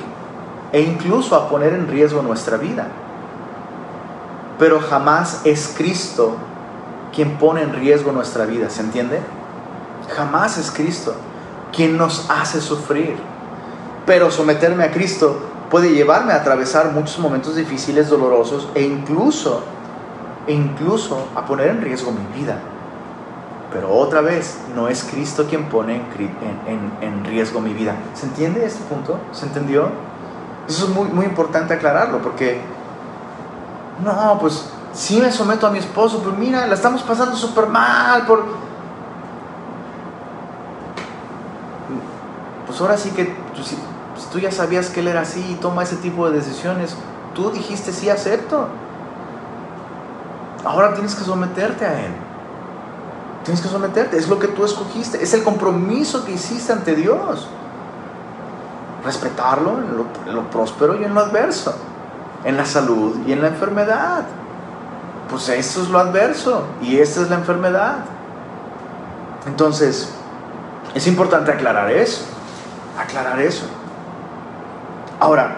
e 0.73 0.81
incluso 0.81 1.37
a 1.37 1.49
poner 1.49 1.75
en 1.75 1.89
riesgo 1.89 2.23
nuestra 2.23 2.57
vida. 2.57 2.87
Pero 4.59 4.81
jamás 4.81 5.43
es 5.45 5.75
Cristo 5.77 6.37
quien 7.15 7.37
pone 7.39 7.63
en 7.63 7.75
riesgo 7.75 8.13
nuestra 8.13 8.47
vida, 8.47 8.71
¿se 8.71 8.81
entiende? 8.81 9.21
Jamás 10.17 10.59
es 10.59 10.71
Cristo 10.71 11.15
quien 11.73 11.97
nos 11.97 12.31
hace 12.31 12.61
sufrir. 12.61 13.17
Pero 14.07 14.31
someterme 14.31 14.85
a 14.85 14.91
Cristo 14.91 15.39
puede 15.71 15.93
llevarme 15.93 16.33
a 16.33 16.37
atravesar 16.37 16.93
muchos 16.93 17.19
momentos 17.19 17.57
difíciles, 17.57 18.09
dolorosos 18.09 18.69
e 18.75 18.83
incluso, 18.83 19.63
e 20.47 20.53
incluso 20.53 21.29
a 21.35 21.45
poner 21.47 21.69
en 21.69 21.83
riesgo 21.83 22.13
mi 22.13 22.41
vida. 22.41 22.59
Pero 23.73 23.91
otra 23.91 24.21
vez, 24.21 24.59
no 24.75 24.89
es 24.89 25.03
Cristo 25.05 25.47
quien 25.49 25.65
pone 25.65 25.97
en, 25.97 26.93
en, 27.01 27.25
riesgo 27.25 27.61
mi 27.61 27.73
vida. 27.73 27.95
¿Se 28.15 28.27
entiende 28.27 28.67
este 28.67 28.85
punto? 28.85 29.19
¿Se 29.33 29.47
entendió? 29.47 29.89
Eso 30.69 30.85
es 30.85 30.91
muy, 30.91 31.09
muy 31.09 31.25
importante 31.25 31.73
aclararlo 31.73 32.19
porque, 32.19 32.61
no, 34.05 34.39
pues 34.39 34.69
si 34.93 35.21
me 35.21 35.33
someto 35.33 35.67
a 35.67 35.71
mi 35.71 35.79
esposo, 35.79 36.23
pues 36.23 36.37
mira, 36.37 36.67
la 36.67 36.75
estamos 36.75 37.03
pasando 37.03 37.35
súper 37.35 37.67
mal 37.67 38.27
por... 38.27 38.45
Pues 42.67 42.81
ahora 42.81 42.97
sí 42.97 43.11
que 43.11 43.35
pues, 43.55 43.69
si, 43.69 43.77
pues 44.15 44.27
tú 44.27 44.39
ya 44.39 44.51
sabías 44.51 44.91
que 44.91 45.01
él 45.01 45.09
era 45.09 45.23
así 45.23 45.45
y 45.51 45.55
toma 45.55 45.83
ese 45.83 45.97
tipo 45.97 46.29
de 46.29 46.37
decisiones, 46.37 46.95
tú 47.35 47.51
dijiste 47.51 47.93
sí 47.93 48.11
acepto. 48.11 48.69
Ahora 50.65 50.95
tienes 50.95 51.15
que 51.15 51.25
someterte 51.25 51.85
a 51.85 52.01
él. 52.01 52.13
Tienes 53.45 53.61
que 53.61 53.69
someterte, 53.69 54.17
es 54.17 54.29
lo 54.29 54.39
que 54.39 54.47
tú 54.49 54.65
escogiste, 54.65 55.23
es 55.23 55.35
el 55.35 55.43
compromiso 55.43 56.25
que 56.25 56.33
hiciste 56.33 56.73
ante 56.73 56.95
Dios. 56.95 57.49
Respetarlo 59.05 59.79
en 59.79 60.35
lo, 60.35 60.43
próspero 60.51 61.01
y 61.01 61.05
en 61.05 61.13
lo 61.13 61.21
adverso, 61.21 61.75
en 62.45 62.57
la 62.57 62.65
salud 62.65 63.17
y 63.27 63.33
en 63.33 63.43
la 63.43 63.49
enfermedad. 63.49 64.23
Pues 65.29 65.49
eso 65.49 65.83
es 65.83 65.89
lo 65.89 65.99
adverso 65.99 66.65
y 66.81 66.99
esta 66.99 67.23
es 67.23 67.31
la 67.31 67.37
enfermedad. 67.37 67.97
Entonces, 69.47 70.13
es 70.95 71.07
importante 71.09 71.51
aclarar 71.51 71.91
eso, 71.91 72.23
aclarar 72.97 73.41
eso. 73.41 73.65
Ahora, 75.19 75.57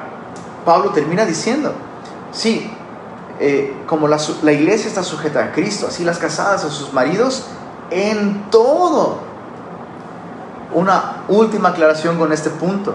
Pablo 0.64 0.90
termina 0.90 1.26
diciendo, 1.26 1.72
sí, 2.32 2.72
eh, 3.46 3.74
como 3.86 4.08
la, 4.08 4.16
iglesia 4.52 4.88
está 4.88 5.02
sujeta 5.02 5.44
a 5.44 5.52
Cristo, 5.52 5.88
así 5.88 6.02
las 6.02 6.18
casadas 6.18 6.64
a 6.64 6.70
sus 6.70 6.94
maridos 6.94 7.44
en 7.90 8.50
todo. 8.50 9.18
Una 10.72 11.24
última 11.28 11.68
aclaración 11.68 12.16
con 12.16 12.32
este 12.32 12.48
punto. 12.48 12.94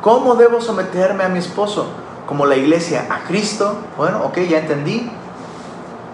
¿Cómo 0.00 0.36
debo 0.36 0.62
someterme 0.62 1.24
a 1.24 1.28
mi 1.28 1.40
esposo? 1.40 1.88
Como 2.26 2.46
la 2.46 2.56
iglesia 2.56 3.04
a 3.10 3.28
Cristo. 3.28 3.76
Bueno, 3.98 4.22
ok, 4.24 4.38
ya 4.48 4.60
entendí. 4.60 5.10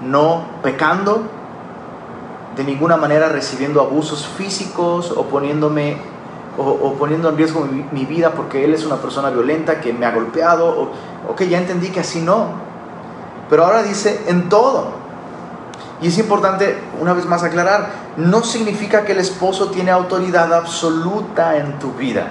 No 0.02 0.46
pecando, 0.64 1.22
de 2.56 2.64
ninguna 2.64 2.96
manera 2.96 3.28
recibiendo 3.28 3.80
abusos 3.80 4.26
físicos 4.26 5.12
o 5.16 5.26
poniéndome 5.26 5.98
o, 6.58 6.94
poniendo 6.94 7.28
en 7.28 7.36
riesgo 7.36 7.64
mi, 7.92 8.04
vida 8.06 8.32
porque 8.32 8.64
él 8.64 8.74
es 8.74 8.84
una 8.84 8.96
persona 8.96 9.30
violenta 9.30 9.80
que 9.80 9.92
me 9.92 10.04
ha 10.04 10.10
golpeado. 10.10 10.66
O, 10.68 10.90
ok, 11.30 11.42
ya 11.42 11.58
entendí 11.58 11.90
que 11.90 12.00
así 12.00 12.22
no. 12.22 12.69
Pero 13.50 13.64
ahora 13.64 13.82
dice 13.82 14.22
en 14.28 14.48
todo. 14.48 14.92
Y 16.00 16.08
es 16.08 16.16
importante, 16.16 16.78
una 16.98 17.12
vez 17.12 17.26
más, 17.26 17.42
aclarar, 17.42 17.90
no 18.16 18.42
significa 18.42 19.04
que 19.04 19.12
el 19.12 19.18
esposo 19.18 19.66
tiene 19.66 19.90
autoridad 19.90 20.54
absoluta 20.54 21.56
en 21.56 21.78
tu 21.78 21.92
vida. 21.92 22.28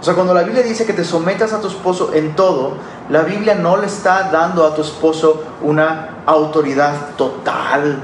O 0.00 0.04
sea, 0.04 0.14
cuando 0.14 0.34
la 0.34 0.42
Biblia 0.42 0.62
dice 0.62 0.84
que 0.84 0.92
te 0.92 1.04
sometas 1.04 1.54
a 1.54 1.60
tu 1.60 1.68
esposo 1.68 2.12
en 2.12 2.36
todo, 2.36 2.74
la 3.08 3.22
Biblia 3.22 3.54
no 3.54 3.78
le 3.78 3.86
está 3.86 4.30
dando 4.30 4.66
a 4.66 4.74
tu 4.74 4.82
esposo 4.82 5.42
una 5.62 6.10
autoridad 6.26 7.14
total, 7.16 8.02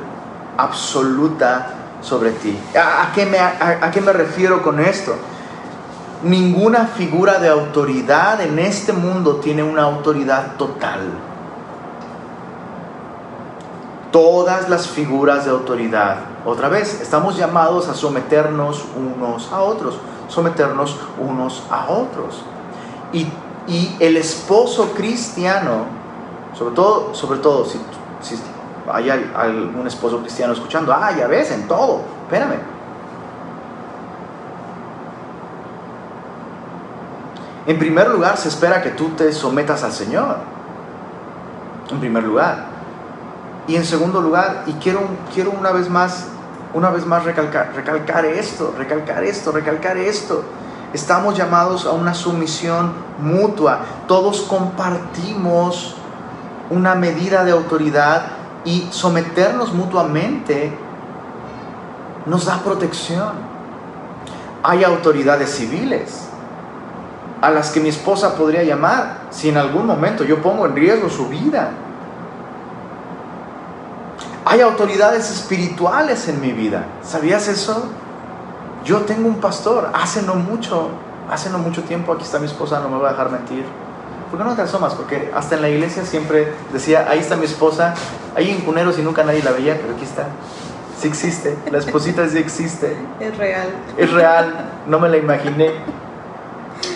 absoluta 0.57 1.67
sobre 2.01 2.31
ti. 2.31 2.59
¿A, 2.75 3.13
qué, 3.15 3.27
me, 3.27 3.39
a 3.39 3.91
qué 3.93 4.01
me 4.01 4.15
refiero 4.15 4.63
con 4.63 4.81
esto? 4.81 5.15
Ninguna 6.23 6.87
figura 6.87 7.39
de 7.39 7.49
autoridad 7.49 8.41
en 8.41 8.59
este 8.59 8.95
mundo 8.95 9.37
tiene 9.37 9.63
una 9.63 9.83
autoridad 9.83 10.57
total 10.57 11.30
todas 14.11 14.69
las 14.69 14.89
figuras 14.89 15.45
de 15.45 15.51
autoridad. 15.51 16.17
Otra 16.45 16.69
vez, 16.69 17.01
estamos 17.01 17.37
llamados 17.37 17.89
a 17.89 17.95
someternos 17.95 18.85
unos 18.97 19.53
a 19.53 19.61
otros, 19.61 19.99
someternos 20.29 20.99
unos 21.19 21.63
a 21.71 21.91
otros. 21.91 22.43
Y, 23.13 23.27
el 24.01 24.17
esposo 24.17 24.95
cristiano, 24.97 25.85
sobre 26.59 26.75
todo, 26.75 27.15
sobre 27.15 27.39
todo 27.39 27.65
si, 27.65 27.79
si 28.21 28.37
hay 28.91 29.11
algún 29.11 29.87
esposo 29.87 30.19
cristiano 30.19 30.53
escuchando, 30.53 30.93
ah, 30.93 31.13
ya 31.17 31.29
ves, 31.29 31.53
en 31.53 31.69
todo, 31.69 32.01
espérame. 32.25 32.59
En 37.67 37.79
primer 37.79 38.09
lugar, 38.09 38.37
se 38.37 38.49
espera 38.49 38.83
que 38.83 38.91
tú 38.91 39.11
te 39.11 39.33
sometas 39.33 39.85
al 39.85 39.93
Señor. 39.93 40.39
En 41.91 42.01
primer 42.01 42.25
lugar. 42.25 42.70
Y 43.71 43.77
en 43.77 43.85
segundo 43.85 44.21
lugar, 44.21 44.65
y 44.67 44.73
quiero, 44.73 45.03
quiero 45.33 45.53
una 45.53 45.71
vez 45.71 45.89
más, 45.89 46.27
una 46.75 46.91
vez 46.91 47.07
más 47.07 47.23
recalcar, 47.23 47.71
recalcar 47.73 48.25
esto, 48.25 48.75
recalcar 48.77 49.23
esto, 49.23 49.53
recalcar 49.53 49.97
esto. 49.97 50.43
Estamos 50.93 51.39
llamados 51.39 51.87
a 51.87 51.93
una 51.93 52.13
sumisión 52.13 52.93
mutua. 53.21 53.79
Todos 54.09 54.41
compartimos 54.41 55.95
una 56.69 56.97
medida 56.97 57.45
de 57.45 57.53
autoridad 57.53 58.23
y 58.65 58.89
someternos 58.91 59.73
mutuamente 59.73 60.73
nos 62.27 62.47
da 62.47 62.59
protección. 62.65 63.35
Hay 64.65 64.83
autoridades 64.83 65.49
civiles 65.49 66.27
a 67.41 67.51
las 67.51 67.71
que 67.71 67.79
mi 67.79 67.91
esposa 67.91 68.35
podría 68.35 68.65
llamar 68.65 69.29
si 69.31 69.49
en 69.49 69.59
algún 69.59 69.87
momento 69.87 70.25
yo 70.25 70.43
pongo 70.43 70.67
en 70.67 70.75
riesgo 70.75 71.09
su 71.09 71.29
vida. 71.29 71.71
Hay 74.51 74.63
autoridades 74.63 75.31
espirituales 75.31 76.27
en 76.27 76.41
mi 76.41 76.51
vida. 76.51 76.85
¿Sabías 77.05 77.47
eso? 77.47 77.89
Yo 78.85 79.03
tengo 79.03 79.29
un 79.29 79.37
pastor. 79.37 79.93
Hace 79.95 80.23
no 80.23 80.35
mucho, 80.35 80.89
hace 81.31 81.51
no 81.51 81.59
mucho 81.59 81.85
tiempo, 81.85 82.13
aquí 82.13 82.25
está 82.25 82.41
mi 82.41 82.47
esposa, 82.47 82.81
no 82.81 82.89
me 82.89 82.99
va 82.99 83.11
a 83.11 83.13
dejar 83.13 83.31
mentir. 83.31 83.65
¿Por 84.29 84.41
qué 84.41 84.45
no 84.45 84.57
te 84.57 84.63
asomas? 84.63 84.95
Porque 84.95 85.31
hasta 85.37 85.55
en 85.55 85.63
la 85.63 85.69
iglesia 85.69 86.05
siempre 86.05 86.53
decía, 86.73 87.07
ahí 87.09 87.21
está 87.21 87.37
mi 87.37 87.45
esposa, 87.45 87.95
ahí 88.35 88.51
en 88.51 88.63
Cuneros 88.63 88.99
y 88.99 89.03
nunca 89.03 89.23
nadie 89.23 89.41
la 89.41 89.53
veía, 89.53 89.79
pero 89.81 89.95
aquí 89.95 90.03
está. 90.03 90.27
Sí 91.01 91.07
existe, 91.07 91.57
la 91.71 91.79
esposita 91.79 92.29
sí 92.29 92.39
existe. 92.39 92.97
Es 93.21 93.39
real. 93.39 93.69
Es 93.97 94.13
real, 94.13 94.69
no 94.89 94.99
me 94.99 95.09
la 95.09 95.19
imaginé. 95.19 95.71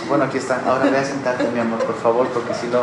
Bueno, 0.09 0.25
aquí 0.25 0.39
está. 0.39 0.61
Ahora 0.67 0.91
ve 0.91 0.99
a 0.99 1.05
sentarte, 1.05 1.49
mi 1.55 1.61
amor, 1.61 1.79
por 1.85 1.95
favor, 1.95 2.27
porque 2.31 2.53
si 2.53 2.67
no... 2.67 2.81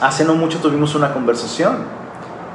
Hace 0.00 0.24
no 0.24 0.34
mucho 0.34 0.58
tuvimos 0.58 0.94
una 0.94 1.12
conversación 1.12 1.78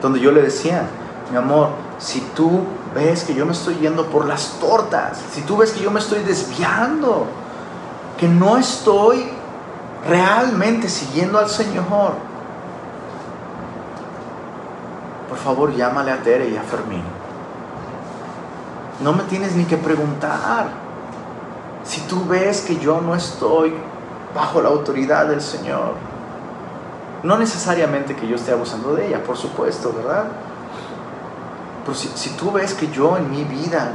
donde 0.02 0.20
yo 0.20 0.32
le 0.32 0.42
decía, 0.42 0.88
mi 1.32 1.38
amor, 1.38 1.70
si 1.98 2.22
tú 2.36 2.64
ves 2.96 3.24
que 3.24 3.34
yo 3.34 3.46
me 3.46 3.52
estoy 3.52 3.76
yendo 3.76 4.06
por 4.08 4.28
las 4.28 4.60
tortas, 4.60 5.22
si 5.32 5.42
tú 5.42 5.58
ves 5.58 5.72
que 5.72 5.82
yo 5.82 5.92
me 5.92 6.00
estoy 6.00 6.24
desviando, 6.24 7.26
que 8.18 8.28
no 8.28 8.58
estoy 8.58 9.30
realmente 10.08 10.88
siguiendo 10.88 11.38
al 11.40 11.50
Señor, 11.50 12.14
por 15.28 15.38
favor 15.38 15.74
llámale 15.76 16.12
a 16.12 16.18
Tere 16.18 16.50
y 16.50 16.56
a 16.56 16.62
Fermín. 16.62 17.04
No 19.02 19.12
me 19.12 19.24
tienes 19.24 19.56
ni 19.56 19.66
que 19.66 19.78
preguntar. 19.78 20.68
Si 21.84 22.02
tú 22.02 22.26
ves 22.26 22.62
que 22.62 22.78
yo 22.78 23.02
no 23.02 23.16
estoy 23.16 23.74
bajo 24.34 24.62
la 24.62 24.70
autoridad 24.70 25.26
del 25.28 25.42
Señor, 25.42 26.13
no 27.24 27.38
necesariamente 27.38 28.16
que 28.16 28.28
yo 28.28 28.36
esté 28.36 28.52
abusando 28.52 28.94
de 28.96 29.08
ella, 29.08 29.24
por 29.24 29.38
supuesto, 29.38 29.94
¿verdad? 29.94 30.26
Pero 31.86 31.98
si, 31.98 32.30
tú 32.32 32.52
ves 32.52 32.74
que 32.74 32.88
yo 32.90 33.18
en 33.18 33.30
mi 33.30 33.44
vida 33.44 33.92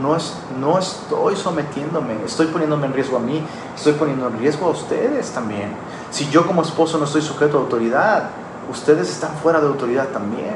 no, 0.00 0.16
no 0.60 0.78
estoy 0.78 1.34
sometiéndome, 1.34 2.24
estoy 2.24 2.46
poniéndome 2.46 2.86
en 2.86 2.92
riesgo 2.92 3.16
a 3.16 3.20
mí, 3.20 3.42
estoy 3.74 3.94
poniendo 3.94 4.28
en 4.28 4.38
riesgo 4.38 4.66
a 4.66 4.70
ustedes 4.70 5.30
también. 5.30 5.72
Si 6.10 6.28
yo 6.28 6.46
como 6.46 6.62
esposo 6.62 6.98
no 6.98 7.04
estoy 7.04 7.22
sujeto 7.22 7.58
a 7.58 7.60
autoridad, 7.62 8.30
ustedes 8.70 9.10
están 9.10 9.32
fuera 9.42 9.60
de 9.60 9.66
autoridad 9.66 10.08
también. 10.08 10.54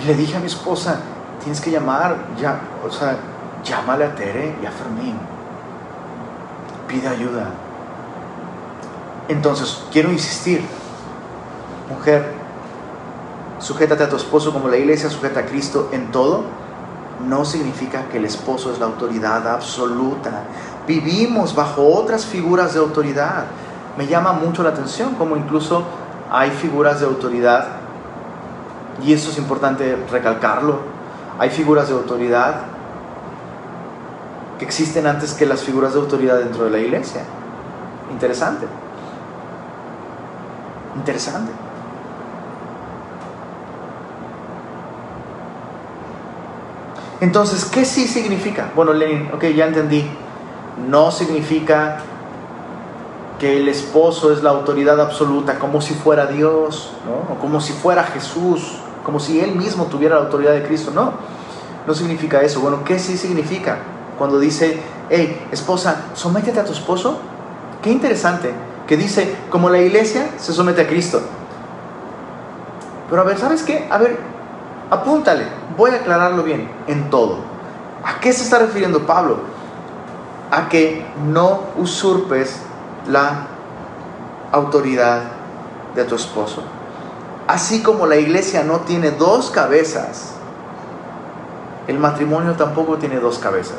Y 0.00 0.06
le 0.06 0.14
dije 0.14 0.36
a 0.36 0.40
mi 0.40 0.46
esposa, 0.46 1.00
tienes 1.40 1.60
que 1.60 1.72
llamar, 1.72 2.16
ya, 2.40 2.60
o 2.86 2.90
sea, 2.90 3.16
llámale 3.64 4.04
a 4.04 4.14
Tere 4.14 4.56
y 4.62 4.66
a 4.66 4.70
Fermín. 4.70 5.16
Pide 6.86 7.08
ayuda. 7.08 7.50
Entonces, 9.28 9.84
quiero 9.92 10.10
insistir, 10.10 10.62
mujer, 11.90 12.32
sujétate 13.58 14.04
a 14.04 14.08
tu 14.08 14.16
esposo 14.16 14.52
como 14.52 14.68
la 14.68 14.76
iglesia 14.76 15.10
sujeta 15.10 15.40
a 15.40 15.46
Cristo 15.46 15.90
en 15.92 16.10
todo, 16.10 16.44
no 17.28 17.44
significa 17.44 18.08
que 18.10 18.18
el 18.18 18.24
esposo 18.24 18.72
es 18.72 18.78
la 18.78 18.86
autoridad 18.86 19.46
absoluta. 19.48 20.44
Vivimos 20.86 21.54
bajo 21.54 21.86
otras 21.86 22.24
figuras 22.24 22.74
de 22.74 22.80
autoridad. 22.80 23.44
Me 23.98 24.06
llama 24.06 24.32
mucho 24.32 24.62
la 24.62 24.70
atención 24.70 25.14
como 25.16 25.36
incluso 25.36 25.82
hay 26.30 26.50
figuras 26.50 27.00
de 27.00 27.06
autoridad, 27.06 27.66
y 29.04 29.12
eso 29.12 29.30
es 29.30 29.38
importante 29.38 29.96
recalcarlo, 30.10 30.78
hay 31.38 31.50
figuras 31.50 31.88
de 31.88 31.94
autoridad 31.94 32.62
que 34.58 34.64
existen 34.64 35.06
antes 35.06 35.34
que 35.34 35.46
las 35.46 35.62
figuras 35.62 35.94
de 35.94 36.00
autoridad 36.00 36.38
dentro 36.38 36.64
de 36.64 36.70
la 36.70 36.78
iglesia. 36.78 37.22
Interesante. 38.10 38.66
Interesante. 40.98 41.52
Entonces, 47.20 47.64
¿qué 47.64 47.84
sí 47.84 48.06
significa? 48.06 48.70
Bueno, 48.76 48.92
Lenin, 48.92 49.30
ok, 49.32 49.44
ya 49.46 49.66
entendí. 49.66 50.04
No 50.88 51.10
significa 51.10 51.98
que 53.38 53.58
el 53.58 53.68
esposo 53.68 54.32
es 54.32 54.42
la 54.42 54.50
autoridad 54.50 55.00
absoluta, 55.00 55.58
como 55.58 55.80
si 55.80 55.94
fuera 55.94 56.26
Dios, 56.26 56.92
¿no? 57.06 57.34
o 57.34 57.38
como 57.38 57.60
si 57.60 57.72
fuera 57.72 58.04
Jesús, 58.04 58.78
como 59.04 59.20
si 59.20 59.40
él 59.40 59.54
mismo 59.54 59.86
tuviera 59.86 60.16
la 60.16 60.22
autoridad 60.22 60.52
de 60.52 60.62
Cristo. 60.62 60.90
No, 60.92 61.12
no 61.86 61.94
significa 61.94 62.40
eso. 62.42 62.60
Bueno, 62.60 62.84
¿qué 62.84 62.98
sí 62.98 63.16
significa? 63.16 63.78
Cuando 64.16 64.38
dice, 64.38 64.80
hey, 65.10 65.46
esposa, 65.52 66.06
sométete 66.14 66.60
a 66.60 66.64
tu 66.64 66.72
esposo. 66.72 67.18
Qué 67.82 67.90
interesante, 67.90 68.52
que 68.88 68.96
dice, 68.96 69.36
como 69.50 69.68
la 69.68 69.78
iglesia 69.78 70.30
se 70.38 70.52
somete 70.52 70.80
a 70.80 70.86
Cristo. 70.88 71.20
Pero 73.10 73.22
a 73.22 73.24
ver, 73.24 73.38
¿sabes 73.38 73.62
qué? 73.62 73.86
A 73.90 73.98
ver, 73.98 74.18
apúntale, 74.90 75.44
voy 75.76 75.90
a 75.90 75.96
aclararlo 75.96 76.42
bien, 76.42 76.70
en 76.86 77.10
todo. 77.10 77.36
¿A 78.02 78.18
qué 78.18 78.32
se 78.32 78.44
está 78.44 78.58
refiriendo 78.58 79.06
Pablo? 79.06 79.40
A 80.50 80.70
que 80.70 81.06
no 81.26 81.60
usurpes 81.76 82.62
la 83.06 83.46
autoridad 84.52 85.20
de 85.94 86.04
tu 86.04 86.14
esposo. 86.14 86.62
Así 87.46 87.82
como 87.82 88.06
la 88.06 88.16
iglesia 88.16 88.62
no 88.64 88.80
tiene 88.80 89.10
dos 89.10 89.50
cabezas, 89.50 90.32
el 91.86 91.98
matrimonio 91.98 92.52
tampoco 92.52 92.96
tiene 92.96 93.20
dos 93.20 93.38
cabezas. 93.38 93.78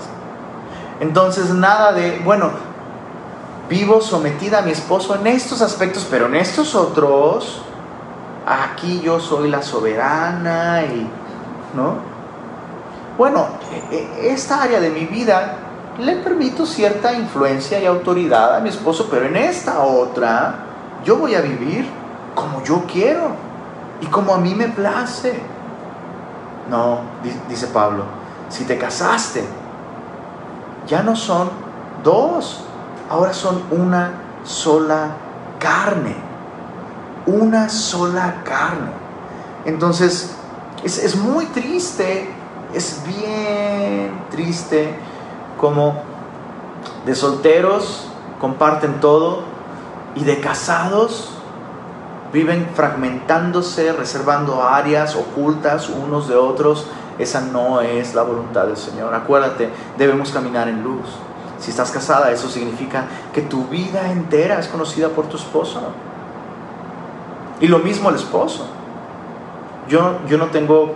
Entonces 1.00 1.50
nada 1.52 1.94
de, 1.94 2.22
bueno, 2.24 2.52
vivo 3.70 4.02
sometida 4.02 4.60
a 4.60 4.62
mi 4.64 4.72
esposo 4.72 5.16
en 5.16 5.28
estos 5.28 5.62
aspectos, 5.62 6.08
pero 6.10 6.26
en 6.26 6.36
estos 6.36 6.74
otros, 6.74 7.62
aquí 8.46 9.00
yo 9.02 9.20
soy 9.20 9.50
la 9.50 9.62
soberana 9.62 10.82
y, 10.82 11.08
¿no? 11.76 12.10
Bueno, 13.18 13.48
e, 13.92 13.96
e, 13.96 14.32
esta 14.32 14.64
área 14.64 14.80
de 14.80 14.90
mi 14.90 15.06
vida 15.06 15.58
le 16.00 16.16
permito 16.16 16.66
cierta 16.66 17.14
influencia 17.14 17.80
y 17.80 17.86
autoridad 17.86 18.56
a 18.56 18.60
mi 18.60 18.70
esposo, 18.70 19.08
pero 19.12 19.26
en 19.26 19.36
esta 19.36 19.80
otra 19.80 20.56
yo 21.06 21.18
voy 21.18 21.36
a 21.36 21.42
vivir 21.42 21.88
como 22.34 22.64
yo 22.64 22.84
quiero 22.92 23.32
y 24.02 24.08
como 24.08 24.34
a 24.34 24.38
mí 24.38 24.56
me 24.56 24.70
place. 24.70 25.40
No, 26.70 27.00
dice 27.48 27.68
Pablo, 27.68 28.04
si 28.50 28.64
te 28.64 28.78
casaste, 28.78 29.44
ya 30.88 31.04
no 31.04 31.16
son 31.16 31.50
dos, 32.04 32.64
ahora 33.10 33.34
son 33.34 33.64
una 33.72 34.12
sola 34.44 35.12
carne 35.60 36.30
una 37.30 37.70
sola 37.70 38.42
carne. 38.44 38.92
Entonces, 39.66 40.36
es, 40.84 41.16
muy 41.16 41.46
triste, 41.48 42.30
es 42.74 43.02
bien 43.06 44.12
triste 44.32 44.96
como 45.60 46.02
de 47.06 47.16
solteros 47.16 48.08
comparten 48.40 49.00
todo 49.00 49.44
y 50.16 50.24
de 50.24 50.40
casados 50.40 51.32
viven 52.32 52.70
fragmentándose, 52.74 53.92
reservando 53.92 54.64
áreas 54.64 55.16
ocultas 55.16 55.90
unos 55.90 56.30
de 56.30 56.36
otros. 56.36 56.88
Esa 57.18 57.42
no 57.42 57.82
es 57.82 58.16
la 58.16 58.24
voluntad 58.24 58.66
del 58.68 58.78
Señor. 58.78 59.14
Acuérdate, 59.14 59.70
debemos 59.98 60.32
caminar 60.32 60.70
en 60.70 60.84
luz. 60.84 61.10
Si 61.60 61.72
estás 61.72 61.92
casada, 61.92 62.32
eso 62.32 62.50
significa 62.50 63.06
que 63.34 63.42
tu 63.42 63.66
vida 63.66 64.12
entera 64.12 64.60
es 64.60 64.68
conocida 64.68 65.10
por 65.10 65.28
tu 65.28 65.38
esposo. 65.38 65.82
Y 67.60 67.68
lo 67.68 67.80
mismo 67.80 68.10
el 68.10 68.16
esposo. 68.16 68.66
Yo, 69.90 70.20
yo 70.28 70.38
no 70.38 70.48
tengo, 70.48 70.94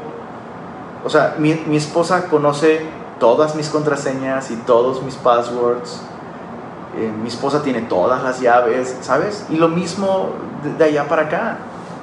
o 1.04 1.10
sea, 1.10 1.36
mi, 1.38 1.52
esposa 1.76 2.28
conoce 2.28 2.86
todas 3.20 3.56
mis 3.56 3.70
contraseñas 3.70 4.52
y 4.52 4.56
todos 4.58 5.04
mis 5.04 5.16
passwords. 5.16 6.02
Eh, 6.98 7.12
mi 7.22 7.28
esposa 7.28 7.62
tiene 7.64 7.82
todas 7.82 8.24
las 8.24 8.40
llaves, 8.40 8.96
¿sabes? 9.02 9.46
Y 9.50 9.58
lo 9.58 9.68
mismo 9.68 10.30
de 10.78 10.86
allá 10.86 11.08
para 11.10 11.24
acá. 11.24 11.58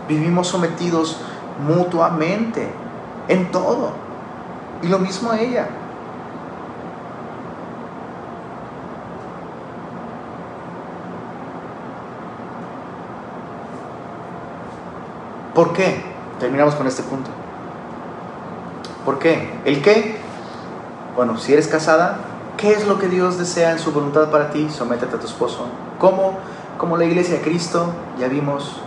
Vivimos 0.09 0.49
sometidos 0.49 1.19
mutuamente 1.67 2.69
en 3.29 3.51
todo. 3.51 3.93
Y 4.83 4.89
lo 4.89 4.99
mismo 4.99 5.33
ella. 5.33 5.69
¿Por 15.61 15.75
qué? 15.75 16.03
Terminamos 16.39 16.75
con 16.75 16.87
este 16.87 17.03
punto. 17.03 17.29
¿Por 19.05 19.19
qué? 19.19 19.61
¿El 19.67 19.83
qué? 19.83 20.17
Bueno, 21.15 21.37
si 21.37 21.53
eres 21.53 21.69
casada, 21.69 22.17
¿qué 22.57 22.73
es 22.73 22.87
lo 22.87 22.99
que 22.99 23.09
Dios 23.09 23.37
desea 23.37 23.73
en 23.73 23.79
su 23.79 23.93
voluntad 23.93 24.31
para 24.31 24.49
ti? 24.53 24.71
Sométete 24.71 25.17
a 25.17 25.21
tu 25.21 25.27
esposo. 25.27 25.67
¿Cómo? 25.99 26.39
Como 26.79 26.97
la 26.97 27.05
iglesia 27.05 27.35
de 27.35 27.43
Cristo, 27.43 27.93
ya 28.19 28.29
vimos, 28.29 28.81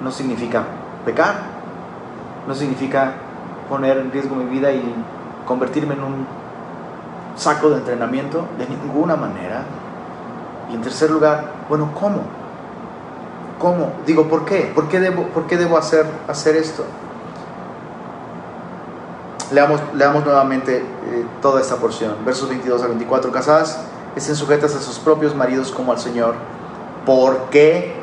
no 0.00 0.12
significa 0.12 0.62
pecar, 1.04 1.40
no 2.46 2.54
significa 2.54 3.14
poner 3.68 3.98
en 3.98 4.12
riesgo 4.12 4.36
mi 4.36 4.44
vida 4.44 4.70
y 4.70 4.94
convertirme 5.44 5.94
en 5.94 6.04
un 6.04 6.26
saco 7.34 7.70
de 7.70 7.78
entrenamiento, 7.78 8.46
de 8.58 8.68
ninguna 8.68 9.16
manera. 9.16 9.64
Y 10.70 10.76
en 10.76 10.82
tercer 10.82 11.10
lugar, 11.10 11.50
bueno, 11.68 11.90
¿cómo? 11.98 12.20
¿Cómo? 13.64 13.94
Digo, 14.04 14.28
¿por 14.28 14.44
qué? 14.44 14.70
¿Por 14.74 14.88
qué 14.88 15.00
debo, 15.00 15.28
por 15.28 15.46
qué 15.46 15.56
debo 15.56 15.78
hacer, 15.78 16.04
hacer 16.28 16.54
esto? 16.54 16.84
Leamos, 19.52 19.80
leamos 19.94 20.22
nuevamente 20.22 20.80
eh, 20.80 21.24
toda 21.40 21.62
esta 21.62 21.76
porción, 21.76 22.14
versos 22.26 22.50
22 22.50 22.82
a 22.82 22.88
24. 22.88 23.32
Casadas 23.32 23.80
estén 24.16 24.36
sujetas 24.36 24.74
a 24.76 24.82
sus 24.82 24.98
propios 24.98 25.34
maridos 25.34 25.72
como 25.72 25.92
al 25.92 25.98
Señor, 25.98 26.34
porque 27.06 27.94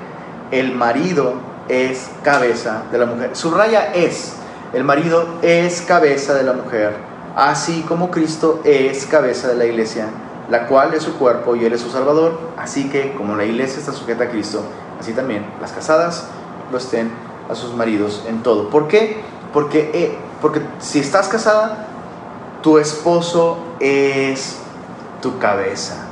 el 0.49 0.73
marido 0.73 1.35
es 1.69 2.09
cabeza 2.23 2.81
de 2.91 2.97
la 2.97 3.05
mujer. 3.05 3.35
Subraya 3.35 3.93
es, 3.93 4.33
el 4.73 4.83
marido 4.83 5.27
es 5.43 5.83
cabeza 5.83 6.33
de 6.33 6.41
la 6.41 6.53
mujer, 6.53 6.95
así 7.35 7.85
como 7.87 8.09
Cristo 8.09 8.61
es 8.63 9.05
cabeza 9.05 9.47
de 9.49 9.57
la 9.57 9.65
iglesia, 9.65 10.07
la 10.49 10.65
cual 10.65 10.95
es 10.95 11.03
su 11.03 11.19
cuerpo 11.19 11.55
y 11.55 11.65
él 11.65 11.73
es 11.73 11.81
su 11.81 11.91
salvador. 11.91 12.39
Así 12.57 12.89
que 12.89 13.13
como 13.13 13.35
la 13.35 13.45
iglesia 13.45 13.77
está 13.77 13.93
sujeta 13.93 14.23
a 14.23 14.29
Cristo, 14.29 14.63
así 15.01 15.13
también 15.13 15.45
las 15.59 15.71
casadas 15.71 16.27
lo 16.71 16.77
estén 16.77 17.11
a 17.49 17.55
sus 17.55 17.73
maridos 17.73 18.23
en 18.27 18.43
todo. 18.43 18.69
¿Por 18.69 18.87
qué? 18.87 19.21
Porque, 19.51 19.91
eh, 19.93 20.17
porque 20.41 20.61
si 20.79 20.99
estás 20.99 21.27
casada, 21.27 21.87
tu 22.61 22.77
esposo 22.77 23.57
es 23.79 24.57
tu 25.21 25.37
cabeza. 25.39 26.07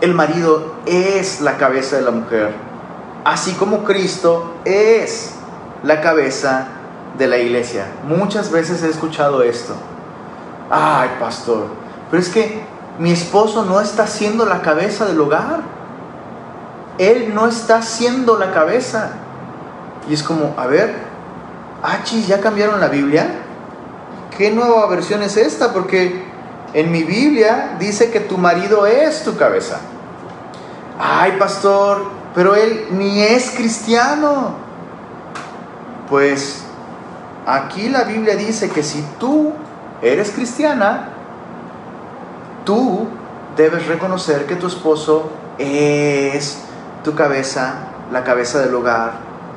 El 0.00 0.14
marido 0.14 0.74
es 0.86 1.40
la 1.40 1.56
cabeza 1.56 1.96
de 1.96 2.02
la 2.02 2.10
mujer, 2.10 2.54
así 3.24 3.52
como 3.52 3.84
Cristo 3.84 4.54
es 4.64 5.34
la 5.82 6.00
cabeza 6.00 6.68
de 7.16 7.26
la 7.26 7.38
iglesia. 7.38 7.86
Muchas 8.06 8.50
veces 8.50 8.82
he 8.82 8.88
escuchado 8.88 9.42
esto. 9.42 9.74
Ay, 10.70 11.10
pastor, 11.20 11.66
pero 12.10 12.22
es 12.22 12.28
que 12.28 12.75
mi 12.98 13.10
esposo 13.10 13.64
no 13.64 13.80
está 13.80 14.06
siendo 14.06 14.46
la 14.46 14.62
cabeza 14.62 15.04
del 15.04 15.20
hogar. 15.20 15.60
Él 16.98 17.34
no 17.34 17.46
está 17.46 17.82
siendo 17.82 18.38
la 18.38 18.52
cabeza. 18.52 19.10
Y 20.08 20.14
es 20.14 20.22
como, 20.22 20.54
a 20.56 20.66
ver, 20.66 20.94
ah, 21.82 21.98
chis, 22.04 22.26
ya 22.26 22.40
cambiaron 22.40 22.80
la 22.80 22.88
Biblia. 22.88 23.42
¿Qué 24.36 24.50
nueva 24.50 24.86
versión 24.86 25.22
es 25.22 25.36
esta? 25.36 25.72
Porque 25.72 26.24
en 26.72 26.90
mi 26.90 27.04
Biblia 27.04 27.76
dice 27.78 28.10
que 28.10 28.20
tu 28.20 28.38
marido 28.38 28.86
es 28.86 29.24
tu 29.24 29.36
cabeza. 29.36 29.78
Ay, 30.98 31.36
pastor, 31.38 32.04
pero 32.34 32.54
él 32.54 32.86
ni 32.92 33.20
es 33.20 33.50
cristiano. 33.50 34.54
Pues 36.08 36.62
aquí 37.46 37.88
la 37.88 38.04
Biblia 38.04 38.36
dice 38.36 38.70
que 38.70 38.82
si 38.82 39.04
tú 39.18 39.52
eres 40.00 40.30
cristiana, 40.30 41.15
tú 42.66 43.06
debes 43.56 43.86
reconocer 43.86 44.44
que 44.44 44.56
tu 44.56 44.66
esposo 44.66 45.30
es 45.56 46.62
tu 47.02 47.14
cabeza, 47.14 47.76
la 48.12 48.22
cabeza 48.24 48.58
del 48.58 48.74
hogar, 48.74 49.12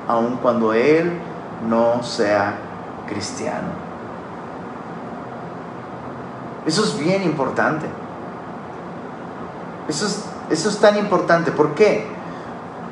aun 0.07 0.37
cuando 0.37 0.71
él 0.71 1.11
no 1.67 2.01
sea 2.03 2.55
cristiano. 3.09 3.67
Eso 6.65 6.83
es 6.83 6.97
bien 6.97 7.23
importante. 7.23 7.87
Eso 9.89 10.05
es, 10.05 10.23
eso 10.51 10.69
es 10.69 10.77
tan 10.77 10.95
importante. 10.97 11.51
¿Por 11.51 11.73
qué? 11.73 12.07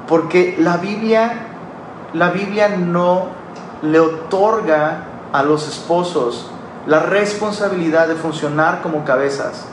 Porque 0.07 0.57
la 0.59 0.77
Biblia, 0.77 1.45
la 2.13 2.31
Biblia 2.31 2.69
no 2.69 3.27
le 3.83 3.99
otorga 3.99 5.03
a 5.31 5.43
los 5.43 5.67
esposos 5.67 6.49
la 6.87 7.01
responsabilidad 7.01 8.07
de 8.07 8.15
funcionar 8.15 8.81
como 8.81 9.03
cabezas 9.03 9.65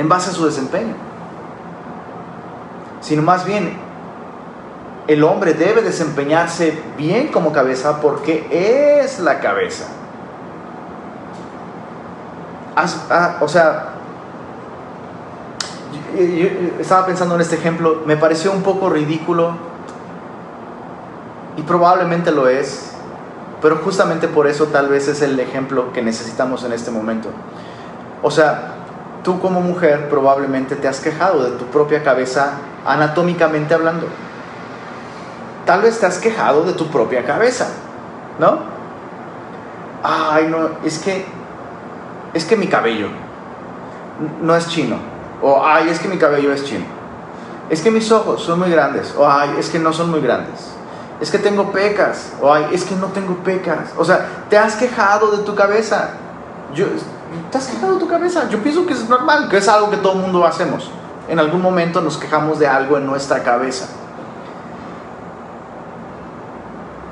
en 0.00 0.08
base 0.08 0.30
a 0.30 0.32
su 0.32 0.46
desempeño, 0.46 0.94
sino 3.02 3.20
más 3.20 3.44
bien 3.44 3.76
el 5.06 5.22
hombre 5.24 5.52
debe 5.52 5.82
desempeñarse 5.82 6.82
bien 6.96 7.28
como 7.28 7.52
cabeza 7.52 8.00
porque 8.00 8.46
es 9.02 9.20
la 9.20 9.40
cabeza. 9.40 9.84
Ah, 12.74 13.36
o 13.40 13.48
sea, 13.48 13.90
yo, 16.16 16.46
estaba 16.78 17.04
pensando 17.04 17.34
en 17.34 17.42
este 17.42 17.56
ejemplo, 17.56 18.02
me 18.06 18.16
pareció 18.16 18.52
un 18.52 18.62
poco 18.62 18.88
ridículo 18.88 19.52
y 21.58 21.62
probablemente 21.62 22.30
lo 22.30 22.48
es, 22.48 22.92
pero 23.60 23.76
justamente 23.84 24.28
por 24.28 24.46
eso 24.46 24.68
tal 24.68 24.88
vez 24.88 25.08
es 25.08 25.20
el 25.20 25.38
ejemplo 25.40 25.92
que 25.92 26.00
necesitamos 26.00 26.64
en 26.64 26.72
este 26.72 26.90
momento. 26.90 27.28
O 28.22 28.30
sea, 28.30 28.79
tú 29.22 29.40
como 29.40 29.60
mujer 29.60 30.08
probablemente 30.08 30.76
te 30.76 30.88
has 30.88 31.00
quejado 31.00 31.44
de 31.44 31.58
tu 31.58 31.66
propia 31.66 32.02
cabeza 32.02 32.54
anatómicamente 32.86 33.74
hablando. 33.74 34.06
Tal 35.66 35.82
vez 35.82 36.00
te 36.00 36.06
has 36.06 36.18
quejado 36.18 36.64
de 36.64 36.72
tu 36.72 36.88
propia 36.88 37.24
cabeza, 37.24 37.68
¿no? 38.38 38.58
Ay, 40.02 40.48
no, 40.48 40.70
es 40.84 40.98
que 40.98 41.24
es 42.32 42.44
que 42.44 42.56
mi 42.56 42.66
cabello 42.66 43.08
no 44.40 44.56
es 44.56 44.68
chino. 44.68 44.96
O 45.42 45.64
ay, 45.64 45.88
es 45.88 45.98
que 45.98 46.08
mi 46.08 46.18
cabello 46.18 46.52
es 46.52 46.64
chino. 46.64 46.84
Es 47.68 47.82
que 47.82 47.90
mis 47.90 48.10
ojos 48.10 48.42
son 48.42 48.58
muy 48.58 48.70
grandes. 48.70 49.14
O 49.16 49.28
ay, 49.28 49.50
es 49.58 49.68
que 49.68 49.78
no 49.78 49.92
son 49.92 50.10
muy 50.10 50.20
grandes. 50.20 50.72
Es 51.20 51.30
que 51.30 51.38
tengo 51.38 51.70
pecas. 51.70 52.32
O 52.40 52.52
ay, 52.52 52.68
es 52.72 52.84
que 52.84 52.94
no 52.94 53.08
tengo 53.08 53.36
pecas. 53.36 53.90
O 53.96 54.04
sea, 54.04 54.26
te 54.48 54.58
has 54.58 54.76
quejado 54.76 55.36
de 55.36 55.44
tu 55.44 55.54
cabeza. 55.54 56.10
Yo, 56.74 56.86
te 57.50 57.58
has 57.58 57.66
quejado 57.66 57.96
tu 57.98 58.08
cabeza. 58.08 58.48
Yo 58.48 58.62
pienso 58.62 58.86
que 58.86 58.92
es 58.92 59.08
normal, 59.08 59.48
que 59.48 59.58
es 59.58 59.68
algo 59.68 59.90
que 59.90 59.96
todo 59.96 60.14
el 60.14 60.18
mundo 60.20 60.44
hacemos. 60.44 60.90
En 61.28 61.38
algún 61.38 61.62
momento 61.62 62.00
nos 62.00 62.16
quejamos 62.16 62.58
de 62.58 62.66
algo 62.66 62.96
en 62.96 63.06
nuestra 63.06 63.42
cabeza. 63.42 63.86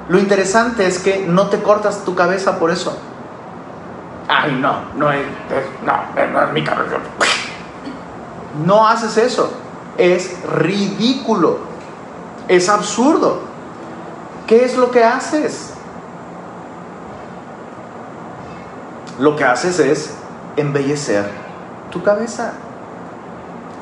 Lo 0.09 0.19
interesante 0.19 0.87
es 0.87 0.99
que 0.99 1.27
no 1.27 1.49
te 1.49 1.63
cortas 1.63 2.05
tu 2.05 2.15
cabeza 2.15 2.59
por 2.59 2.71
eso. 2.71 2.97
Ay, 4.27 4.59
no, 4.61 4.81
no 4.97 5.13
es, 5.13 5.25
no, 5.85 5.93
no 6.33 6.43
es 6.43 6.53
mi 6.53 6.65
cabello. 6.65 6.99
No 8.65 8.89
haces 8.89 9.17
eso. 9.19 9.53
Es 9.97 10.37
ridículo. 10.51 11.59
Es 12.49 12.69
absurdo. 12.69 13.41
¿Qué 14.47 14.65
es 14.65 14.77
lo 14.77 14.91
que 14.91 15.05
haces? 15.05 15.75
Lo 19.19 19.37
que 19.37 19.45
haces 19.45 19.79
es 19.81 20.11
embellecer 20.57 21.29
tu 21.91 22.03
cabeza. 22.03 22.53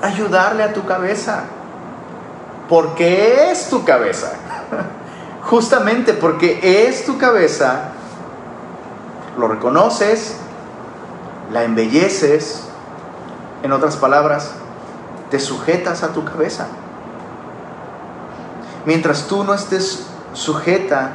Ayudarle 0.03 0.63
a 0.63 0.73
tu 0.73 0.85
cabeza. 0.85 1.45
Porque 2.69 3.51
es 3.51 3.69
tu 3.69 3.85
cabeza. 3.85 4.33
Justamente 5.43 6.13
porque 6.13 6.89
es 6.89 7.05
tu 7.05 7.19
cabeza, 7.19 7.91
lo 9.39 9.47
reconoces, 9.47 10.39
la 11.53 11.63
embelleces, 11.63 12.65
en 13.63 13.71
otras 13.71 13.97
palabras, 13.97 14.51
te 15.31 15.39
sujetas 15.39 16.03
a 16.03 16.09
tu 16.09 16.25
cabeza. 16.25 16.67
Mientras 18.87 19.29
tú 19.29 19.45
no 19.45 19.55
estés 19.55 20.07
sujeta 20.33 21.11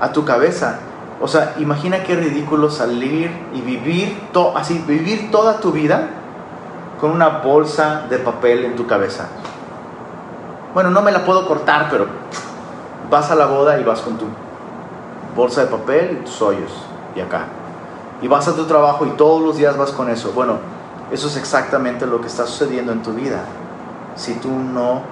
a 0.00 0.12
tu 0.12 0.24
cabeza, 0.24 0.78
o 1.20 1.28
sea, 1.28 1.54
imagina 1.58 2.02
qué 2.02 2.14
ridículo 2.14 2.70
salir 2.70 3.30
y 3.54 3.60
vivir 3.60 4.20
así, 4.54 4.82
vivir 4.86 5.30
toda 5.30 5.60
tu 5.60 5.72
vida 5.72 6.08
con 7.00 7.10
una 7.10 7.28
bolsa 7.28 8.06
de 8.08 8.18
papel 8.18 8.64
en 8.64 8.76
tu 8.76 8.86
cabeza. 8.86 9.28
Bueno, 10.74 10.90
no 10.90 11.00
me 11.00 11.10
la 11.12 11.24
puedo 11.24 11.46
cortar, 11.46 11.88
pero 11.90 12.06
vas 13.10 13.30
a 13.30 13.34
la 13.34 13.46
boda 13.46 13.80
y 13.80 13.84
vas 13.84 14.00
con 14.00 14.18
tu 14.18 14.26
bolsa 15.34 15.62
de 15.62 15.66
papel 15.68 16.18
y 16.20 16.24
tus 16.24 16.42
hoyos 16.42 16.72
y 17.14 17.20
acá. 17.20 17.46
Y 18.20 18.28
vas 18.28 18.48
a 18.48 18.54
tu 18.54 18.64
trabajo 18.64 19.06
y 19.06 19.10
todos 19.10 19.42
los 19.42 19.56
días 19.56 19.76
vas 19.76 19.92
con 19.92 20.10
eso. 20.10 20.32
Bueno, 20.34 20.58
eso 21.10 21.28
es 21.28 21.36
exactamente 21.36 22.06
lo 22.06 22.20
que 22.20 22.26
está 22.26 22.46
sucediendo 22.46 22.92
en 22.92 23.02
tu 23.02 23.12
vida. 23.12 23.40
Si 24.16 24.34
tú 24.34 24.50
no 24.50 25.02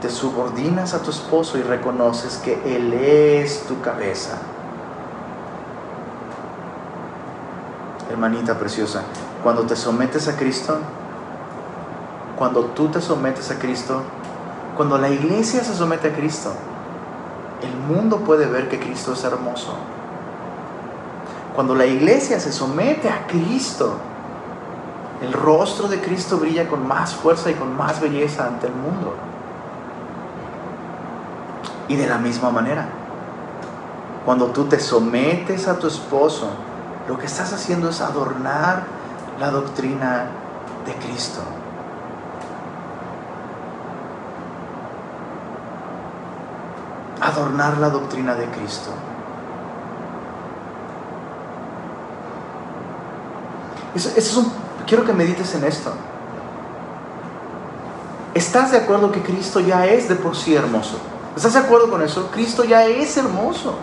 te 0.00 0.10
subordinas 0.10 0.94
a 0.94 1.02
tu 1.02 1.10
esposo 1.10 1.58
y 1.58 1.62
reconoces 1.62 2.36
que 2.36 2.76
Él 2.76 2.92
es 2.92 3.64
tu 3.66 3.80
cabeza. 3.80 4.38
Hermanita 8.10 8.58
preciosa, 8.58 9.02
cuando 9.42 9.62
te 9.62 9.76
sometes 9.76 10.28
a 10.28 10.36
Cristo, 10.36 10.78
cuando 12.38 12.64
tú 12.66 12.88
te 12.88 13.00
sometes 13.00 13.50
a 13.50 13.58
Cristo, 13.58 14.02
cuando 14.76 14.96
la 14.96 15.10
iglesia 15.10 15.62
se 15.62 15.74
somete 15.74 16.08
a 16.08 16.14
Cristo, 16.14 16.52
el 17.62 17.76
mundo 17.94 18.18
puede 18.18 18.46
ver 18.46 18.68
que 18.68 18.78
Cristo 18.78 19.12
es 19.12 19.24
hermoso. 19.24 19.74
Cuando 21.54 21.74
la 21.74 21.86
iglesia 21.86 22.38
se 22.38 22.52
somete 22.52 23.08
a 23.08 23.26
Cristo, 23.26 23.96
el 25.20 25.32
rostro 25.32 25.88
de 25.88 26.00
Cristo 26.00 26.38
brilla 26.38 26.68
con 26.68 26.86
más 26.86 27.14
fuerza 27.14 27.50
y 27.50 27.54
con 27.54 27.76
más 27.76 28.00
belleza 28.00 28.46
ante 28.46 28.68
el 28.68 28.74
mundo. 28.74 29.14
Y 31.88 31.96
de 31.96 32.06
la 32.06 32.18
misma 32.18 32.50
manera, 32.50 32.86
cuando 34.24 34.46
tú 34.46 34.64
te 34.66 34.78
sometes 34.78 35.66
a 35.66 35.78
tu 35.78 35.88
esposo, 35.88 36.50
lo 37.08 37.18
que 37.18 37.24
estás 37.24 37.52
haciendo 37.54 37.88
es 37.88 38.02
adornar 38.02 38.84
la 39.40 39.50
doctrina 39.50 40.26
de 40.84 40.94
Cristo. 40.94 41.40
Adornar 47.20 47.78
la 47.78 47.88
doctrina 47.88 48.34
de 48.34 48.44
Cristo. 48.50 48.90
Eso, 53.94 54.10
es 54.14 54.36
un, 54.36 54.52
quiero 54.86 55.04
que 55.06 55.14
medites 55.14 55.54
en 55.54 55.64
esto. 55.64 55.92
¿Estás 58.34 58.70
de 58.70 58.76
acuerdo 58.76 59.10
que 59.10 59.22
Cristo 59.22 59.60
ya 59.60 59.86
es 59.86 60.10
de 60.10 60.14
por 60.14 60.36
sí 60.36 60.54
hermoso? 60.54 60.98
¿Estás 61.34 61.54
de 61.54 61.60
acuerdo 61.60 61.90
con 61.90 62.02
eso? 62.02 62.30
Cristo 62.30 62.64
ya 62.64 62.84
es 62.84 63.16
hermoso. 63.16 63.76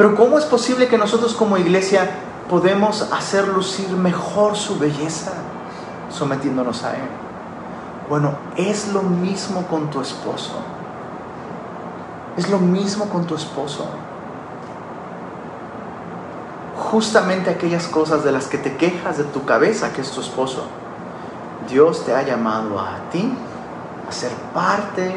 Pero 0.00 0.14
¿cómo 0.14 0.38
es 0.38 0.46
posible 0.46 0.88
que 0.88 0.96
nosotros 0.96 1.34
como 1.34 1.58
iglesia 1.58 2.08
podemos 2.48 3.02
hacer 3.12 3.46
lucir 3.48 3.90
mejor 3.90 4.56
su 4.56 4.78
belleza 4.78 5.32
sometiéndonos 6.10 6.84
a 6.84 6.94
Él? 6.94 7.08
Bueno, 8.08 8.32
es 8.56 8.94
lo 8.94 9.02
mismo 9.02 9.66
con 9.66 9.90
tu 9.90 10.00
esposo. 10.00 10.54
Es 12.38 12.48
lo 12.48 12.56
mismo 12.56 13.10
con 13.10 13.26
tu 13.26 13.34
esposo 13.34 13.88
justamente 16.78 17.50
aquellas 17.50 17.86
cosas 17.86 18.24
de 18.24 18.32
las 18.32 18.46
que 18.46 18.56
te 18.56 18.78
quejas 18.78 19.18
de 19.18 19.24
tu 19.24 19.44
cabeza, 19.44 19.92
que 19.92 20.00
es 20.00 20.10
tu 20.12 20.22
esposo. 20.22 20.64
Dios 21.68 22.06
te 22.06 22.14
ha 22.14 22.22
llamado 22.22 22.80
a 22.80 23.10
ti 23.12 23.30
a 24.08 24.10
ser 24.10 24.32
parte 24.54 25.14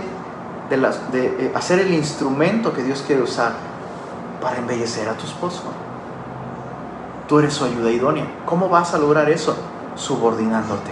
de, 0.70 0.76
las, 0.76 1.10
de 1.14 1.28
eh, 1.28 1.52
hacer 1.56 1.80
el 1.80 1.94
instrumento 1.94 2.74
que 2.74 2.84
Dios 2.84 3.02
quiere 3.08 3.22
usar 3.22 3.73
para 4.44 4.58
embellecer 4.58 5.08
a 5.08 5.14
tu 5.14 5.26
esposo. 5.26 5.64
Tú 7.28 7.40
eres 7.40 7.54
su 7.54 7.64
ayuda 7.64 7.90
idónea. 7.90 8.28
¿Cómo 8.46 8.68
vas 8.68 8.94
a 8.94 8.98
lograr 8.98 9.30
eso? 9.30 9.56
Subordinándote, 9.96 10.92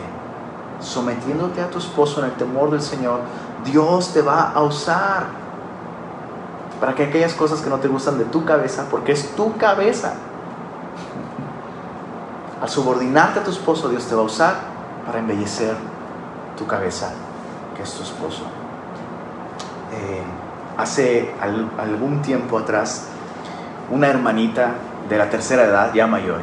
sometiéndote 0.79 1.61
a 1.61 1.69
tu 1.69 1.77
esposo 1.77 2.21
en 2.21 2.27
el 2.27 2.31
temor 2.31 2.71
del 2.71 2.81
Señor. 2.81 3.19
Dios 3.65 4.13
te 4.13 4.21
va 4.21 4.51
a 4.51 4.63
usar. 4.63 5.41
para 6.79 6.95
que 6.95 7.03
aquellas 7.03 7.35
cosas 7.35 7.61
que 7.61 7.69
no 7.69 7.77
te 7.77 7.87
gustan 7.87 8.17
de 8.17 8.25
tu 8.25 8.43
cabeza, 8.43 8.87
porque 8.89 9.11
es 9.11 9.35
tu 9.35 9.55
cabeza, 9.57 10.13
al 12.59 12.67
subordinarte 12.67 13.39
a 13.39 13.43
tu 13.43 13.51
esposo, 13.51 13.87
Dios 13.89 14.07
te 14.07 14.15
va 14.15 14.21
a 14.21 14.25
usar 14.25 14.55
para 15.05 15.19
embellecer 15.19 15.75
tu 16.57 16.65
cabeza, 16.65 17.11
que 17.75 17.83
es 17.83 17.93
tu 17.93 18.01
esposo. 18.01 18.41
Eh, 19.93 20.23
hace 20.75 21.35
algún 21.77 22.23
tiempo 22.23 22.57
atrás, 22.57 23.10
una 23.91 24.07
hermanita 24.07 24.71
de 25.09 25.17
la 25.17 25.29
tercera 25.29 25.65
edad, 25.65 25.93
ya 25.93 26.07
mayor, 26.07 26.39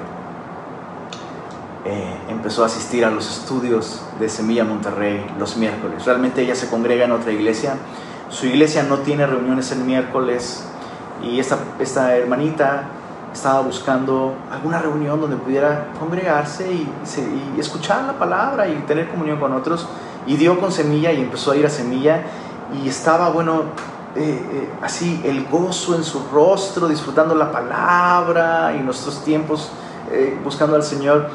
eh, 1.84 2.14
empezó 2.28 2.62
a 2.62 2.66
asistir 2.66 3.04
a 3.04 3.10
los 3.10 3.28
estudios 3.38 4.02
de 4.20 4.28
Semilla 4.28 4.64
Monterrey 4.64 5.24
los 5.38 5.56
miércoles. 5.56 6.04
Realmente 6.04 6.42
ella 6.42 6.54
se 6.54 6.68
congrega 6.68 7.06
en 7.06 7.12
otra 7.12 7.32
iglesia. 7.32 7.74
Su 8.28 8.46
iglesia 8.46 8.82
no 8.82 8.98
tiene 8.98 9.26
reuniones 9.26 9.72
el 9.72 9.78
miércoles 9.78 10.64
y 11.22 11.40
esta, 11.40 11.58
esta 11.80 12.14
hermanita 12.14 12.88
estaba 13.32 13.60
buscando 13.60 14.34
alguna 14.50 14.80
reunión 14.80 15.20
donde 15.20 15.36
pudiera 15.36 15.88
congregarse 15.98 16.70
y, 16.70 16.90
y, 17.56 17.60
escuchar 17.60 18.04
la 18.04 18.18
palabra 18.18 18.68
y 18.68 18.74
tener 18.86 19.08
comunión 19.08 19.38
con 19.38 19.52
otros. 19.54 19.88
Y 20.26 20.36
dio 20.36 20.60
con 20.60 20.70
Semilla 20.72 21.12
y 21.12 21.22
empezó 21.22 21.52
a 21.52 21.56
ir 21.56 21.64
a 21.64 21.70
Semilla 21.70 22.22
y 22.82 22.88
estaba, 22.88 23.30
bueno, 23.30 23.62
eh, 24.18 24.42
eh, 24.52 24.68
así 24.82 25.20
el 25.24 25.46
gozo 25.46 25.94
en 25.94 26.02
su 26.02 26.20
rostro, 26.32 26.88
disfrutando 26.88 27.36
la 27.36 27.52
palabra 27.52 28.74
y 28.76 28.82
nuestros 28.82 29.22
tiempos 29.22 29.70
eh, 30.10 30.36
buscando 30.42 30.74
al 30.74 30.82
Señor. 30.82 31.30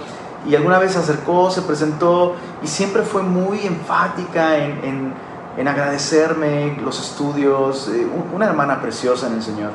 Y 0.45 0.53
alguna 0.55 0.79
vez 0.79 0.91
se 0.91 0.99
acercó, 0.99 1.49
se 1.49 1.61
presentó 1.61 2.36
y 2.61 2.67
siempre 2.67 3.03
fue 3.03 3.23
muy 3.23 3.65
enfática 3.65 4.57
en, 4.57 5.13
en, 5.57 5.67
agradecerme 5.67 6.77
los 6.84 6.99
estudios, 6.99 7.89
una 8.34 8.47
hermana 8.47 8.81
preciosa 8.81 9.27
en 9.27 9.36
el 9.36 9.43
Señor. 9.43 9.71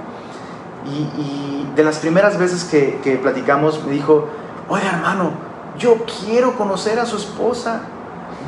Y, 0.85 1.67
de 1.75 1.85
las 1.85 1.99
primeras 1.99 2.39
veces 2.39 2.65
que, 2.65 2.99
que 3.05 3.17
platicamos 3.17 3.85
me 3.85 3.93
dijo, 3.93 4.27
oye 4.69 4.85
hermano, 4.87 5.31
yo 5.79 5.97
quiero 6.05 6.59
conocer 6.59 6.99
a 6.99 7.07
su 7.07 7.17
esposa. 7.17 7.81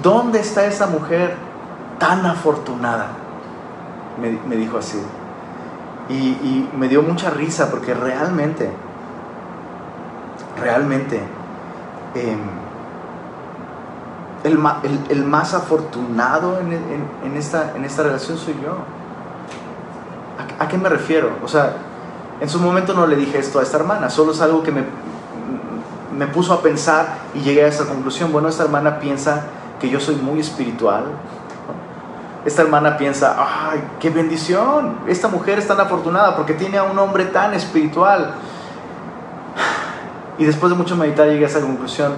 ¿Dónde 0.02 0.40
está 0.40 0.66
esa 0.66 0.86
mujer 0.86 1.36
tan 1.98 2.26
afortunada? 2.26 3.29
Me, 4.20 4.56
dijo 4.56 4.78
así. 4.78 4.98
Y, 6.08 6.68
me 6.76 6.88
dio 6.88 7.02
mucha 7.02 7.30
risa 7.30 7.70
porque 7.70 7.94
realmente, 7.94 8.70
realmente, 10.58 11.20
em, 12.14 12.38
el, 14.42 14.58
el, 15.10 15.24
más 15.24 15.54
afortunado 15.54 16.58
en, 16.60 17.36
esta, 17.36 17.76
en 17.76 17.84
esta 17.84 18.02
relación 18.02 18.38
soy 18.38 18.54
yo. 18.62 18.76
¿A, 20.58 20.68
qué 20.68 20.78
me 20.78 20.88
refiero? 20.88 21.30
O 21.44 21.48
sea, 21.48 21.74
en 22.40 22.48
su 22.48 22.58
momento 22.58 22.94
no 22.94 23.06
le 23.06 23.16
dije 23.16 23.38
esto 23.38 23.60
a 23.60 23.62
esta 23.62 23.76
hermana, 23.76 24.10
solo 24.10 24.32
es 24.32 24.40
algo 24.40 24.62
que 24.62 24.72
me, 24.72 24.84
me 26.16 26.26
puso 26.26 26.52
a 26.54 26.62
pensar 26.62 27.18
y 27.34 27.40
llegué 27.40 27.64
a 27.64 27.68
esa 27.68 27.86
conclusión. 27.86 28.32
Bueno, 28.32 28.48
esta 28.48 28.64
hermana 28.64 28.98
piensa 28.98 29.44
que 29.80 29.88
yo 29.88 30.00
soy 30.00 30.16
muy 30.16 30.40
espiritual, 30.40 31.04
esta 32.44 32.62
hermana 32.62 32.96
piensa, 32.96 33.36
ay, 33.38 33.82
qué 33.98 34.08
bendición, 34.08 35.00
esta 35.06 35.28
mujer 35.28 35.58
es 35.58 35.68
tan 35.68 35.78
afortunada 35.78 36.36
porque 36.36 36.54
tiene 36.54 36.78
a 36.78 36.84
un 36.84 36.98
hombre 36.98 37.26
tan 37.26 37.52
espiritual. 37.52 38.34
Y 40.38 40.44
después 40.44 40.70
de 40.70 40.76
mucho 40.76 40.96
meditar 40.96 41.28
llegué 41.28 41.44
a 41.44 41.48
esa 41.48 41.60
conclusión. 41.60 42.14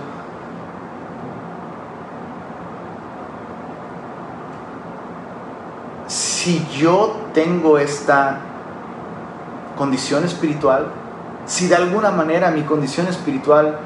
Si 6.07 6.66
yo 6.73 7.16
tengo 7.35 7.79
esta 7.79 8.39
condición 9.77 10.25
espiritual, 10.25 10.87
si 11.47 11.66
de 11.66 11.75
alguna 11.75 12.12
manera 12.12 12.51
mi 12.53 12.62
condición 12.62 13.09
espiritual, 13.09 13.79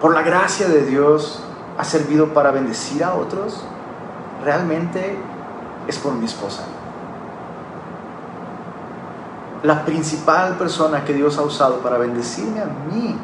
por 0.00 0.14
la 0.14 0.22
gracia 0.22 0.66
de 0.66 0.84
Dios, 0.84 1.44
ha 1.78 1.84
servido 1.84 2.34
para 2.34 2.50
bendecir 2.50 3.04
a 3.04 3.14
otros, 3.14 3.64
realmente 4.44 5.18
es 5.86 5.98
por 5.98 6.12
mi 6.14 6.24
esposa. 6.24 6.62
La 9.62 9.84
principal 9.84 10.56
persona 10.56 11.04
que 11.04 11.12
Dios 11.12 11.38
ha 11.38 11.42
usado 11.42 11.78
para 11.78 11.98
bendecirme 11.98 12.60
a 12.60 12.66
mí, 12.66 13.16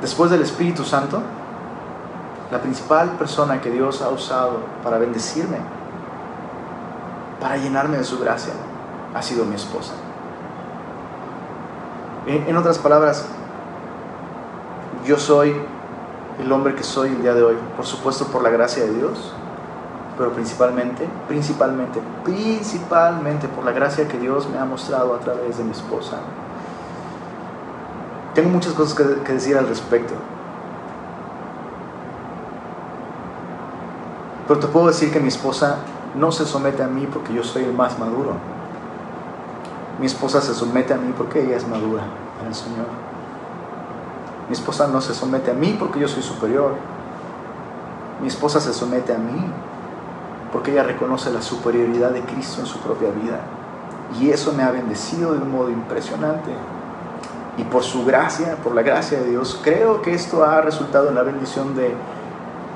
después 0.00 0.30
del 0.30 0.42
Espíritu 0.42 0.84
Santo, 0.84 1.20
la 2.50 2.60
principal 2.60 3.10
persona 3.10 3.60
que 3.60 3.70
Dios 3.70 4.02
ha 4.02 4.08
usado 4.08 4.60
para 4.82 4.98
bendecirme, 4.98 5.58
para 7.40 7.56
llenarme 7.56 7.98
de 7.98 8.04
su 8.04 8.18
gracia, 8.18 8.52
ha 9.14 9.22
sido 9.22 9.44
mi 9.44 9.54
esposa. 9.54 9.92
En, 12.26 12.56
otras 12.56 12.78
palabras, 12.78 13.26
yo 15.04 15.16
soy 15.18 15.56
el 16.38 16.52
hombre 16.52 16.74
que 16.74 16.82
soy 16.82 17.10
el 17.10 17.22
día 17.22 17.34
de 17.34 17.42
hoy. 17.42 17.56
Por 17.76 17.86
supuesto 17.86 18.26
por 18.26 18.42
la 18.42 18.50
gracia 18.50 18.84
de 18.84 18.94
Dios, 18.94 19.32
pero 20.16 20.32
principalmente, 20.32 21.08
principalmente, 21.28 22.00
principalmente 22.24 23.48
por 23.48 23.64
la 23.64 23.72
gracia 23.72 24.06
que 24.06 24.18
Dios 24.18 24.48
me 24.50 24.58
ha 24.58 24.64
mostrado 24.64 25.14
a 25.14 25.18
través 25.18 25.58
de 25.58 25.64
mi 25.64 25.70
esposa. 25.70 26.18
Tengo 28.34 28.50
muchas 28.50 28.74
cosas 28.74 28.94
que, 28.94 29.32
decir 29.32 29.56
al 29.56 29.66
respecto. 29.66 30.14
Pero 34.46 34.60
te 34.60 34.66
puedo 34.66 34.88
decir 34.88 35.12
que 35.12 35.20
mi 35.20 35.28
esposa 35.28 35.78
no 36.14 36.30
se 36.32 36.44
somete 36.44 36.82
a 36.82 36.86
mí 36.86 37.08
porque 37.12 37.32
yo 37.32 37.42
soy 37.42 37.64
el 37.64 37.72
más 37.72 37.98
maduro. 37.98 38.34
Mi 39.98 40.06
esposa 40.06 40.40
se 40.40 40.54
somete 40.54 40.94
a 40.94 40.96
mí 40.96 41.12
porque 41.16 41.42
ella 41.42 41.56
es 41.56 41.66
madura 41.66 42.02
en 42.40 42.46
el 42.48 42.54
Señor. 42.54 43.09
Mi 44.50 44.54
esposa 44.54 44.88
no 44.88 45.00
se 45.00 45.14
somete 45.14 45.52
a 45.52 45.54
mí 45.54 45.76
porque 45.78 46.00
yo 46.00 46.08
soy 46.08 46.24
superior. 46.24 46.74
Mi 48.20 48.26
esposa 48.26 48.60
se 48.60 48.74
somete 48.74 49.14
a 49.14 49.16
mí 49.16 49.48
porque 50.50 50.72
ella 50.72 50.82
reconoce 50.82 51.30
la 51.30 51.40
superioridad 51.40 52.10
de 52.10 52.22
Cristo 52.22 52.60
en 52.60 52.66
su 52.66 52.80
propia 52.80 53.10
vida. 53.10 53.42
Y 54.20 54.30
eso 54.30 54.52
me 54.52 54.64
ha 54.64 54.72
bendecido 54.72 55.34
de 55.34 55.38
un 55.38 55.52
modo 55.52 55.70
impresionante. 55.70 56.50
Y 57.58 57.62
por 57.62 57.84
su 57.84 58.04
gracia, 58.04 58.56
por 58.56 58.74
la 58.74 58.82
gracia 58.82 59.20
de 59.20 59.30
Dios, 59.30 59.60
creo 59.62 60.02
que 60.02 60.14
esto 60.14 60.42
ha 60.44 60.60
resultado 60.60 61.10
en 61.10 61.14
la 61.14 61.22
bendición 61.22 61.76
de, 61.76 61.94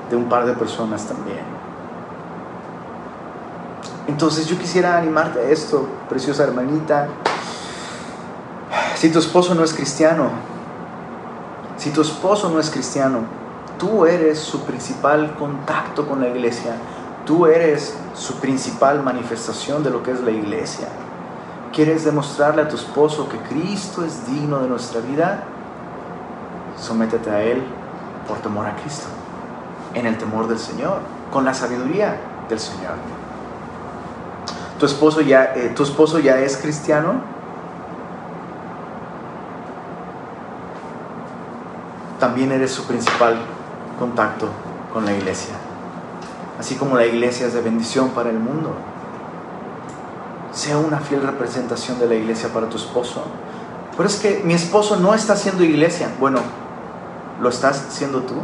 de 0.09 0.15
un 0.15 0.29
par 0.29 0.45
de 0.45 0.53
personas 0.53 1.05
también. 1.05 1.43
Entonces 4.07 4.47
yo 4.47 4.57
quisiera 4.57 4.97
animarte 4.97 5.39
a 5.39 5.49
esto, 5.49 5.85
preciosa 6.07 6.43
hermanita. 6.43 7.09
Si 8.95 9.09
tu 9.09 9.19
esposo 9.19 9.53
no 9.55 9.65
es 9.65 9.73
cristiano, 9.73 10.54
si 11.85 11.91
tu 11.91 12.01
esposo 12.01 12.49
no 12.49 12.59
es 12.59 12.71
cristiano, 12.71 13.19
tú 13.77 14.07
eres 14.07 14.39
su 14.39 14.61
principal 14.61 15.35
contacto 15.35 16.07
con 16.07 16.19
la 16.19 16.29
iglesia, 16.29 16.77
tú 17.27 17.45
eres 17.45 17.95
su 18.15 18.37
principal 18.37 19.03
manifestación 19.03 19.83
de 19.83 19.91
lo 19.91 20.01
que 20.01 20.09
es 20.09 20.19
la 20.21 20.31
iglesia. 20.31 20.87
¿Quieres 21.71 22.03
demostrarle 22.03 22.63
a 22.63 22.67
tu 22.67 22.75
esposo 22.75 23.29
que 23.29 23.37
Cristo 23.37 24.03
es 24.03 24.25
digno 24.25 24.61
de 24.61 24.67
nuestra 24.67 24.99
vida? 24.99 25.43
Sométete 26.75 27.29
a 27.29 27.43
Él 27.43 27.61
por 28.27 28.39
temor 28.39 28.65
a 28.65 28.75
Cristo, 28.77 29.05
en 29.93 30.07
el 30.07 30.17
temor 30.17 30.47
del 30.47 30.57
Señor, 30.57 31.01
con 31.31 31.45
la 31.45 31.53
sabiduría 31.53 32.17
del 32.49 32.59
Señor. 32.59 32.95
¿Tu 34.79 34.87
esposo 34.87 35.21
ya, 35.21 35.53
eh, 35.55 35.71
¿tu 35.75 35.83
esposo 35.83 36.17
ya 36.17 36.39
es 36.39 36.57
cristiano? 36.57 37.34
También 42.25 42.51
eres 42.51 42.71
su 42.71 42.85
principal 42.85 43.35
contacto 43.99 44.47
con 44.91 45.05
la 45.05 45.13
iglesia. 45.13 45.53
Así 46.59 46.73
como 46.73 46.95
la 46.95 47.05
iglesia 47.05 47.45
es 47.45 47.53
de 47.53 47.61
bendición 47.61 48.09
para 48.09 48.31
el 48.31 48.39
mundo. 48.39 48.73
Sea 50.51 50.79
una 50.79 50.97
fiel 50.97 51.21
representación 51.21 51.99
de 51.99 52.07
la 52.07 52.15
iglesia 52.15 52.49
para 52.49 52.67
tu 52.67 52.77
esposo. 52.77 53.21
Pero 53.95 54.09
es 54.09 54.15
que 54.15 54.41
mi 54.43 54.55
esposo 54.55 54.95
no 54.95 55.13
está 55.13 55.33
haciendo 55.33 55.63
iglesia. 55.63 56.09
Bueno, 56.19 56.39
¿lo 57.43 57.49
estás 57.49 57.85
haciendo 57.89 58.21
tú? 58.21 58.41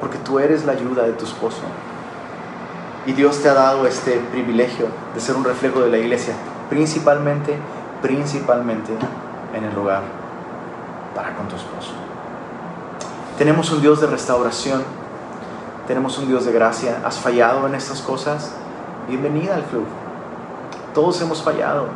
Porque 0.00 0.18
tú 0.18 0.40
eres 0.40 0.64
la 0.64 0.72
ayuda 0.72 1.04
de 1.04 1.12
tu 1.12 1.24
esposo. 1.24 1.62
Y 3.06 3.12
Dios 3.12 3.40
te 3.44 3.48
ha 3.48 3.54
dado 3.54 3.86
este 3.86 4.18
privilegio 4.32 4.88
de 5.14 5.20
ser 5.20 5.36
un 5.36 5.44
reflejo 5.44 5.78
de 5.78 5.90
la 5.90 5.98
iglesia, 5.98 6.34
principalmente, 6.68 7.56
principalmente 8.02 8.92
en 9.54 9.62
el 9.62 9.78
hogar 9.78 10.21
para 11.14 11.34
con 11.34 11.48
tu 11.48 11.56
esposo. 11.56 11.92
Tenemos 13.38 13.70
un 13.72 13.80
Dios 13.80 14.00
de 14.00 14.06
restauración, 14.06 14.82
tenemos 15.86 16.18
un 16.18 16.28
Dios 16.28 16.44
de 16.44 16.52
gracia. 16.52 17.00
¿Has 17.04 17.18
fallado 17.18 17.66
en 17.66 17.74
estas 17.74 18.00
cosas? 18.00 18.52
Bienvenida 19.08 19.54
al 19.54 19.64
club. 19.64 19.86
Todos 20.94 21.20
hemos 21.22 21.42
fallado 21.42 21.86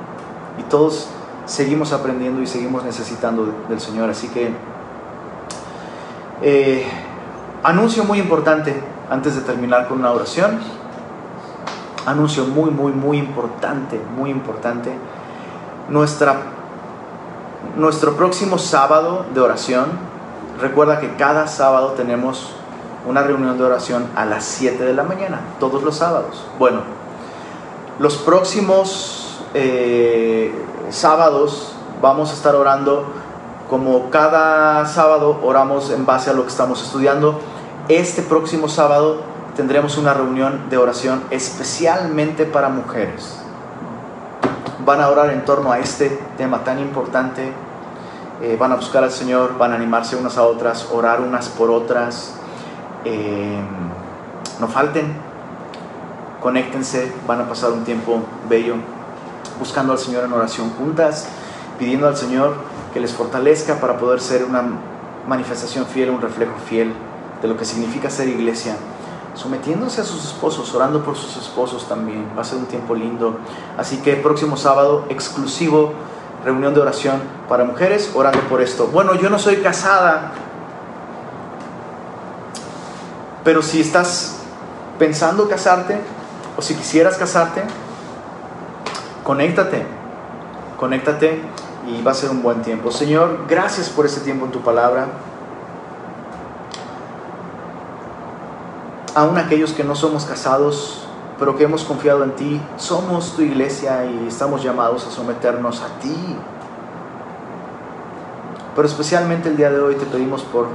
y 0.59 0.62
todos 0.64 1.09
seguimos 1.45 1.93
aprendiendo 1.93 2.43
y 2.43 2.47
seguimos 2.47 2.85
necesitando 2.85 3.55
del 3.69 3.81
Señor. 3.81 4.11
Así 4.11 4.29
que, 4.29 4.51
eh, 6.43 6.87
anuncio 7.62 8.05
muy 8.05 8.19
importante 8.19 8.83
antes 9.11 9.37
de 9.37 9.43
terminar 9.43 9.89
con 9.89 9.99
una 9.99 10.11
oración. 10.11 10.59
anuncio 12.07 12.45
muy, 12.45 12.71
muy, 12.71 12.93
muy 12.93 13.19
importante, 13.19 14.01
muy 14.17 14.31
importante. 14.31 14.93
Nuestra, 15.89 16.37
nuestro 17.77 18.17
próximo 18.17 18.59
sábado 18.59 19.27
de 19.35 19.41
oración, 19.41 19.87
recuerda 20.61 21.01
que 21.01 21.17
cada 21.17 21.47
sábado 21.47 21.93
tenemos 21.97 22.53
una 23.07 23.23
reunión 23.23 23.57
de 23.57 23.64
oración 23.64 24.07
a 24.17 24.25
las 24.25 24.45
7 24.45 24.85
de 24.85 24.95
la 24.95 25.05
mañana, 25.05 25.41
todos 25.61 25.83
los 25.83 25.97
sábados. 25.97 26.45
Bueno, 26.59 26.81
los 27.99 28.17
próximos 28.17 29.41
eh, 29.55 30.53
sábados 30.91 31.73
vamos 32.03 32.31
a 32.31 32.35
estar 32.35 32.55
orando 32.55 33.07
como 33.69 34.11
cada 34.11 34.87
sábado 34.87 35.41
oramos 35.43 35.91
en 35.91 36.07
base 36.07 36.31
a 36.31 36.33
lo 36.33 36.43
que 36.43 36.51
estamos 36.51 36.83
estudiando. 36.83 37.41
Este 37.89 38.23
próximo 38.23 38.69
sábado 38.69 39.23
tendremos 39.57 39.99
una 39.99 40.14
reunión 40.14 40.69
de 40.71 40.77
oración 40.77 41.25
especialmente 41.31 42.45
para 42.45 42.69
mujeres. 42.69 43.45
Van 44.87 45.01
a 45.01 45.09
orar 45.09 45.30
en 45.30 45.45
torno 45.45 45.72
a 45.72 45.80
este 45.80 46.16
tema 46.39 46.62
tan 46.62 46.78
importante. 46.78 47.53
Eh, 48.41 48.57
van 48.57 48.70
a 48.70 48.76
buscar 48.76 49.03
al 49.03 49.11
Señor, 49.11 49.59
van 49.59 49.72
a 49.72 49.74
animarse 49.74 50.14
unas 50.14 50.39
a 50.39 50.45
otras, 50.45 50.89
orar 50.93 51.20
unas 51.20 51.49
por 51.49 51.72
otras. 51.72 52.34
Eh, 53.05 53.61
no 54.61 54.68
falten, 54.68 55.12
conéctense, 56.41 57.12
van 57.26 57.41
a 57.41 57.49
pasar 57.49 57.72
un 57.72 57.82
tiempo 57.82 58.22
bello 58.49 58.76
buscando 59.59 59.93
al 59.93 59.99
Señor 59.99 60.22
en 60.22 60.32
oración 60.32 60.70
juntas, 60.70 61.26
pidiendo 61.80 62.07
al 62.07 62.16
Señor 62.16 62.55
que 62.95 63.01
les 63.01 63.12
fortalezca 63.12 63.80
para 63.80 63.99
poder 63.99 64.20
ser 64.20 64.45
una 64.45 64.62
manifestación 65.26 65.87
fiel, 65.87 66.11
un 66.11 66.20
reflejo 66.20 66.55
fiel 66.68 66.93
de 67.43 67.49
lo 67.49 67.57
que 67.57 67.64
significa 67.64 68.09
ser 68.09 68.28
iglesia 68.28 68.76
sometiéndose 69.37 70.01
a 70.01 70.05
sus 70.05 70.24
esposos, 70.24 70.74
orando 70.74 71.05
por 71.05 71.16
sus 71.16 71.37
esposos 71.37 71.87
también. 71.87 72.26
Va 72.37 72.43
a 72.43 72.45
ser 72.45 72.59
un 72.59 72.66
tiempo 72.66 72.95
lindo. 72.95 73.39
Así 73.78 73.99
que 73.99 74.16
próximo 74.16 74.57
sábado, 74.57 75.05
exclusivo, 75.09 75.93
reunión 76.45 76.74
de 76.74 76.80
oración 76.80 77.20
para 77.49 77.64
mujeres, 77.64 78.11
orando 78.14 78.41
por 78.49 78.61
esto. 78.61 78.89
Bueno, 78.89 79.14
yo 79.14 79.30
no 79.30 79.39
soy 79.39 79.57
casada, 79.57 80.32
pero 83.45 83.62
si 83.62 83.80
estás 83.80 84.39
pensando 84.99 85.49
casarte 85.49 86.01
o 86.57 86.62
si 86.62 86.74
quisieras 86.74 87.16
casarte, 87.16 87.62
conéctate, 89.22 89.87
conéctate 90.78 91.43
y 91.87 92.03
va 92.03 92.12
a 92.12 92.14
ser 92.14 92.30
un 92.30 92.43
buen 92.43 92.62
tiempo. 92.62 92.91
Señor, 92.91 93.47
gracias 93.49 93.89
por 93.89 94.07
este 94.07 94.20
tiempo 94.20 94.47
en 94.47 94.53
tu 94.53 94.62
palabra. 94.62 95.07
Aún 99.17 99.39
aquellos 99.39 99.73
que 99.73 99.83
no 99.83 99.95
somos 99.95 100.27
casados, 100.27 101.07
pero 101.39 101.57
que 101.57 101.64
hemos 101.64 101.85
confiado 101.85 102.23
en 102.23 102.33
ti, 102.33 102.61
somos 102.77 103.35
tu 103.35 103.41
iglesia 103.41 104.05
y 104.05 104.29
estamos 104.29 104.62
llamados 104.62 105.07
a 105.07 105.11
someternos 105.11 105.81
a 105.81 105.87
ti. 106.01 106.37
Pero 108.75 108.87
especialmente 108.87 109.49
el 109.49 109.57
día 109.57 109.71
de 109.71 109.81
hoy 109.81 109.95
te 109.95 110.05
pedimos 110.05 110.43
por, 110.43 110.67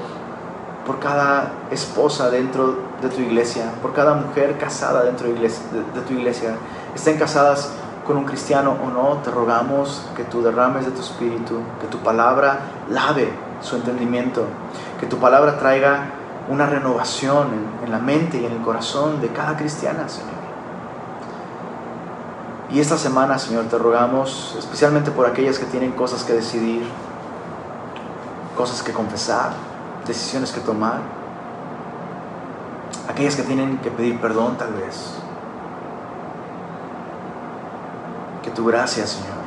por 0.87 0.97
cada 0.97 1.51
esposa 1.69 2.31
dentro 2.31 2.79
de 2.99 3.09
tu 3.09 3.21
iglesia, 3.21 3.73
por 3.79 3.93
cada 3.93 4.15
mujer 4.15 4.57
casada 4.57 5.03
dentro 5.03 5.27
de, 5.27 5.35
de 5.39 6.01
tu 6.07 6.13
iglesia, 6.13 6.55
estén 6.95 7.19
casadas 7.19 7.71
con 8.07 8.17
un 8.17 8.25
cristiano 8.25 8.75
o 8.83 8.89
no, 8.89 9.21
te 9.23 9.29
rogamos 9.29 10.03
que 10.17 10.23
tú 10.23 10.41
derrames 10.41 10.85
de 10.85 10.91
tu 10.91 11.01
espíritu, 11.01 11.59
que 11.79 11.85
tu 11.85 11.99
palabra 11.99 12.61
lave 12.89 13.31
su 13.61 13.75
entendimiento, 13.75 14.45
que 14.99 15.05
tu 15.05 15.17
palabra 15.17 15.59
traiga 15.59 16.20
una 16.51 16.65
renovación 16.65 17.47
en, 17.81 17.91
la 17.91 17.99
mente 17.99 18.37
y 18.41 18.45
en 18.45 18.51
el 18.51 18.61
corazón 18.61 19.21
de 19.21 19.29
cada 19.29 19.55
cristiana, 19.55 20.09
Señor. 20.09 20.41
Y 22.69 22.79
esta 22.81 22.97
semana, 22.97 23.39
Señor, 23.39 23.65
te 23.65 23.77
rogamos, 23.77 24.55
especialmente 24.59 25.11
por 25.11 25.25
aquellas 25.25 25.57
que 25.57 25.65
tienen 25.65 25.93
cosas 25.93 26.25
que 26.25 26.33
decidir, 26.33 26.83
cosas 28.57 28.83
que 28.83 28.91
confesar, 28.91 29.53
decisiones 30.05 30.51
que 30.51 30.59
tomar, 30.59 30.99
aquellas 33.09 33.37
que 33.37 33.43
tienen 33.43 33.77
que 33.77 33.89
pedir 33.89 34.19
perdón 34.19 34.57
tal 34.57 34.73
vez. 34.73 35.13
Que 38.43 38.51
tu 38.51 38.65
gracia, 38.65 39.07
Señor, 39.07 39.41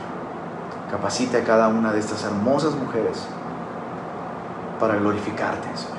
capacite 0.91 1.37
a 1.37 1.45
cada 1.45 1.69
una 1.69 1.93
de 1.93 2.01
estas 2.01 2.25
hermosas 2.25 2.75
mujeres 2.75 3.27
para 4.81 4.97
glorificarte, 4.97 5.69
Señor 5.77 5.94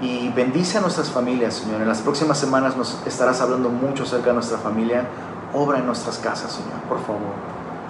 y 0.00 0.28
bendice 0.30 0.78
a 0.78 0.80
nuestras 0.80 1.10
familias, 1.10 1.54
Señor. 1.54 1.80
En 1.80 1.88
las 1.88 2.00
próximas 2.00 2.38
semanas 2.38 2.76
nos 2.76 3.00
estarás 3.06 3.40
hablando 3.40 3.68
mucho 3.70 4.02
acerca 4.02 4.28
de 4.28 4.34
nuestra 4.34 4.58
familia. 4.58 5.06
Obra 5.52 5.78
en 5.78 5.86
nuestras 5.86 6.18
casas, 6.18 6.52
Señor, 6.52 6.80
por 6.88 7.00
favor. 7.00 7.34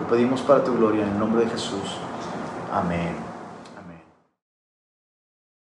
Lo 0.01 0.07
pedimos 0.09 0.43
para 0.43 0.63
tu 0.63 0.77
gloria, 0.77 1.05
en 1.05 1.11
el 1.11 1.19
nombre 1.19 1.45
de 1.45 1.51
Jesús. 1.51 1.99
Amén. 2.73 3.34